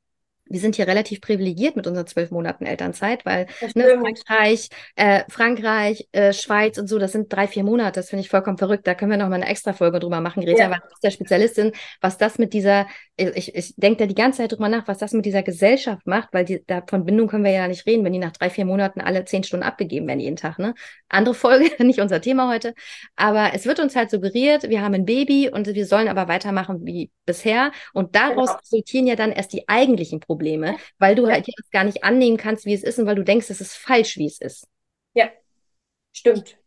wir 0.51 0.59
sind 0.59 0.75
hier 0.75 0.87
relativ 0.87 1.21
privilegiert 1.21 1.75
mit 1.75 1.87
unseren 1.87 2.07
zwölf 2.07 2.31
Monaten 2.31 2.65
Elternzeit, 2.65 3.25
weil 3.25 3.47
ne, 3.75 3.99
Frankreich, 3.99 4.69
äh, 4.95 5.23
Frankreich, 5.29 6.07
äh, 6.11 6.33
Schweiz 6.33 6.77
und 6.77 6.87
so, 6.87 6.99
das 6.99 7.13
sind 7.13 7.31
drei, 7.31 7.47
vier 7.47 7.63
Monate. 7.63 7.99
Das 7.99 8.09
finde 8.09 8.21
ich 8.21 8.29
vollkommen 8.29 8.57
verrückt. 8.57 8.85
Da 8.87 8.93
können 8.93 9.11
wir 9.11 9.17
noch 9.17 9.29
mal 9.29 9.35
eine 9.35 9.47
extra 9.47 9.73
Folge 9.73 9.99
drüber 9.99 10.21
machen, 10.21 10.43
Greta, 10.43 10.63
ja. 10.63 10.71
weil 10.71 10.79
du 10.79 10.89
bist 10.89 11.03
der 11.03 11.11
Spezialistin, 11.11 11.71
was 12.01 12.17
das 12.17 12.37
mit 12.37 12.53
dieser, 12.53 12.87
ich, 13.15 13.55
ich 13.55 13.73
denke 13.77 13.99
da 13.99 14.05
die 14.05 14.15
ganze 14.15 14.39
Zeit 14.39 14.51
drüber 14.51 14.69
nach, 14.69 14.87
was 14.87 14.97
das 14.97 15.13
mit 15.13 15.25
dieser 15.25 15.43
Gesellschaft 15.43 16.05
macht, 16.05 16.29
weil 16.33 16.45
die, 16.45 16.63
da 16.65 16.83
von 16.87 17.05
Bindung 17.05 17.27
können 17.27 17.43
wir 17.43 17.51
ja 17.51 17.67
nicht 17.67 17.85
reden, 17.85 18.03
wenn 18.03 18.13
die 18.13 18.19
nach 18.19 18.31
drei, 18.31 18.49
vier 18.49 18.65
Monaten 18.65 19.01
alle 19.01 19.25
zehn 19.25 19.43
Stunden 19.43 19.63
abgegeben 19.63 20.07
werden 20.07 20.19
jeden 20.19 20.35
Tag. 20.35 20.59
Ne? 20.59 20.73
Andere 21.09 21.35
Folge, 21.35 21.69
nicht 21.83 21.99
unser 21.99 22.21
Thema 22.21 22.49
heute. 22.51 22.73
Aber 23.15 23.51
es 23.53 23.65
wird 23.65 23.79
uns 23.79 23.95
halt 23.95 24.09
suggeriert, 24.09 24.69
wir 24.69 24.81
haben 24.81 24.93
ein 24.93 25.05
Baby 25.05 25.49
und 25.49 25.67
wir 25.67 25.85
sollen 25.85 26.07
aber 26.07 26.27
weitermachen 26.27 26.85
wie 26.85 27.11
bisher. 27.25 27.71
Und 27.93 28.15
daraus 28.15 28.49
genau. 28.49 28.59
resultieren 28.59 29.07
ja 29.07 29.15
dann 29.15 29.31
erst 29.31 29.53
die 29.53 29.67
eigentlichen 29.67 30.19
Probleme. 30.19 30.40
Probleme, 30.41 30.77
weil 30.97 31.15
du 31.15 31.27
ja. 31.27 31.33
halt 31.33 31.45
jetzt 31.47 31.71
gar 31.71 31.83
nicht 31.83 32.03
annehmen 32.03 32.37
kannst, 32.37 32.65
wie 32.65 32.73
es 32.73 32.83
ist 32.83 32.97
und 32.99 33.05
weil 33.05 33.15
du 33.15 33.23
denkst, 33.23 33.49
es 33.49 33.61
ist 33.61 33.75
falsch, 33.75 34.17
wie 34.17 34.25
es 34.25 34.41
ist. 34.41 34.67
Ja, 35.13 35.29
stimmt. 36.11 36.57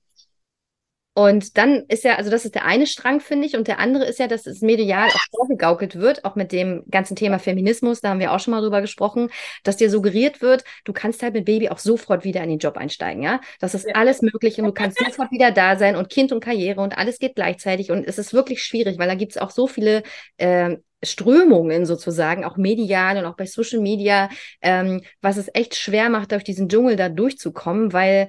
Und 1.17 1.57
dann 1.57 1.85
ist 1.87 2.03
ja, 2.03 2.17
also 2.17 2.29
das 2.29 2.45
ist 2.45 2.57
der 2.57 2.65
eine 2.65 2.89
Strang, 2.89 3.21
finde 3.21 3.47
ich, 3.47 3.57
und 3.57 3.69
der 3.69 3.79
andere 3.79 4.05
ist 4.05 4.19
ja, 4.19 4.27
dass 4.27 4.47
es 4.47 4.63
medial 4.63 5.09
auch 5.09 5.25
vorgegaukelt 5.31 5.95
wird, 5.95 6.25
auch 6.25 6.35
mit 6.35 6.51
dem 6.51 6.83
ganzen 6.91 7.15
Thema 7.15 7.39
Feminismus, 7.39 8.01
da 8.01 8.11
haben 8.11 8.19
wir 8.19 8.33
auch 8.33 8.41
schon 8.41 8.51
mal 8.51 8.61
drüber 8.61 8.81
gesprochen, 8.81 9.31
dass 9.63 9.77
dir 9.77 9.91
suggeriert 9.91 10.43
wird, 10.43 10.65
du 10.85 10.93
kannst 10.93 11.23
halt 11.23 11.35
mit 11.35 11.45
Baby 11.45 11.69
auch 11.69 11.79
sofort 11.79 12.25
wieder 12.25 12.43
in 12.43 12.49
den 12.49 12.59
Job 12.59 12.77
einsteigen, 12.77 13.23
ja. 13.23 13.41
Das 13.61 13.75
ist 13.75 13.87
ja. 13.87 13.95
alles 13.95 14.23
möglich 14.23 14.59
und 14.59 14.65
du 14.65 14.73
kannst 14.73 14.99
sofort 14.99 15.31
wieder 15.31 15.53
da 15.53 15.77
sein 15.77 15.95
und 15.95 16.11
Kind 16.11 16.33
und 16.33 16.41
Karriere 16.41 16.81
und 16.81 16.99
alles 16.99 17.21
geht 17.21 17.37
gleichzeitig 17.37 17.93
und 17.93 18.05
es 18.09 18.19
ist 18.19 18.35
wirklich 18.35 18.65
schwierig, 18.65 18.99
weil 18.99 19.07
da 19.09 19.15
gibt 19.15 19.33
es 19.33 19.39
auch 19.39 19.53
so 19.53 19.69
viele 19.69 20.03
äh, 20.39 20.79
Strömungen 21.01 21.87
sozusagen, 21.87 22.45
auch 22.45 22.57
medial 22.57 23.19
und 23.19 23.27
auch 23.27 23.37
bei 23.37 23.47
Social 23.47 23.79
Media, 23.79 24.31
ähm, 24.63 25.03
was 25.21 25.37
es 25.37 25.49
echt 25.55 25.77
schwer 25.77 26.09
macht, 26.09 26.33
durch 26.33 26.43
diesen 26.43 26.69
Dschungel 26.69 26.97
da 26.97 27.09
durchzukommen, 27.09 27.93
weil 27.93 28.27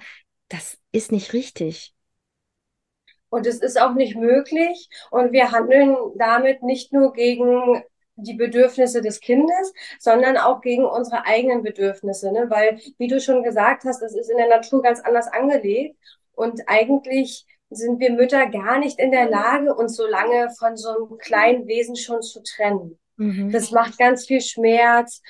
das 0.50 0.78
ist 0.92 1.12
nicht 1.12 1.34
richtig. 1.34 1.95
Und 3.30 3.48
es 3.48 3.60
ist 3.60 3.80
auch 3.80 3.94
nicht 3.94 4.16
möglich. 4.16 4.90
Und 5.12 5.32
wir 5.32 5.52
handeln 5.52 5.98
damit 6.16 6.64
nicht 6.64 6.94
nur 6.94 7.14
gegen 7.14 7.84
die 8.18 8.34
Bedürfnisse 8.34 9.02
des 9.02 9.20
Kindes, 9.20 9.74
sondern 10.00 10.38
auch 10.38 10.62
gegen 10.62 10.86
unsere 10.86 11.26
eigenen 11.26 11.64
Bedürfnisse. 11.64 12.32
Ne? 12.32 12.46
Weil, 12.50 12.80
wie 12.98 13.08
du 13.08 13.20
schon 13.20 13.44
gesagt 13.44 13.84
hast, 13.84 14.02
es 14.02 14.16
ist 14.16 14.30
in 14.30 14.38
der 14.38 14.48
Natur 14.48 14.82
ganz 14.82 15.02
anders 15.02 15.28
angelegt. 15.28 15.98
Und 16.34 16.62
eigentlich 16.68 17.46
sind 17.70 18.00
wir 18.00 18.12
Mütter 18.12 18.48
gar 18.48 18.80
nicht 18.80 19.00
in 19.00 19.12
der 19.12 19.30
Lage, 19.30 19.74
uns 19.74 19.96
so 19.96 20.06
lange 20.08 20.50
von 20.58 20.78
so 20.78 20.90
einem 20.90 21.18
kleinen 21.18 21.68
Wesen 21.68 21.96
schon 21.96 22.22
zu 22.22 22.42
trennen. 22.44 23.00
Mhm. 23.18 23.52
Das 23.52 23.72
macht 23.72 23.98
ganz 23.98 24.26
viel 24.26 24.42
Schmerz. 24.42 25.22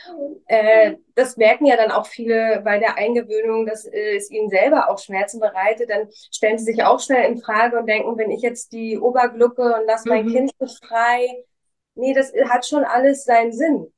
Äh, 0.48 0.96
das 1.14 1.38
merken 1.38 1.66
ja 1.66 1.78
dann 1.78 1.92
auch 1.92 2.08
viele 2.08 2.62
bei 2.64 2.80
der 2.80 2.98
Eingewöhnung, 2.98 3.66
dass 3.66 3.86
äh, 3.86 4.16
es 4.16 4.32
ihnen 4.32 4.50
selber 4.50 4.90
auch 4.90 4.98
Schmerzen 4.98 5.40
bereitet. 5.40 5.90
Dann 5.90 6.10
stellen 6.32 6.58
sie 6.58 6.66
sich 6.66 6.84
auch 6.84 7.00
schnell 7.00 7.32
in 7.32 7.42
Frage 7.42 7.78
und 7.78 7.88
denken, 7.88 8.18
wenn 8.18 8.32
ich 8.32 8.42
jetzt 8.42 8.72
die 8.72 8.98
Oberglucke 8.98 9.76
und 9.76 9.86
lasse 9.86 10.10
mein 10.10 10.26
mhm. 10.26 10.32
Kind 10.32 10.54
frei, 10.84 11.28
nee, 11.96 12.14
das 12.14 12.34
hat 12.50 12.66
schon 12.66 12.84
alles 12.84 13.26
seinen 13.26 13.54
Sinn. 13.54 13.92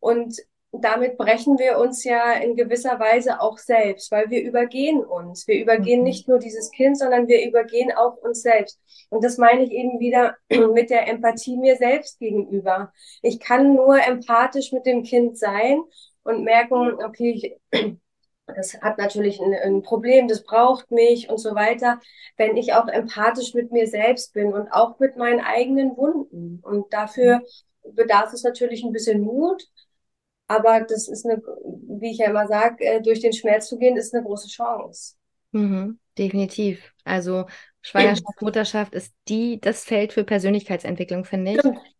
Und 0.00 0.36
damit 0.82 1.18
brechen 1.18 1.58
wir 1.58 1.78
uns 1.78 2.04
ja 2.04 2.32
in 2.32 2.56
gewisser 2.56 2.98
Weise 2.98 3.40
auch 3.40 3.58
selbst, 3.58 4.10
weil 4.10 4.30
wir 4.30 4.42
übergehen 4.42 5.04
uns. 5.04 5.46
Wir 5.46 5.60
übergehen 5.60 6.00
mhm. 6.00 6.04
nicht 6.04 6.26
nur 6.26 6.38
dieses 6.38 6.70
Kind, 6.70 6.98
sondern 6.98 7.28
wir 7.28 7.46
übergehen 7.46 7.92
auch 7.92 8.16
uns 8.16 8.42
selbst. 8.42 8.80
Und 9.10 9.22
das 9.22 9.38
meine 9.38 9.62
ich 9.64 9.70
eben 9.70 10.00
wieder 10.00 10.36
mit 10.72 10.90
der 10.90 11.06
Empathie 11.06 11.56
mir 11.56 11.76
selbst 11.76 12.18
gegenüber. 12.18 12.92
Ich 13.22 13.40
kann 13.40 13.74
nur 13.74 14.02
empathisch 14.02 14.72
mit 14.72 14.86
dem 14.86 15.02
Kind 15.02 15.38
sein 15.38 15.82
und 16.24 16.44
merken, 16.44 16.94
okay, 17.04 17.58
ich, 17.70 17.94
das 18.46 18.80
hat 18.80 18.98
natürlich 18.98 19.40
ein, 19.40 19.54
ein, 19.54 19.82
Problem, 19.82 20.28
das 20.28 20.44
braucht 20.44 20.90
mich 20.90 21.28
und 21.30 21.38
so 21.38 21.54
weiter, 21.54 22.00
wenn 22.36 22.56
ich 22.56 22.72
auch 22.72 22.88
empathisch 22.88 23.54
mit 23.54 23.70
mir 23.70 23.86
selbst 23.86 24.32
bin 24.32 24.52
und 24.52 24.72
auch 24.72 24.98
mit 24.98 25.16
meinen 25.16 25.40
eigenen 25.40 25.96
Wunden. 25.96 26.60
Und 26.62 26.92
dafür 26.92 27.42
bedarf 27.92 28.32
es 28.32 28.42
natürlich 28.42 28.82
ein 28.82 28.92
bisschen 28.92 29.20
Mut, 29.20 29.68
aber 30.46 30.82
das 30.82 31.08
ist 31.08 31.24
eine, 31.26 31.42
wie 32.00 32.10
ich 32.12 32.18
ja 32.18 32.26
immer 32.26 32.46
sage, 32.46 32.84
äh, 32.84 33.00
durch 33.02 33.20
den 33.20 33.32
Schmerz 33.32 33.68
zu 33.68 33.78
gehen, 33.78 33.96
ist 33.96 34.14
eine 34.14 34.24
große 34.24 34.48
Chance. 34.48 35.14
Mhm, 35.52 35.98
definitiv. 36.18 36.92
Also 37.04 37.46
Schwangerschaft, 37.82 38.40
Mutterschaft 38.42 38.94
ist 38.94 39.14
die, 39.28 39.60
das 39.60 39.84
Feld 39.84 40.12
für 40.12 40.24
Persönlichkeitsentwicklung, 40.24 41.24
finde 41.24 41.52
ich. 41.52 41.58
Stimmt. 41.60 41.93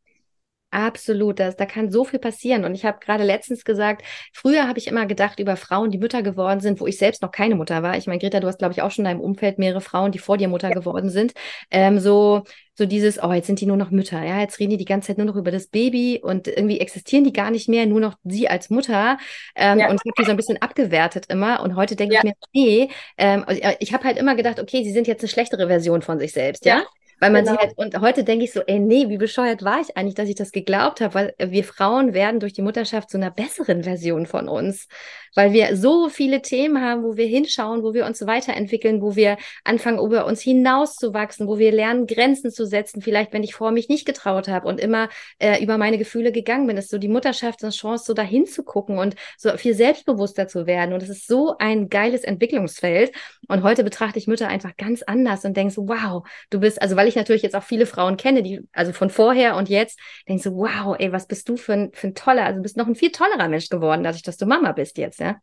Absolut, 0.75 1.39
das, 1.39 1.55
da 1.55 1.67
kann 1.67 1.93
so 1.93 2.05
viel 2.05 2.19
passieren. 2.19 2.65
Und 2.65 2.75
ich 2.75 2.85
habe 2.85 2.99
gerade 2.99 3.23
letztens 3.23 3.65
gesagt, 3.65 4.03
früher 4.33 4.67
habe 4.67 4.77
ich 4.81 4.89
immer 4.89 5.07
gedacht 5.07 5.39
über 5.39 5.55
Frauen, 5.57 5.93
die 5.93 5.99
Mütter 5.99 6.25
geworden 6.25 6.59
sind, 6.59 6.81
wo 6.81 6.89
ich 6.89 6.99
selbst 6.99 7.23
noch 7.23 7.31
keine 7.31 7.55
Mutter 7.55 7.85
war. 7.85 7.97
Ich 7.97 8.09
meine, 8.09 8.19
Greta, 8.19 8.41
du 8.41 8.49
hast, 8.49 8.59
glaube 8.59 8.73
ich, 8.73 8.83
auch 8.83 8.91
schon 8.91 9.05
in 9.05 9.11
deinem 9.13 9.21
Umfeld 9.21 9.57
mehrere 9.57 9.81
Frauen, 9.81 10.11
die 10.11 10.19
vor 10.19 10.37
dir 10.37 10.49
Mutter 10.49 10.71
ja. 10.71 10.75
geworden 10.75 11.11
sind. 11.11 11.33
Ähm, 11.71 12.01
so, 12.01 12.43
so 12.75 12.87
dieses, 12.87 13.23
oh, 13.23 13.33
jetzt 13.33 13.47
sind 13.47 13.61
die 13.61 13.67
nur 13.67 13.77
noch 13.77 13.93
Mütter, 13.93 14.21
ja, 14.25 14.41
jetzt 14.41 14.59
reden 14.59 14.71
die 14.71 14.77
die 14.77 14.85
ganze 14.85 15.07
Zeit 15.07 15.19
nur 15.19 15.29
noch 15.29 15.37
über 15.37 15.53
das 15.53 15.69
Baby 15.69 16.21
und 16.21 16.49
irgendwie 16.49 16.81
existieren 16.81 17.23
die 17.23 17.33
gar 17.33 17.53
nicht 17.53 17.69
mehr, 17.69 17.87
nur 17.87 18.01
noch 18.01 18.17
sie 18.25 18.49
als 18.49 18.69
Mutter. 18.69 19.17
Ähm, 19.55 19.79
ja. 19.79 19.91
Und 19.91 20.01
ich 20.03 20.11
habe 20.11 20.15
die 20.19 20.25
so 20.25 20.33
ein 20.33 20.37
bisschen 20.37 20.61
abgewertet 20.61 21.27
immer. 21.29 21.63
Und 21.63 21.77
heute 21.77 21.95
denke 21.95 22.15
ja. 22.15 22.21
ich 22.21 22.25
mir, 22.25 22.35
nee, 22.53 22.89
ähm, 23.17 23.45
äh, 23.47 23.77
ich 23.79 23.95
habe 23.95 24.03
halt 24.03 24.19
immer 24.19 24.35
gedacht, 24.35 24.59
okay, 24.59 24.83
sie 24.83 24.91
sind 24.91 25.07
jetzt 25.07 25.23
eine 25.23 25.29
schlechtere 25.29 25.69
Version 25.69 26.03
von 26.03 26.19
sich 26.19 26.33
selbst, 26.33 26.65
ja. 26.65 26.83
Weil 27.21 27.31
man 27.31 27.45
genau. 27.45 27.57
sie 27.57 27.59
halt, 27.59 27.79
und 27.79 28.01
heute 28.01 28.25
denke 28.25 28.45
ich 28.45 28.53
so, 28.53 28.61
ey, 28.67 28.79
nee, 28.79 29.09
wie 29.09 29.19
bescheuert 29.19 29.63
war 29.63 29.81
ich 29.81 29.97
eigentlich, 29.97 30.15
dass 30.15 30.29
ich 30.29 30.35
das 30.35 30.53
geglaubt 30.53 31.01
habe, 31.01 31.15
weil 31.15 31.35
wir 31.39 31.65
Frauen 31.65 32.13
werden 32.13 32.41
durch 32.41 32.53
die 32.53 32.63
Mutterschaft 32.63 33.11
zu 33.11 33.17
einer 33.17 33.31
besseren 33.31 33.85
Version 33.85 34.27
von 34.27 34.49
uns. 34.49 34.89
Weil 35.35 35.53
wir 35.53 35.77
so 35.77 36.09
viele 36.09 36.43
Themen 36.43 36.81
haben, 36.81 37.03
wo 37.03 37.17
wir 37.17 37.27
hinschauen, 37.27 37.83
wo 37.83 37.95
wir 37.95 38.07
uns 38.07 38.27
weiterentwickeln, 38.27 39.03
wo 39.03 39.17
wir 39.17 39.37
anfangen, 39.65 39.99
über 39.99 40.27
uns 40.27 40.41
hinauszuwachsen, 40.41 41.47
wo 41.47 41.59
wir 41.59 41.73
lernen, 41.73 42.07
Grenzen 42.07 42.51
zu 42.51 42.67
setzen. 42.67 43.03
Vielleicht, 43.03 43.33
wenn 43.33 43.43
ich 43.43 43.55
vor 43.55 43.71
mich 43.71 43.89
nicht 43.89 44.07
getraut 44.07 44.49
habe 44.49 44.69
und 44.69 44.81
immer 44.81 45.09
äh, 45.39 45.63
über 45.63 45.79
meine 45.79 45.99
Gefühle 45.99 46.33
gegangen 46.33 46.67
bin, 46.67 46.77
ist 46.77 46.91
so 46.91 46.99
die 46.99 47.09
Mutterschaft 47.09 47.63
eine 47.63 47.73
Chance, 47.73 48.05
so 48.07 48.15
dahin 48.15 48.47
zu 48.47 48.63
gucken 48.63 48.99
und 48.99 49.17
so 49.37 49.57
viel 49.57 49.75
selbstbewusster 49.75 50.49
zu 50.49 50.67
werden. 50.67 50.93
Und 50.93 51.03
es 51.03 51.09
ist 51.09 51.27
so 51.27 51.57
ein 51.59 51.89
geiles 51.89 52.25
Entwicklungsfeld. 52.25 53.13
Und 53.49 53.63
heute 53.63 53.85
betrachte 53.85 54.19
ich 54.19 54.27
Mütter 54.27 54.49
einfach 54.49 54.77
ganz 54.77 55.03
anders 55.03 55.45
und 55.45 55.57
denke 55.57 55.73
so, 55.73 55.89
wow, 55.89 56.27
du 56.51 56.61
bist, 56.61 56.81
also 56.81 56.97
weil 56.97 57.09
ich 57.09 57.17
natürlich 57.17 57.43
jetzt 57.43 57.55
auch 57.55 57.63
viele 57.63 57.87
Frauen 57.87 58.17
kenne, 58.17 58.43
die, 58.43 58.61
also 58.73 58.93
von 58.93 59.11
vorher 59.11 59.57
und 59.57 59.69
jetzt, 59.69 59.99
denke 60.29 60.43
so, 60.43 60.55
wow, 60.57 60.97
ey, 60.99 61.13
was 61.13 61.27
bist 61.27 61.49
du 61.49 61.57
für 61.57 61.73
ein, 61.73 61.91
für 61.93 62.09
ein 62.09 62.15
toller, 62.15 62.45
also 62.45 62.57
du 62.57 62.63
bist 62.63 62.77
noch 62.77 62.87
ein 62.87 62.95
viel 62.95 63.11
tollerer 63.13 63.49
Mensch 63.49 63.69
geworden, 63.69 64.03
dadurch, 64.03 64.23
dass 64.23 64.37
du 64.37 64.47
Mama 64.47 64.73
bist 64.73 64.99
jetzt, 64.99 65.21
ja? 65.25 65.41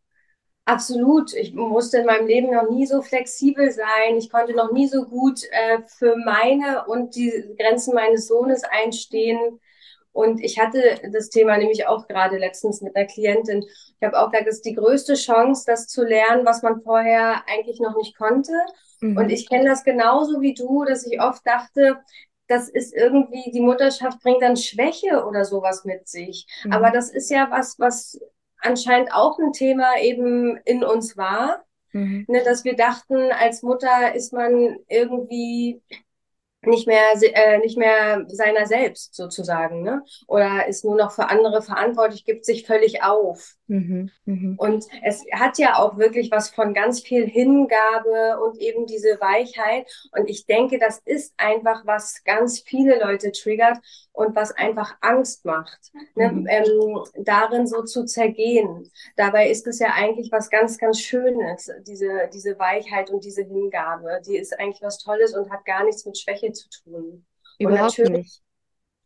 Absolut. 0.64 1.34
Ich 1.34 1.54
musste 1.54 1.98
in 1.98 2.06
meinem 2.06 2.26
Leben 2.26 2.52
noch 2.52 2.70
nie 2.70 2.86
so 2.86 3.02
flexibel 3.02 3.70
sein. 3.72 4.16
Ich 4.16 4.30
konnte 4.30 4.54
noch 4.54 4.72
nie 4.72 4.86
so 4.86 5.04
gut 5.04 5.42
äh, 5.50 5.78
für 5.86 6.16
meine 6.16 6.84
und 6.86 7.16
die 7.16 7.56
Grenzen 7.58 7.94
meines 7.94 8.28
Sohnes 8.28 8.62
einstehen. 8.62 9.58
Und 10.12 10.40
ich 10.40 10.60
hatte 10.60 11.00
das 11.10 11.30
Thema 11.30 11.56
nämlich 11.56 11.86
auch 11.86 12.06
gerade 12.06 12.36
letztens 12.38 12.80
mit 12.80 12.94
einer 12.94 13.06
Klientin. 13.06 13.62
Ich 13.62 14.06
habe 14.06 14.20
auch 14.20 14.30
gesagt, 14.30 14.46
das 14.46 14.56
ist 14.56 14.66
die 14.66 14.74
größte 14.74 15.14
Chance, 15.14 15.64
das 15.66 15.88
zu 15.88 16.04
lernen, 16.04 16.44
was 16.44 16.62
man 16.62 16.82
vorher 16.82 17.42
eigentlich 17.48 17.80
noch 17.80 17.96
nicht 17.96 18.16
konnte. 18.16 18.52
Mhm. 19.00 19.16
Und 19.16 19.30
ich 19.30 19.48
kenne 19.48 19.68
das 19.68 19.84
genauso 19.84 20.40
wie 20.40 20.54
du, 20.54 20.84
dass 20.84 21.06
ich 21.06 21.20
oft 21.20 21.44
dachte, 21.46 21.98
das 22.46 22.68
ist 22.68 22.94
irgendwie, 22.94 23.50
die 23.50 23.60
Mutterschaft 23.60 24.20
bringt 24.22 24.42
dann 24.42 24.56
Schwäche 24.56 25.24
oder 25.24 25.44
sowas 25.44 25.84
mit 25.84 26.08
sich. 26.08 26.46
Mhm. 26.64 26.72
Aber 26.72 26.90
das 26.90 27.10
ist 27.10 27.30
ja 27.30 27.50
was, 27.50 27.78
was 27.78 28.20
anscheinend 28.62 29.12
auch 29.12 29.38
ein 29.38 29.52
Thema 29.52 29.98
eben 30.00 30.56
in 30.64 30.84
uns 30.84 31.16
war. 31.16 31.64
Mhm. 31.92 32.24
Ne, 32.26 32.42
dass 32.42 32.64
wir 32.64 32.74
dachten, 32.74 33.32
als 33.32 33.62
Mutter 33.62 34.14
ist 34.14 34.32
man 34.32 34.78
irgendwie 34.88 35.82
nicht 36.64 36.86
mehr 36.86 37.12
äh, 37.20 37.58
nicht 37.58 37.76
mehr 37.76 38.24
seiner 38.28 38.66
selbst 38.66 39.14
sozusagen 39.14 39.82
ne 39.82 40.04
oder 40.28 40.66
ist 40.68 40.84
nur 40.84 40.96
noch 40.96 41.10
für 41.10 41.28
andere 41.28 41.60
verantwortlich 41.60 42.24
gibt 42.24 42.44
sich 42.44 42.66
völlig 42.66 43.02
auf 43.02 43.56
mhm, 43.72 44.10
mh. 44.24 44.54
und 44.58 44.84
es 45.02 45.24
hat 45.32 45.58
ja 45.58 45.76
auch 45.76 45.98
wirklich 45.98 46.30
was 46.30 46.50
von 46.50 46.74
ganz 46.74 47.00
viel 47.00 47.26
Hingabe 47.26 48.40
und 48.42 48.58
eben 48.58 48.86
diese 48.86 49.20
Weichheit 49.20 49.86
und 50.16 50.28
ich 50.28 50.46
denke 50.46 50.78
das 50.78 51.00
ist 51.04 51.34
einfach 51.36 51.86
was 51.86 52.24
ganz 52.24 52.60
viele 52.60 52.98
Leute 52.98 53.32
triggert 53.32 53.78
und 54.12 54.36
was 54.36 54.52
einfach 54.52 54.96
Angst 55.00 55.44
macht 55.44 55.92
ne? 56.14 56.32
mhm. 56.32 56.46
ähm, 56.48 57.04
darin 57.24 57.66
so 57.66 57.82
zu 57.82 58.04
zergehen 58.04 58.90
dabei 59.16 59.50
ist 59.50 59.66
es 59.66 59.78
ja 59.78 59.92
eigentlich 59.94 60.30
was 60.32 60.50
ganz 60.50 60.78
ganz 60.78 61.00
Schönes 61.00 61.70
diese 61.86 62.28
diese 62.32 62.58
Weichheit 62.58 63.10
und 63.10 63.24
diese 63.24 63.42
Hingabe 63.42 64.20
die 64.26 64.36
ist 64.36 64.58
eigentlich 64.58 64.82
was 64.82 64.98
Tolles 64.98 65.34
und 65.34 65.50
hat 65.50 65.64
gar 65.64 65.84
nichts 65.84 66.04
mit 66.04 66.18
Schwäche 66.18 66.52
zu 66.52 66.68
tun. 66.68 67.24
Überhaupt 67.58 67.98
und 67.98 68.04
natürlich 68.04 68.10
nicht. 68.10 68.42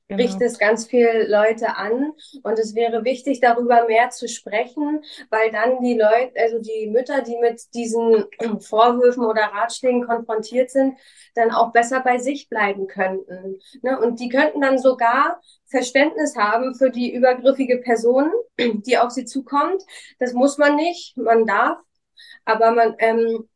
Genau. 0.08 0.38
Es 0.40 0.58
ganz 0.58 0.86
viele 0.86 1.26
Leute 1.26 1.76
an 1.76 2.12
und 2.44 2.58
es 2.60 2.76
wäre 2.76 3.04
wichtig, 3.04 3.40
darüber 3.40 3.86
mehr 3.86 4.10
zu 4.10 4.28
sprechen, 4.28 5.02
weil 5.30 5.50
dann 5.50 5.80
die 5.80 5.98
Leute, 5.98 6.32
also 6.40 6.60
die 6.60 6.88
Mütter, 6.88 7.22
die 7.22 7.36
mit 7.38 7.74
diesen 7.74 8.24
Vorwürfen 8.60 9.24
oder 9.24 9.42
Ratschlägen 9.42 10.06
konfrontiert 10.06 10.70
sind, 10.70 10.96
dann 11.34 11.50
auch 11.50 11.72
besser 11.72 12.00
bei 12.00 12.18
sich 12.18 12.48
bleiben 12.48 12.86
könnten. 12.86 13.58
Ne? 13.82 13.98
Und 13.98 14.20
die 14.20 14.28
könnten 14.28 14.60
dann 14.60 14.78
sogar 14.78 15.40
Verständnis 15.66 16.36
haben 16.36 16.76
für 16.76 16.90
die 16.90 17.12
übergriffige 17.12 17.78
Person, 17.78 18.30
die 18.58 18.98
auf 18.98 19.10
sie 19.10 19.24
zukommt. 19.24 19.82
Das 20.20 20.34
muss 20.34 20.56
man 20.56 20.76
nicht, 20.76 21.16
man 21.16 21.46
darf, 21.46 21.78
aber 22.44 22.70
man 22.70 22.94
ähm, 22.98 23.48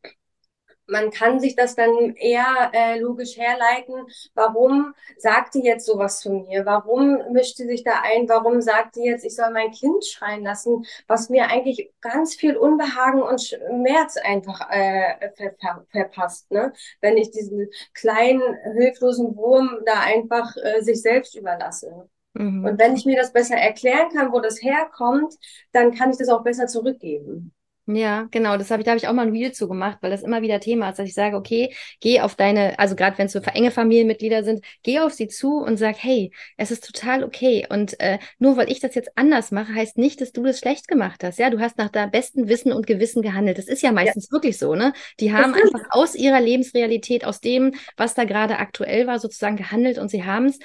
man 0.87 1.11
kann 1.11 1.39
sich 1.39 1.55
das 1.55 1.75
dann 1.75 2.15
eher 2.15 2.71
äh, 2.73 2.99
logisch 2.99 3.37
herleiten, 3.37 3.95
warum 4.33 4.93
sagt 5.17 5.55
die 5.55 5.63
jetzt 5.63 5.85
sowas 5.85 6.19
zu 6.19 6.31
mir? 6.31 6.65
Warum 6.65 7.19
mischt 7.31 7.57
sie 7.57 7.67
sich 7.67 7.83
da 7.83 8.01
ein? 8.03 8.27
Warum 8.27 8.61
sagt 8.61 8.95
die 8.95 9.03
jetzt, 9.03 9.25
ich 9.25 9.35
soll 9.35 9.51
mein 9.51 9.71
Kind 9.71 10.05
schreien 10.05 10.43
lassen, 10.43 10.83
was 11.07 11.29
mir 11.29 11.47
eigentlich 11.47 11.91
ganz 12.01 12.35
viel 12.35 12.57
Unbehagen 12.57 13.21
und 13.21 13.41
Schmerz 13.41 14.17
einfach 14.17 14.69
äh, 14.69 15.31
ver 15.35 15.55
ver 15.59 15.85
verpasst, 15.91 16.51
ne? 16.51 16.73
Wenn 16.99 17.17
ich 17.17 17.31
diesen 17.31 17.69
kleinen, 17.93 18.41
hilflosen 18.77 19.35
Wurm 19.35 19.79
da 19.85 20.01
einfach 20.01 20.55
äh, 20.57 20.81
sich 20.81 21.01
selbst 21.01 21.35
überlasse. 21.35 22.09
Mhm. 22.33 22.65
Und 22.65 22.79
wenn 22.79 22.95
ich 22.95 23.05
mir 23.05 23.17
das 23.17 23.33
besser 23.33 23.55
erklären 23.55 24.09
kann, 24.09 24.31
wo 24.31 24.39
das 24.39 24.61
herkommt, 24.61 25.35
dann 25.71 25.93
kann 25.93 26.11
ich 26.11 26.17
das 26.17 26.29
auch 26.29 26.43
besser 26.43 26.67
zurückgeben. 26.67 27.53
Ja, 27.95 28.27
genau. 28.31 28.57
Das 28.57 28.71
habe 28.71 28.81
ich, 28.81 28.85
da 28.85 28.91
habe 28.91 28.99
ich 28.99 29.07
auch 29.07 29.13
mal 29.13 29.27
ein 29.27 29.33
Reel 29.33 29.51
zu 29.51 29.67
gemacht, 29.67 29.97
weil 30.01 30.11
das 30.11 30.23
immer 30.23 30.41
wieder 30.41 30.59
Thema 30.59 30.89
ist, 30.89 30.99
dass 30.99 31.07
ich 31.07 31.13
sage, 31.13 31.35
okay, 31.35 31.73
geh 31.99 32.21
auf 32.21 32.35
deine, 32.35 32.77
also 32.79 32.95
gerade 32.95 33.17
wenn 33.17 33.25
es 33.25 33.33
so 33.33 33.39
enge 33.39 33.71
Familienmitglieder 33.71 34.43
sind, 34.43 34.63
geh 34.83 34.99
auf 34.99 35.13
sie 35.13 35.27
zu 35.27 35.57
und 35.57 35.77
sag, 35.77 35.95
hey, 35.97 36.31
es 36.57 36.71
ist 36.71 36.85
total 36.85 37.23
okay. 37.23 37.67
Und 37.69 37.99
äh, 37.99 38.19
nur 38.39 38.57
weil 38.57 38.71
ich 38.71 38.79
das 38.79 38.95
jetzt 38.95 39.17
anders 39.17 39.51
mache, 39.51 39.73
heißt 39.73 39.97
nicht, 39.97 40.21
dass 40.21 40.31
du 40.31 40.43
das 40.43 40.59
schlecht 40.59 40.87
gemacht 40.87 41.23
hast. 41.23 41.39
Ja, 41.39 41.49
du 41.49 41.59
hast 41.59 41.77
nach 41.77 41.89
deinem 41.89 42.11
besten 42.11 42.47
Wissen 42.47 42.71
und 42.71 42.87
Gewissen 42.87 43.21
gehandelt. 43.21 43.57
Das 43.57 43.67
ist 43.67 43.81
ja 43.81 43.91
meistens 43.91 44.27
ja. 44.27 44.31
wirklich 44.31 44.57
so, 44.57 44.75
ne? 44.75 44.93
Die 45.19 45.33
haben 45.33 45.53
einfach 45.53 45.87
aus 45.89 46.15
ihrer 46.15 46.39
Lebensrealität, 46.39 47.25
aus 47.25 47.41
dem, 47.41 47.73
was 47.97 48.13
da 48.13 48.23
gerade 48.23 48.57
aktuell 48.57 49.07
war, 49.07 49.19
sozusagen 49.19 49.57
gehandelt 49.57 49.97
und 49.97 50.09
sie 50.09 50.23
haben 50.23 50.45
es 50.45 50.59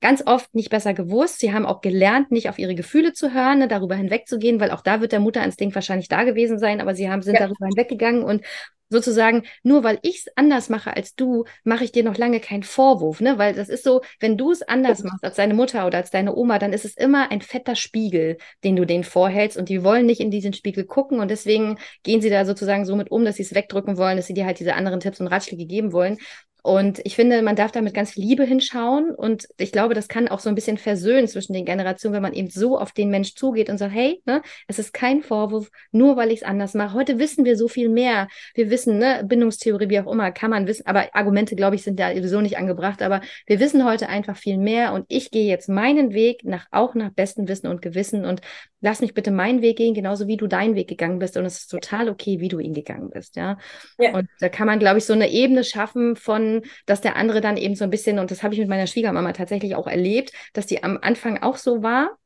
ganz 0.00 0.22
oft 0.26 0.54
nicht 0.54 0.70
besser 0.70 0.94
gewusst. 0.94 1.40
Sie 1.40 1.52
haben 1.52 1.66
auch 1.66 1.80
gelernt, 1.80 2.30
nicht 2.30 2.48
auf 2.48 2.58
ihre 2.58 2.74
Gefühle 2.74 3.12
zu 3.12 3.32
hören, 3.34 3.58
ne, 3.58 3.68
darüber 3.68 3.94
hinwegzugehen, 3.94 4.60
weil 4.60 4.70
auch 4.70 4.82
da 4.82 5.00
wird 5.00 5.12
der 5.12 5.20
Mutterinstinkt 5.20 5.74
wahrscheinlich 5.74 6.08
da 6.08 6.24
gewesen 6.24 6.58
sein, 6.58 6.80
aber 6.80 6.94
sie 6.94 7.10
haben, 7.10 7.22
sind 7.22 7.34
ja. 7.34 7.40
darüber 7.40 7.66
hinweggegangen 7.66 8.22
und 8.22 8.42
sozusagen, 8.90 9.44
nur 9.62 9.84
weil 9.84 9.98
ich 10.02 10.26
es 10.26 10.36
anders 10.36 10.68
mache 10.68 10.94
als 10.94 11.14
du, 11.14 11.44
mache 11.64 11.84
ich 11.84 11.92
dir 11.92 12.02
noch 12.02 12.18
lange 12.18 12.40
keinen 12.40 12.64
Vorwurf, 12.64 13.20
ne? 13.20 13.38
Weil 13.38 13.54
das 13.54 13.68
ist 13.68 13.84
so, 13.84 14.02
wenn 14.18 14.36
du 14.36 14.50
es 14.50 14.62
anders 14.62 15.04
machst 15.04 15.24
als 15.24 15.36
deine 15.36 15.54
Mutter 15.54 15.86
oder 15.86 15.98
als 15.98 16.10
deine 16.10 16.34
Oma, 16.34 16.58
dann 16.58 16.72
ist 16.72 16.84
es 16.84 16.96
immer 16.96 17.30
ein 17.30 17.40
fetter 17.40 17.76
Spiegel, 17.76 18.36
den 18.64 18.76
du 18.76 18.84
denen 18.84 19.04
vorhältst 19.04 19.56
und 19.56 19.68
die 19.68 19.84
wollen 19.84 20.06
nicht 20.06 20.20
in 20.20 20.32
diesen 20.32 20.52
Spiegel 20.52 20.84
gucken 20.84 21.20
und 21.20 21.30
deswegen 21.30 21.78
gehen 22.02 22.20
sie 22.20 22.30
da 22.30 22.44
sozusagen 22.44 22.84
so 22.84 22.96
mit 22.96 23.10
um, 23.10 23.24
dass 23.24 23.36
sie 23.36 23.42
es 23.42 23.54
wegdrücken 23.54 23.96
wollen, 23.96 24.16
dass 24.16 24.26
sie 24.26 24.34
dir 24.34 24.44
halt 24.44 24.58
diese 24.58 24.74
anderen 24.74 24.98
Tipps 24.98 25.20
und 25.20 25.28
Ratschläge 25.28 25.66
geben 25.66 25.92
wollen. 25.92 26.18
Und 26.62 27.00
ich 27.04 27.16
finde, 27.16 27.42
man 27.42 27.56
darf 27.56 27.72
da 27.72 27.80
mit 27.80 27.94
ganz 27.94 28.12
viel 28.12 28.24
Liebe 28.24 28.44
hinschauen. 28.44 29.14
Und 29.14 29.48
ich 29.58 29.72
glaube, 29.72 29.94
das 29.94 30.08
kann 30.08 30.28
auch 30.28 30.40
so 30.40 30.48
ein 30.48 30.54
bisschen 30.54 30.78
versöhnen 30.78 31.28
zwischen 31.28 31.52
den 31.52 31.64
Generationen, 31.64 32.14
wenn 32.14 32.22
man 32.22 32.32
eben 32.32 32.50
so 32.50 32.78
auf 32.78 32.92
den 32.92 33.10
Mensch 33.10 33.34
zugeht 33.34 33.70
und 33.70 33.78
sagt, 33.78 33.94
hey, 33.94 34.22
ne, 34.26 34.42
es 34.68 34.78
ist 34.78 34.92
kein 34.92 35.22
Vorwurf, 35.22 35.70
nur 35.92 36.16
weil 36.16 36.30
ich 36.30 36.40
es 36.40 36.42
anders 36.42 36.74
mache. 36.74 36.94
Heute 36.94 37.18
wissen 37.18 37.44
wir 37.44 37.56
so 37.56 37.68
viel 37.68 37.88
mehr. 37.88 38.28
Wir 38.54 38.70
wissen, 38.70 38.98
ne, 38.98 39.24
Bindungstheorie, 39.26 39.88
wie 39.88 40.00
auch 40.00 40.10
immer, 40.10 40.32
kann 40.32 40.50
man 40.50 40.66
wissen, 40.66 40.86
aber 40.86 41.14
Argumente, 41.14 41.56
glaube 41.56 41.76
ich, 41.76 41.82
sind 41.82 41.98
da 41.98 42.14
sowieso 42.14 42.40
nicht 42.40 42.58
angebracht. 42.58 43.02
Aber 43.02 43.20
wir 43.46 43.60
wissen 43.60 43.84
heute 43.84 44.08
einfach 44.08 44.36
viel 44.36 44.58
mehr 44.58 44.92
und 44.92 45.06
ich 45.08 45.30
gehe 45.30 45.48
jetzt 45.48 45.68
meinen 45.68 46.12
Weg 46.12 46.44
nach, 46.44 46.66
auch 46.70 46.94
nach 46.94 47.10
bestem 47.10 47.48
Wissen 47.48 47.68
und 47.68 47.82
Gewissen 47.82 48.24
und 48.24 48.40
lass 48.80 49.00
mich 49.00 49.14
bitte 49.14 49.30
meinen 49.30 49.62
Weg 49.62 49.76
gehen, 49.76 49.94
genauso 49.94 50.26
wie 50.26 50.36
du 50.36 50.46
deinen 50.46 50.74
Weg 50.74 50.88
gegangen 50.88 51.18
bist. 51.18 51.36
Und 51.36 51.44
es 51.44 51.58
ist 51.58 51.68
total 51.68 52.08
okay, 52.08 52.40
wie 52.40 52.48
du 52.48 52.58
ihn 52.58 52.74
gegangen 52.74 53.10
bist, 53.10 53.36
ja. 53.36 53.58
ja. 53.98 54.14
Und 54.14 54.28
da 54.40 54.48
kann 54.48 54.66
man, 54.66 54.78
glaube 54.78 54.98
ich, 54.98 55.04
so 55.04 55.12
eine 55.12 55.30
Ebene 55.30 55.64
schaffen 55.64 56.16
von, 56.16 56.49
dass 56.86 57.00
der 57.00 57.16
andere 57.16 57.40
dann 57.40 57.56
eben 57.56 57.74
so 57.74 57.84
ein 57.84 57.90
bisschen, 57.90 58.18
und 58.18 58.30
das 58.30 58.42
habe 58.42 58.54
ich 58.54 58.60
mit 58.60 58.68
meiner 58.68 58.86
Schwiegermama 58.86 59.32
tatsächlich 59.32 59.74
auch 59.76 59.86
erlebt, 59.86 60.32
dass 60.52 60.66
die 60.66 60.82
am 60.82 60.98
Anfang 61.00 61.42
auch 61.42 61.56
so 61.56 61.82
war. 61.82 62.16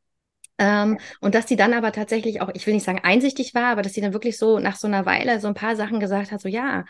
Ähm, 0.58 0.98
und 1.20 1.34
dass 1.34 1.46
die 1.46 1.56
dann 1.56 1.72
aber 1.72 1.90
tatsächlich 1.92 2.40
auch, 2.40 2.50
ich 2.54 2.66
will 2.66 2.74
nicht 2.74 2.84
sagen 2.84 3.00
einsichtig 3.02 3.54
war, 3.54 3.72
aber 3.72 3.82
dass 3.82 3.92
die 3.92 4.00
dann 4.00 4.12
wirklich 4.12 4.38
so 4.38 4.58
nach 4.60 4.76
so 4.76 4.86
einer 4.86 5.04
Weile 5.04 5.40
so 5.40 5.48
ein 5.48 5.54
paar 5.54 5.74
Sachen 5.76 5.98
gesagt 6.00 6.30
hat, 6.30 6.40
so 6.40 6.48
ja, 6.48 6.84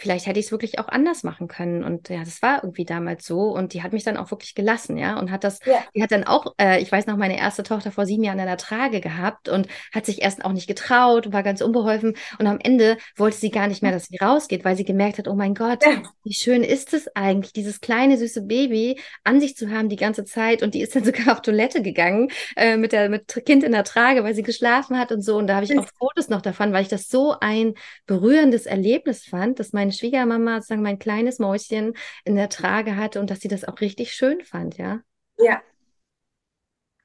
vielleicht 0.00 0.26
hätte 0.26 0.40
ich 0.40 0.46
es 0.46 0.52
wirklich 0.52 0.78
auch 0.78 0.88
anders 0.88 1.22
machen 1.22 1.46
können. 1.46 1.84
Und 1.84 2.08
ja, 2.08 2.20
das 2.20 2.40
war 2.42 2.64
irgendwie 2.64 2.84
damals 2.84 3.26
so. 3.26 3.50
Und 3.50 3.74
die 3.74 3.82
hat 3.82 3.92
mich 3.92 4.02
dann 4.02 4.16
auch 4.16 4.30
wirklich 4.30 4.54
gelassen, 4.54 4.96
ja. 4.96 5.18
Und 5.18 5.30
hat 5.30 5.44
das, 5.44 5.58
ja. 5.66 5.84
die 5.94 6.02
hat 6.02 6.10
dann 6.10 6.24
auch, 6.24 6.54
äh, 6.58 6.80
ich 6.80 6.90
weiß 6.90 7.06
noch, 7.06 7.16
meine 7.16 7.38
erste 7.38 7.62
Tochter 7.62 7.92
vor 7.92 8.06
sieben 8.06 8.24
Jahren 8.24 8.38
in 8.38 8.46
der 8.46 8.56
Trage 8.56 9.00
gehabt 9.00 9.48
und 9.48 9.68
hat 9.92 10.06
sich 10.06 10.22
erst 10.22 10.44
auch 10.44 10.52
nicht 10.52 10.66
getraut, 10.66 11.32
war 11.32 11.42
ganz 11.42 11.60
unbeholfen. 11.60 12.16
Und 12.38 12.46
am 12.46 12.58
Ende 12.58 12.96
wollte 13.16 13.36
sie 13.36 13.50
gar 13.50 13.68
nicht 13.68 13.82
mehr, 13.82 13.92
dass 13.92 14.06
sie 14.06 14.16
rausgeht, 14.16 14.64
weil 14.64 14.76
sie 14.76 14.84
gemerkt 14.84 15.18
hat, 15.18 15.28
oh 15.28 15.34
mein 15.34 15.54
Gott, 15.54 15.84
ja. 15.84 16.02
wie 16.24 16.34
schön 16.34 16.62
ist 16.62 16.94
es 16.94 17.14
eigentlich, 17.14 17.52
dieses 17.52 17.80
kleine 17.80 18.16
süße 18.16 18.42
Baby 18.42 18.98
an 19.22 19.40
sich 19.40 19.56
zu 19.56 19.70
haben 19.70 19.90
die 19.90 19.96
ganze 19.96 20.24
Zeit. 20.24 20.62
Und 20.62 20.74
die 20.74 20.80
ist 20.80 20.96
dann 20.96 21.04
sogar 21.10 21.34
auf 21.34 21.42
Toilette 21.42 21.82
gegangen 21.82 22.30
äh, 22.56 22.76
mit 22.76 22.92
der 22.92 23.10
mit 23.10 23.26
Kind 23.44 23.64
in 23.64 23.72
der 23.72 23.84
Trage, 23.84 24.24
weil 24.24 24.34
sie 24.34 24.42
geschlafen 24.42 24.98
hat 24.98 25.12
und 25.12 25.22
so. 25.22 25.36
Und 25.36 25.46
da 25.46 25.56
habe 25.56 25.66
ich 25.66 25.78
auch 25.78 25.86
Fotos 25.98 26.28
noch 26.30 26.40
davon, 26.40 26.72
weil 26.72 26.82
ich 26.82 26.88
das 26.88 27.08
so 27.08 27.36
ein 27.38 27.74
berührendes 28.06 28.64
Erlebnis 28.64 29.24
fand, 29.24 29.58
dass 29.58 29.72
meine 29.72 29.89
meine 29.90 29.92
Schwiegermama 29.92 30.56
sozusagen 30.56 30.82
mein 30.82 30.98
kleines 30.98 31.38
Mäuschen 31.38 31.94
in 32.24 32.36
der 32.36 32.48
Trage 32.48 32.96
hatte 32.96 33.20
und 33.20 33.30
dass 33.30 33.40
sie 33.40 33.48
das 33.48 33.64
auch 33.64 33.80
richtig 33.80 34.12
schön 34.12 34.42
fand, 34.44 34.78
ja? 34.78 35.00
Ja. 35.38 35.60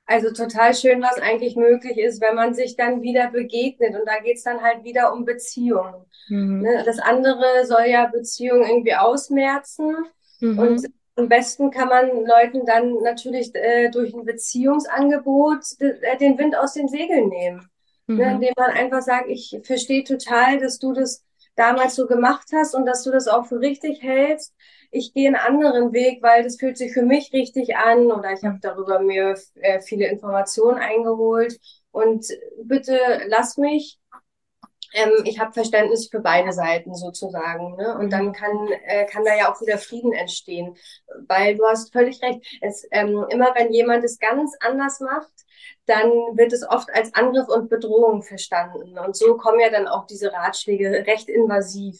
Also 0.07 0.31
total 0.31 0.75
schön, 0.75 1.01
was 1.01 1.17
eigentlich 1.19 1.55
möglich 1.55 1.97
ist, 1.97 2.21
wenn 2.21 2.35
man 2.35 2.53
sich 2.53 2.75
dann 2.75 3.01
wieder 3.01 3.31
begegnet. 3.31 3.95
Und 3.95 4.05
da 4.05 4.19
geht 4.19 4.37
es 4.37 4.43
dann 4.43 4.61
halt 4.61 4.83
wieder 4.83 5.11
um 5.11 5.25
Beziehungen. 5.25 6.05
Mhm. 6.29 6.61
Ne? 6.61 6.83
Das 6.85 6.99
andere 6.99 7.65
soll 7.65 7.85
ja 7.87 8.05
Beziehungen 8.05 8.69
irgendwie 8.69 8.93
ausmerzen. 8.93 9.95
Mhm. 10.41 10.59
Und 10.59 10.87
am 11.15 11.27
besten 11.27 11.71
kann 11.71 11.87
man 11.87 12.09
Leuten 12.23 12.67
dann 12.67 13.01
natürlich 13.01 13.55
äh, 13.55 13.89
durch 13.89 14.13
ein 14.13 14.25
Beziehungsangebot 14.25 15.63
äh, 15.79 16.17
den 16.17 16.37
Wind 16.37 16.55
aus 16.55 16.73
den 16.73 16.87
Segeln 16.87 17.29
nehmen. 17.29 17.67
Ne, 18.05 18.13
mhm. 18.13 18.19
Ne, 18.19 18.31
indem 18.33 18.53
man 18.55 18.71
einfach 18.71 19.01
sagt, 19.01 19.27
ich 19.29 19.59
verstehe 19.63 20.03
total, 20.03 20.59
dass 20.59 20.77
du 20.77 20.93
das 20.93 21.24
damals 21.55 21.95
so 21.95 22.07
gemacht 22.07 22.49
hast 22.53 22.75
und 22.75 22.85
dass 22.85 23.03
du 23.03 23.11
das 23.11 23.27
auch 23.27 23.45
für 23.45 23.59
richtig 23.59 24.01
hältst. 24.01 24.53
Ich 24.91 25.13
gehe 25.13 25.27
einen 25.27 25.35
anderen 25.35 25.93
Weg, 25.93 26.21
weil 26.21 26.43
das 26.43 26.57
fühlt 26.57 26.77
sich 26.77 26.93
für 26.93 27.03
mich 27.03 27.33
richtig 27.33 27.75
an 27.75 28.11
oder 28.11 28.31
ich 28.33 28.43
habe 28.43 28.59
darüber 28.61 28.99
mir 28.99 29.35
äh, 29.55 29.81
viele 29.81 30.07
Informationen 30.07 30.77
eingeholt. 30.77 31.59
Und 31.91 32.25
bitte 32.63 32.97
lass 33.27 33.57
mich 33.57 33.99
ähm, 34.95 35.11
ich 35.25 35.39
habe 35.39 35.51
Verständnis 35.51 36.07
für 36.09 36.21
beide 36.21 36.53
Seiten 36.53 36.95
sozusagen. 36.95 37.75
Ne? 37.75 37.97
Und 37.97 38.11
dann 38.11 38.27
mhm. 38.27 38.33
kann, 38.33 38.67
äh, 38.85 39.05
kann 39.05 39.25
da 39.25 39.35
ja 39.35 39.51
auch 39.51 39.61
wieder 39.61 39.77
Frieden 39.77 40.13
entstehen. 40.13 40.75
Weil 41.27 41.55
du 41.55 41.65
hast 41.65 41.91
völlig 41.91 42.21
recht. 42.21 42.45
Es, 42.61 42.87
ähm, 42.91 43.25
immer 43.29 43.53
wenn 43.55 43.73
jemand 43.73 44.03
es 44.03 44.19
ganz 44.19 44.55
anders 44.61 44.99
macht, 45.01 45.31
dann 45.85 46.09
wird 46.37 46.53
es 46.53 46.67
oft 46.67 46.89
als 46.93 47.13
Angriff 47.13 47.47
und 47.47 47.69
Bedrohung 47.69 48.23
verstanden. 48.23 48.97
Und 48.97 49.15
so 49.15 49.37
kommen 49.37 49.59
ja 49.59 49.69
dann 49.69 49.87
auch 49.87 50.07
diese 50.07 50.31
Ratschläge 50.31 51.05
recht 51.05 51.29
invasiv. 51.29 51.99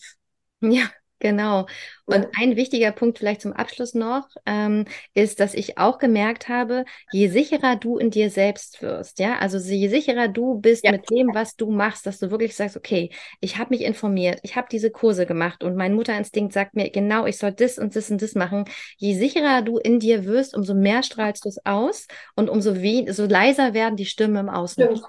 Ja, 0.62 0.86
Genau. 1.20 1.66
Und 2.06 2.28
ein 2.38 2.56
wichtiger 2.56 2.92
Punkt 2.92 3.18
vielleicht 3.18 3.42
zum 3.42 3.54
Abschluss 3.54 3.94
noch 3.94 4.28
ähm, 4.46 4.86
ist, 5.14 5.40
dass 5.40 5.54
ich 5.54 5.78
auch 5.78 5.98
gemerkt 5.98 6.50
habe, 6.50 6.84
je 7.12 7.30
sicherer 7.30 7.78
du 7.78 7.98
in 7.98 8.12
dir 8.12 8.30
selbst 8.30 8.82
wirst, 8.82 9.20
ja, 9.20 9.40
also 9.40 9.58
je 9.58 9.88
sicherer 9.88 10.28
du 10.28 10.60
bist 10.60 10.84
ja. 10.84 10.92
mit 10.92 11.10
dem, 11.10 11.34
was 11.34 11.56
du 11.56 11.72
machst, 11.72 12.06
dass 12.06 12.20
du 12.20 12.32
wirklich 12.32 12.56
sagst, 12.56 12.76
okay, 12.76 13.10
ich 13.40 13.58
habe 13.58 13.74
mich 13.74 13.82
informiert, 13.82 14.40
ich 14.44 14.56
habe 14.56 14.68
diese 14.70 14.92
Kurse 14.92 15.26
gemacht 15.26 15.64
und 15.64 15.76
mein 15.76 15.94
Mutterinstinkt 15.94 16.54
sagt 16.54 16.76
mir 16.76 16.90
genau, 16.92 17.26
ich 17.26 17.38
soll 17.38 17.54
das 17.54 17.80
und 17.80 17.96
das 17.96 18.12
und 18.12 18.22
das 18.22 18.36
machen. 18.36 18.66
Je 18.98 19.16
sicherer 19.16 19.62
du 19.62 19.78
in 19.78 20.00
dir 20.00 20.26
wirst, 20.26 20.56
umso 20.56 20.76
mehr 20.76 21.02
strahlst 21.02 21.46
du 21.46 21.50
es 21.50 21.66
aus 21.66 22.08
und 22.36 22.50
umso 22.50 22.74
so 22.74 23.26
leiser 23.26 23.74
werden 23.74 23.96
die 23.96 24.06
Stimmen 24.06 24.36
im 24.36 24.50
Außen. 24.50 24.84
Stimmt. 24.84 25.02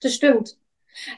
Das 0.00 0.14
stimmt. 0.14 0.58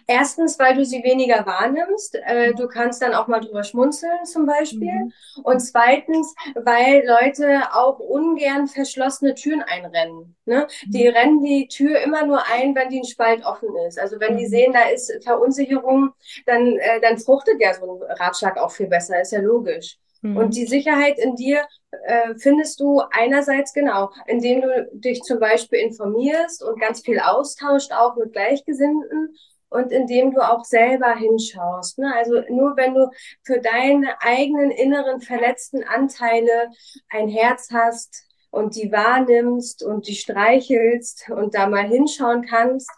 Erstens, 0.06 0.58
weil 0.58 0.74
du 0.74 0.84
sie 0.84 1.02
weniger 1.02 1.46
wahrnimmst. 1.46 2.16
Äh, 2.26 2.54
du 2.54 2.68
kannst 2.68 3.02
dann 3.02 3.14
auch 3.14 3.28
mal 3.28 3.40
drüber 3.40 3.64
schmunzeln 3.64 4.24
zum 4.24 4.46
Beispiel. 4.46 4.92
Mhm. 4.92 5.12
Und 5.42 5.60
zweitens, 5.60 6.34
weil 6.54 7.04
Leute 7.06 7.72
auch 7.72 7.98
ungern 7.98 8.68
verschlossene 8.68 9.34
Türen 9.34 9.62
einrennen. 9.62 10.36
Ne? 10.44 10.66
Mhm. 10.86 10.90
Die 10.90 11.08
rennen 11.08 11.42
die 11.42 11.68
Tür 11.68 12.00
immer 12.00 12.26
nur 12.26 12.46
ein, 12.46 12.74
wenn 12.74 12.88
die 12.88 13.00
ein 13.00 13.04
Spalt 13.04 13.44
offen 13.44 13.68
ist. 13.88 13.98
Also 13.98 14.20
wenn 14.20 14.36
die 14.36 14.44
mhm. 14.44 14.50
sehen, 14.50 14.72
da 14.72 14.88
ist 14.88 15.12
Verunsicherung, 15.22 16.10
dann, 16.46 16.76
äh, 16.78 17.00
dann 17.00 17.18
fruchtet 17.18 17.60
ja 17.60 17.74
so 17.74 18.02
ein 18.04 18.16
Ratschlag 18.18 18.58
auch 18.58 18.70
viel 18.70 18.88
besser. 18.88 19.20
Ist 19.20 19.32
ja 19.32 19.40
logisch. 19.40 19.98
Mhm. 20.22 20.36
Und 20.36 20.56
die 20.56 20.66
Sicherheit 20.66 21.18
in 21.18 21.34
dir 21.34 21.66
äh, 21.90 22.34
findest 22.36 22.80
du 22.80 23.00
einerseits 23.10 23.72
genau, 23.72 24.10
indem 24.26 24.60
du 24.60 24.90
dich 24.92 25.22
zum 25.22 25.40
Beispiel 25.40 25.80
informierst 25.80 26.62
und 26.62 26.80
ganz 26.80 27.00
viel 27.00 27.18
austauscht, 27.20 27.92
auch 27.92 28.16
mit 28.16 28.32
Gleichgesinnten 28.32 29.34
und 29.70 29.92
indem 29.92 30.32
du 30.34 30.40
auch 30.40 30.64
selber 30.64 31.14
hinschaust. 31.14 31.98
Ne? 31.98 32.12
Also 32.14 32.42
nur 32.50 32.76
wenn 32.76 32.94
du 32.94 33.10
für 33.44 33.60
deine 33.60 34.20
eigenen 34.20 34.70
inneren 34.70 35.20
verletzten 35.20 35.84
Anteile 35.84 36.70
ein 37.08 37.28
Herz 37.28 37.68
hast 37.72 38.26
und 38.50 38.74
die 38.74 38.90
wahrnimmst 38.92 39.82
und 39.82 40.08
die 40.08 40.16
streichelst 40.16 41.30
und 41.30 41.54
da 41.54 41.68
mal 41.68 41.86
hinschauen 41.86 42.44
kannst, 42.44 42.90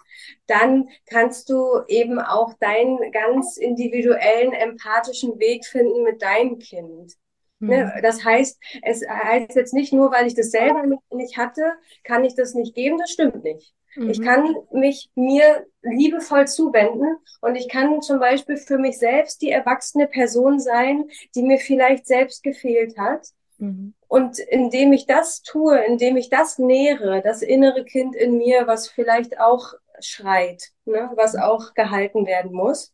dann 0.46 0.88
kannst 1.06 1.50
du 1.50 1.82
eben 1.88 2.18
auch 2.18 2.54
deinen 2.54 3.12
ganz 3.12 3.56
individuellen, 3.56 4.52
empathischen 4.52 5.38
Weg 5.38 5.66
finden 5.66 6.02
mit 6.02 6.22
deinem 6.22 6.58
Kind. 6.58 7.12
Ne? 7.58 7.92
Mhm. 7.94 8.02
Das 8.02 8.24
heißt, 8.24 8.58
es 8.82 9.06
heißt 9.08 9.54
jetzt 9.54 9.74
nicht 9.74 9.92
nur, 9.92 10.10
weil 10.10 10.26
ich 10.26 10.34
das 10.34 10.50
selber 10.50 10.82
nicht 11.10 11.36
hatte, 11.36 11.74
kann 12.02 12.24
ich 12.24 12.34
das 12.34 12.54
nicht 12.54 12.74
geben, 12.74 12.98
das 12.98 13.10
stimmt 13.10 13.44
nicht. 13.44 13.74
Mhm. 13.96 14.10
Ich 14.10 14.22
kann 14.22 14.56
mich 14.72 15.10
mir 15.14 15.66
liebevoll 15.82 16.46
zuwenden 16.46 17.16
und 17.40 17.56
ich 17.56 17.68
kann 17.68 18.00
zum 18.02 18.18
Beispiel 18.18 18.56
für 18.56 18.78
mich 18.78 18.98
selbst 18.98 19.42
die 19.42 19.50
erwachsene 19.50 20.06
Person 20.06 20.60
sein, 20.60 21.10
die 21.34 21.42
mir 21.42 21.58
vielleicht 21.58 22.06
selbst 22.06 22.42
gefehlt 22.42 22.98
hat. 22.98 23.28
Mhm. 23.58 23.94
Und 24.08 24.38
indem 24.38 24.92
ich 24.92 25.06
das 25.06 25.42
tue, 25.42 25.78
indem 25.84 26.16
ich 26.16 26.30
das 26.30 26.58
nähere, 26.58 27.22
das 27.22 27.42
innere 27.42 27.84
Kind 27.84 28.14
in 28.14 28.36
mir, 28.36 28.66
was 28.66 28.88
vielleicht 28.88 29.38
auch 29.40 29.74
schreit, 30.00 30.70
ne, 30.84 31.10
was 31.14 31.36
auch 31.36 31.74
gehalten 31.74 32.26
werden 32.26 32.52
muss. 32.52 32.92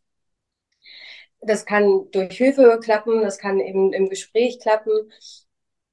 Das 1.41 1.65
kann 1.65 2.07
durch 2.11 2.37
Hilfe 2.37 2.79
klappen, 2.83 3.21
das 3.21 3.37
kann 3.37 3.59
eben 3.59 3.93
im 3.93 4.09
Gespräch 4.09 4.59
klappen. 4.59 5.11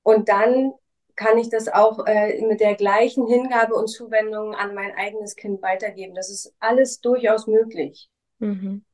Und 0.03 0.29
dann 0.29 0.73
kann 1.17 1.39
ich 1.39 1.49
das 1.49 1.69
auch 1.69 2.07
äh, 2.07 2.41
mit 2.43 2.61
der 2.61 2.75
gleichen 2.75 3.27
Hingabe 3.27 3.75
und 3.75 3.89
Zuwendung 3.89 4.55
an 4.55 4.75
mein 4.75 4.95
eigenes 4.95 5.35
Kind 5.35 5.63
weitergeben. 5.63 6.15
Das 6.15 6.31
ist 6.31 6.55
alles 6.61 7.01
durchaus 7.01 7.47
möglich. 7.47 8.11
Mhm. 8.39 8.85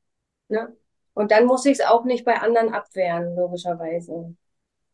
Ne? 0.48 0.76
Und 1.14 1.30
dann 1.30 1.44
muss 1.44 1.66
ich 1.66 1.80
es 1.80 1.84
auch 1.84 2.04
nicht 2.04 2.24
bei 2.24 2.40
anderen 2.40 2.72
abwehren, 2.72 3.34
logischerweise. 3.36 4.34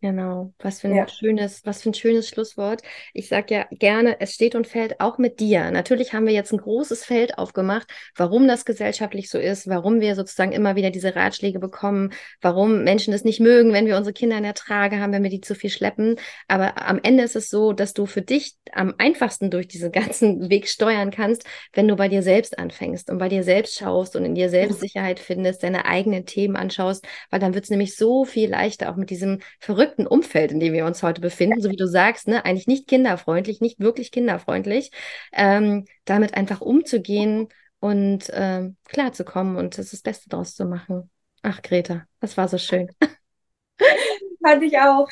Genau, 0.00 0.52
was 0.60 0.80
für 0.80 0.86
ein 0.86 0.94
ja. 0.94 1.08
schönes, 1.08 1.66
was 1.66 1.82
für 1.82 1.90
ein 1.90 1.94
schönes 1.94 2.28
Schlusswort. 2.28 2.82
Ich 3.14 3.26
sage 3.26 3.52
ja 3.52 3.66
gerne, 3.72 4.20
es 4.20 4.32
steht 4.32 4.54
und 4.54 4.68
fällt 4.68 5.00
auch 5.00 5.18
mit 5.18 5.40
dir. 5.40 5.72
Natürlich 5.72 6.12
haben 6.12 6.26
wir 6.26 6.32
jetzt 6.32 6.52
ein 6.52 6.58
großes 6.58 7.04
Feld 7.04 7.36
aufgemacht, 7.36 7.88
warum 8.14 8.46
das 8.46 8.64
gesellschaftlich 8.64 9.28
so 9.28 9.38
ist, 9.38 9.66
warum 9.66 10.00
wir 10.00 10.14
sozusagen 10.14 10.52
immer 10.52 10.76
wieder 10.76 10.90
diese 10.90 11.16
Ratschläge 11.16 11.58
bekommen, 11.58 12.12
warum 12.40 12.84
Menschen 12.84 13.12
es 13.12 13.24
nicht 13.24 13.40
mögen, 13.40 13.72
wenn 13.72 13.86
wir 13.86 13.96
unsere 13.96 14.12
Kinder 14.12 14.36
in 14.36 14.44
der 14.44 14.54
Trage 14.54 15.00
haben, 15.00 15.12
wenn 15.12 15.24
wir 15.24 15.30
die 15.30 15.40
zu 15.40 15.56
viel 15.56 15.70
schleppen. 15.70 16.14
Aber 16.46 16.80
am 16.80 17.00
Ende 17.02 17.24
ist 17.24 17.34
es 17.34 17.50
so, 17.50 17.72
dass 17.72 17.92
du 17.92 18.06
für 18.06 18.22
dich 18.22 18.54
am 18.70 18.94
einfachsten 18.98 19.50
durch 19.50 19.66
diesen 19.66 19.90
ganzen 19.98 20.48
Weg 20.48 20.68
steuern 20.68 21.10
kannst, 21.10 21.44
wenn 21.72 21.88
du 21.88 21.96
bei 21.96 22.08
dir 22.08 22.22
selbst 22.22 22.56
anfängst 22.56 23.10
und 23.10 23.18
bei 23.18 23.28
dir 23.28 23.42
selbst 23.42 23.76
schaust 23.76 24.14
und 24.14 24.24
in 24.24 24.36
dir 24.36 24.48
Selbstsicherheit 24.48 25.18
findest, 25.18 25.64
deine 25.64 25.86
eigenen 25.86 26.24
Themen 26.24 26.54
anschaust, 26.54 27.04
weil 27.30 27.40
dann 27.40 27.54
wird 27.54 27.64
es 27.64 27.70
nämlich 27.70 27.96
so 27.96 28.24
viel 28.24 28.48
leichter, 28.48 28.92
auch 28.92 28.96
mit 28.96 29.10
diesem 29.10 29.40
verrückten 29.58 29.87
verrückten 29.88 30.06
Umfeld, 30.06 30.52
in 30.52 30.60
dem 30.60 30.72
wir 30.72 30.84
uns 30.84 31.02
heute 31.02 31.20
befinden, 31.20 31.60
so 31.60 31.70
wie 31.70 31.76
du 31.76 31.86
sagst, 31.86 32.28
ne, 32.28 32.44
eigentlich 32.44 32.66
nicht 32.66 32.86
kinderfreundlich, 32.86 33.60
nicht 33.60 33.80
wirklich 33.80 34.10
kinderfreundlich, 34.10 34.90
ähm, 35.32 35.86
damit 36.04 36.34
einfach 36.34 36.60
umzugehen 36.60 37.48
und 37.80 38.30
ähm, 38.32 38.76
klarzukommen 38.84 39.56
und 39.56 39.78
das, 39.78 39.90
das 39.90 40.02
Beste 40.02 40.28
daraus 40.28 40.54
zu 40.54 40.64
machen. 40.66 41.10
Ach, 41.42 41.62
Greta, 41.62 42.04
das 42.20 42.36
war 42.36 42.48
so 42.48 42.58
schön. 42.58 42.90
Fand 44.42 44.62
ich 44.62 44.78
auch. 44.78 45.08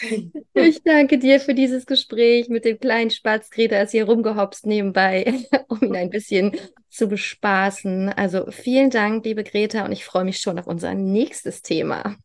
Ich 0.54 0.82
danke 0.82 1.18
dir 1.18 1.40
für 1.40 1.54
dieses 1.54 1.86
Gespräch 1.86 2.48
mit 2.48 2.64
dem 2.64 2.78
kleinen 2.78 3.10
Spatz. 3.10 3.50
Greta 3.50 3.80
ist 3.80 3.90
hier 3.90 4.04
rumgehopst 4.04 4.66
nebenbei, 4.66 5.34
um 5.68 5.82
ihn 5.82 5.96
ein 5.96 6.10
bisschen 6.10 6.52
zu 6.88 7.08
bespaßen. 7.08 8.08
Also 8.10 8.50
vielen 8.50 8.90
Dank, 8.90 9.24
liebe 9.24 9.42
Greta, 9.42 9.84
und 9.84 9.92
ich 9.92 10.04
freue 10.04 10.24
mich 10.24 10.38
schon 10.38 10.58
auf 10.58 10.66
unser 10.66 10.94
nächstes 10.94 11.62
Thema. 11.62 12.16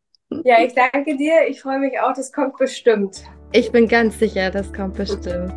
Ja, 0.43 0.63
ich 0.63 0.73
danke 0.73 1.15
dir. 1.17 1.47
Ich 1.49 1.61
freue 1.61 1.79
mich 1.79 1.99
auch. 1.99 2.13
Das 2.13 2.31
kommt 2.31 2.57
bestimmt. 2.57 3.23
Ich 3.51 3.71
bin 3.71 3.87
ganz 3.87 4.17
sicher, 4.17 4.49
das 4.49 4.71
kommt 4.73 4.95
bestimmt. 4.95 5.53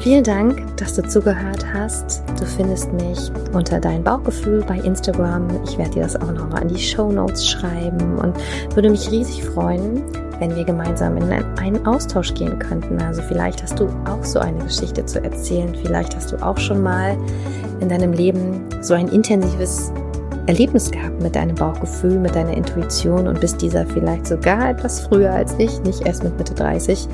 Vielen 0.00 0.24
Dank, 0.24 0.76
dass 0.76 0.96
du 0.96 1.02
zugehört 1.02 1.64
hast. 1.72 2.24
Du 2.38 2.44
findest 2.44 2.92
mich 2.92 3.30
unter 3.52 3.78
dein 3.78 4.02
Bauchgefühl 4.02 4.64
bei 4.66 4.76
Instagram. 4.78 5.48
Ich 5.64 5.78
werde 5.78 5.92
dir 5.92 6.02
das 6.02 6.16
auch 6.16 6.32
nochmal 6.32 6.62
in 6.62 6.68
die 6.68 6.80
Show 6.80 7.12
Notes 7.12 7.48
schreiben 7.48 8.18
und 8.18 8.36
würde 8.74 8.90
mich 8.90 9.10
riesig 9.10 9.44
freuen, 9.44 10.02
wenn 10.40 10.56
wir 10.56 10.64
gemeinsam 10.64 11.16
in 11.16 11.30
einen 11.30 11.86
Austausch 11.86 12.34
gehen 12.34 12.58
könnten. 12.58 13.00
Also 13.00 13.22
vielleicht 13.22 13.62
hast 13.62 13.78
du 13.78 13.86
auch 14.04 14.24
so 14.24 14.40
eine 14.40 14.58
Geschichte 14.64 15.06
zu 15.06 15.22
erzählen. 15.22 15.72
Vielleicht 15.82 16.16
hast 16.16 16.32
du 16.32 16.36
auch 16.44 16.58
schon 16.58 16.82
mal 16.82 17.16
in 17.80 17.88
deinem 17.88 18.12
Leben 18.12 18.68
so 18.80 18.94
ein 18.94 19.06
intensives 19.06 19.92
Erlebnis 20.46 20.90
gehabt 20.90 21.22
mit 21.22 21.36
deinem 21.36 21.54
Bauchgefühl, 21.54 22.18
mit 22.18 22.34
deiner 22.34 22.56
Intuition 22.56 23.28
und 23.28 23.40
bist 23.40 23.62
dieser 23.62 23.86
vielleicht 23.86 24.26
sogar 24.26 24.70
etwas 24.70 25.00
früher 25.00 25.30
als 25.30 25.54
ich, 25.58 25.80
nicht 25.82 26.06
erst 26.06 26.24
mit 26.24 26.36
Mitte 26.36 26.54
30, 26.54 27.08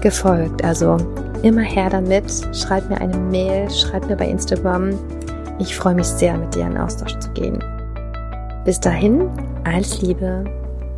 gefolgt. 0.00 0.64
Also 0.64 0.96
immer 1.42 1.62
her 1.62 1.90
damit. 1.90 2.24
Schreib 2.52 2.88
mir 2.88 3.00
eine 3.00 3.16
Mail, 3.16 3.70
schreib 3.70 4.08
mir 4.08 4.16
bei 4.16 4.28
Instagram. 4.28 4.90
Ich 5.58 5.76
freue 5.76 5.94
mich 5.94 6.06
sehr, 6.06 6.36
mit 6.36 6.54
dir 6.54 6.66
in 6.66 6.78
Austausch 6.78 7.18
zu 7.18 7.30
gehen. 7.30 7.62
Bis 8.64 8.78
dahin, 8.78 9.28
alles 9.64 10.00
Liebe, 10.00 10.44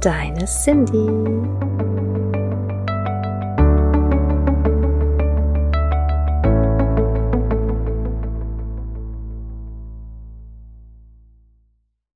deine 0.01 0.45
Cindy. 0.45 2.02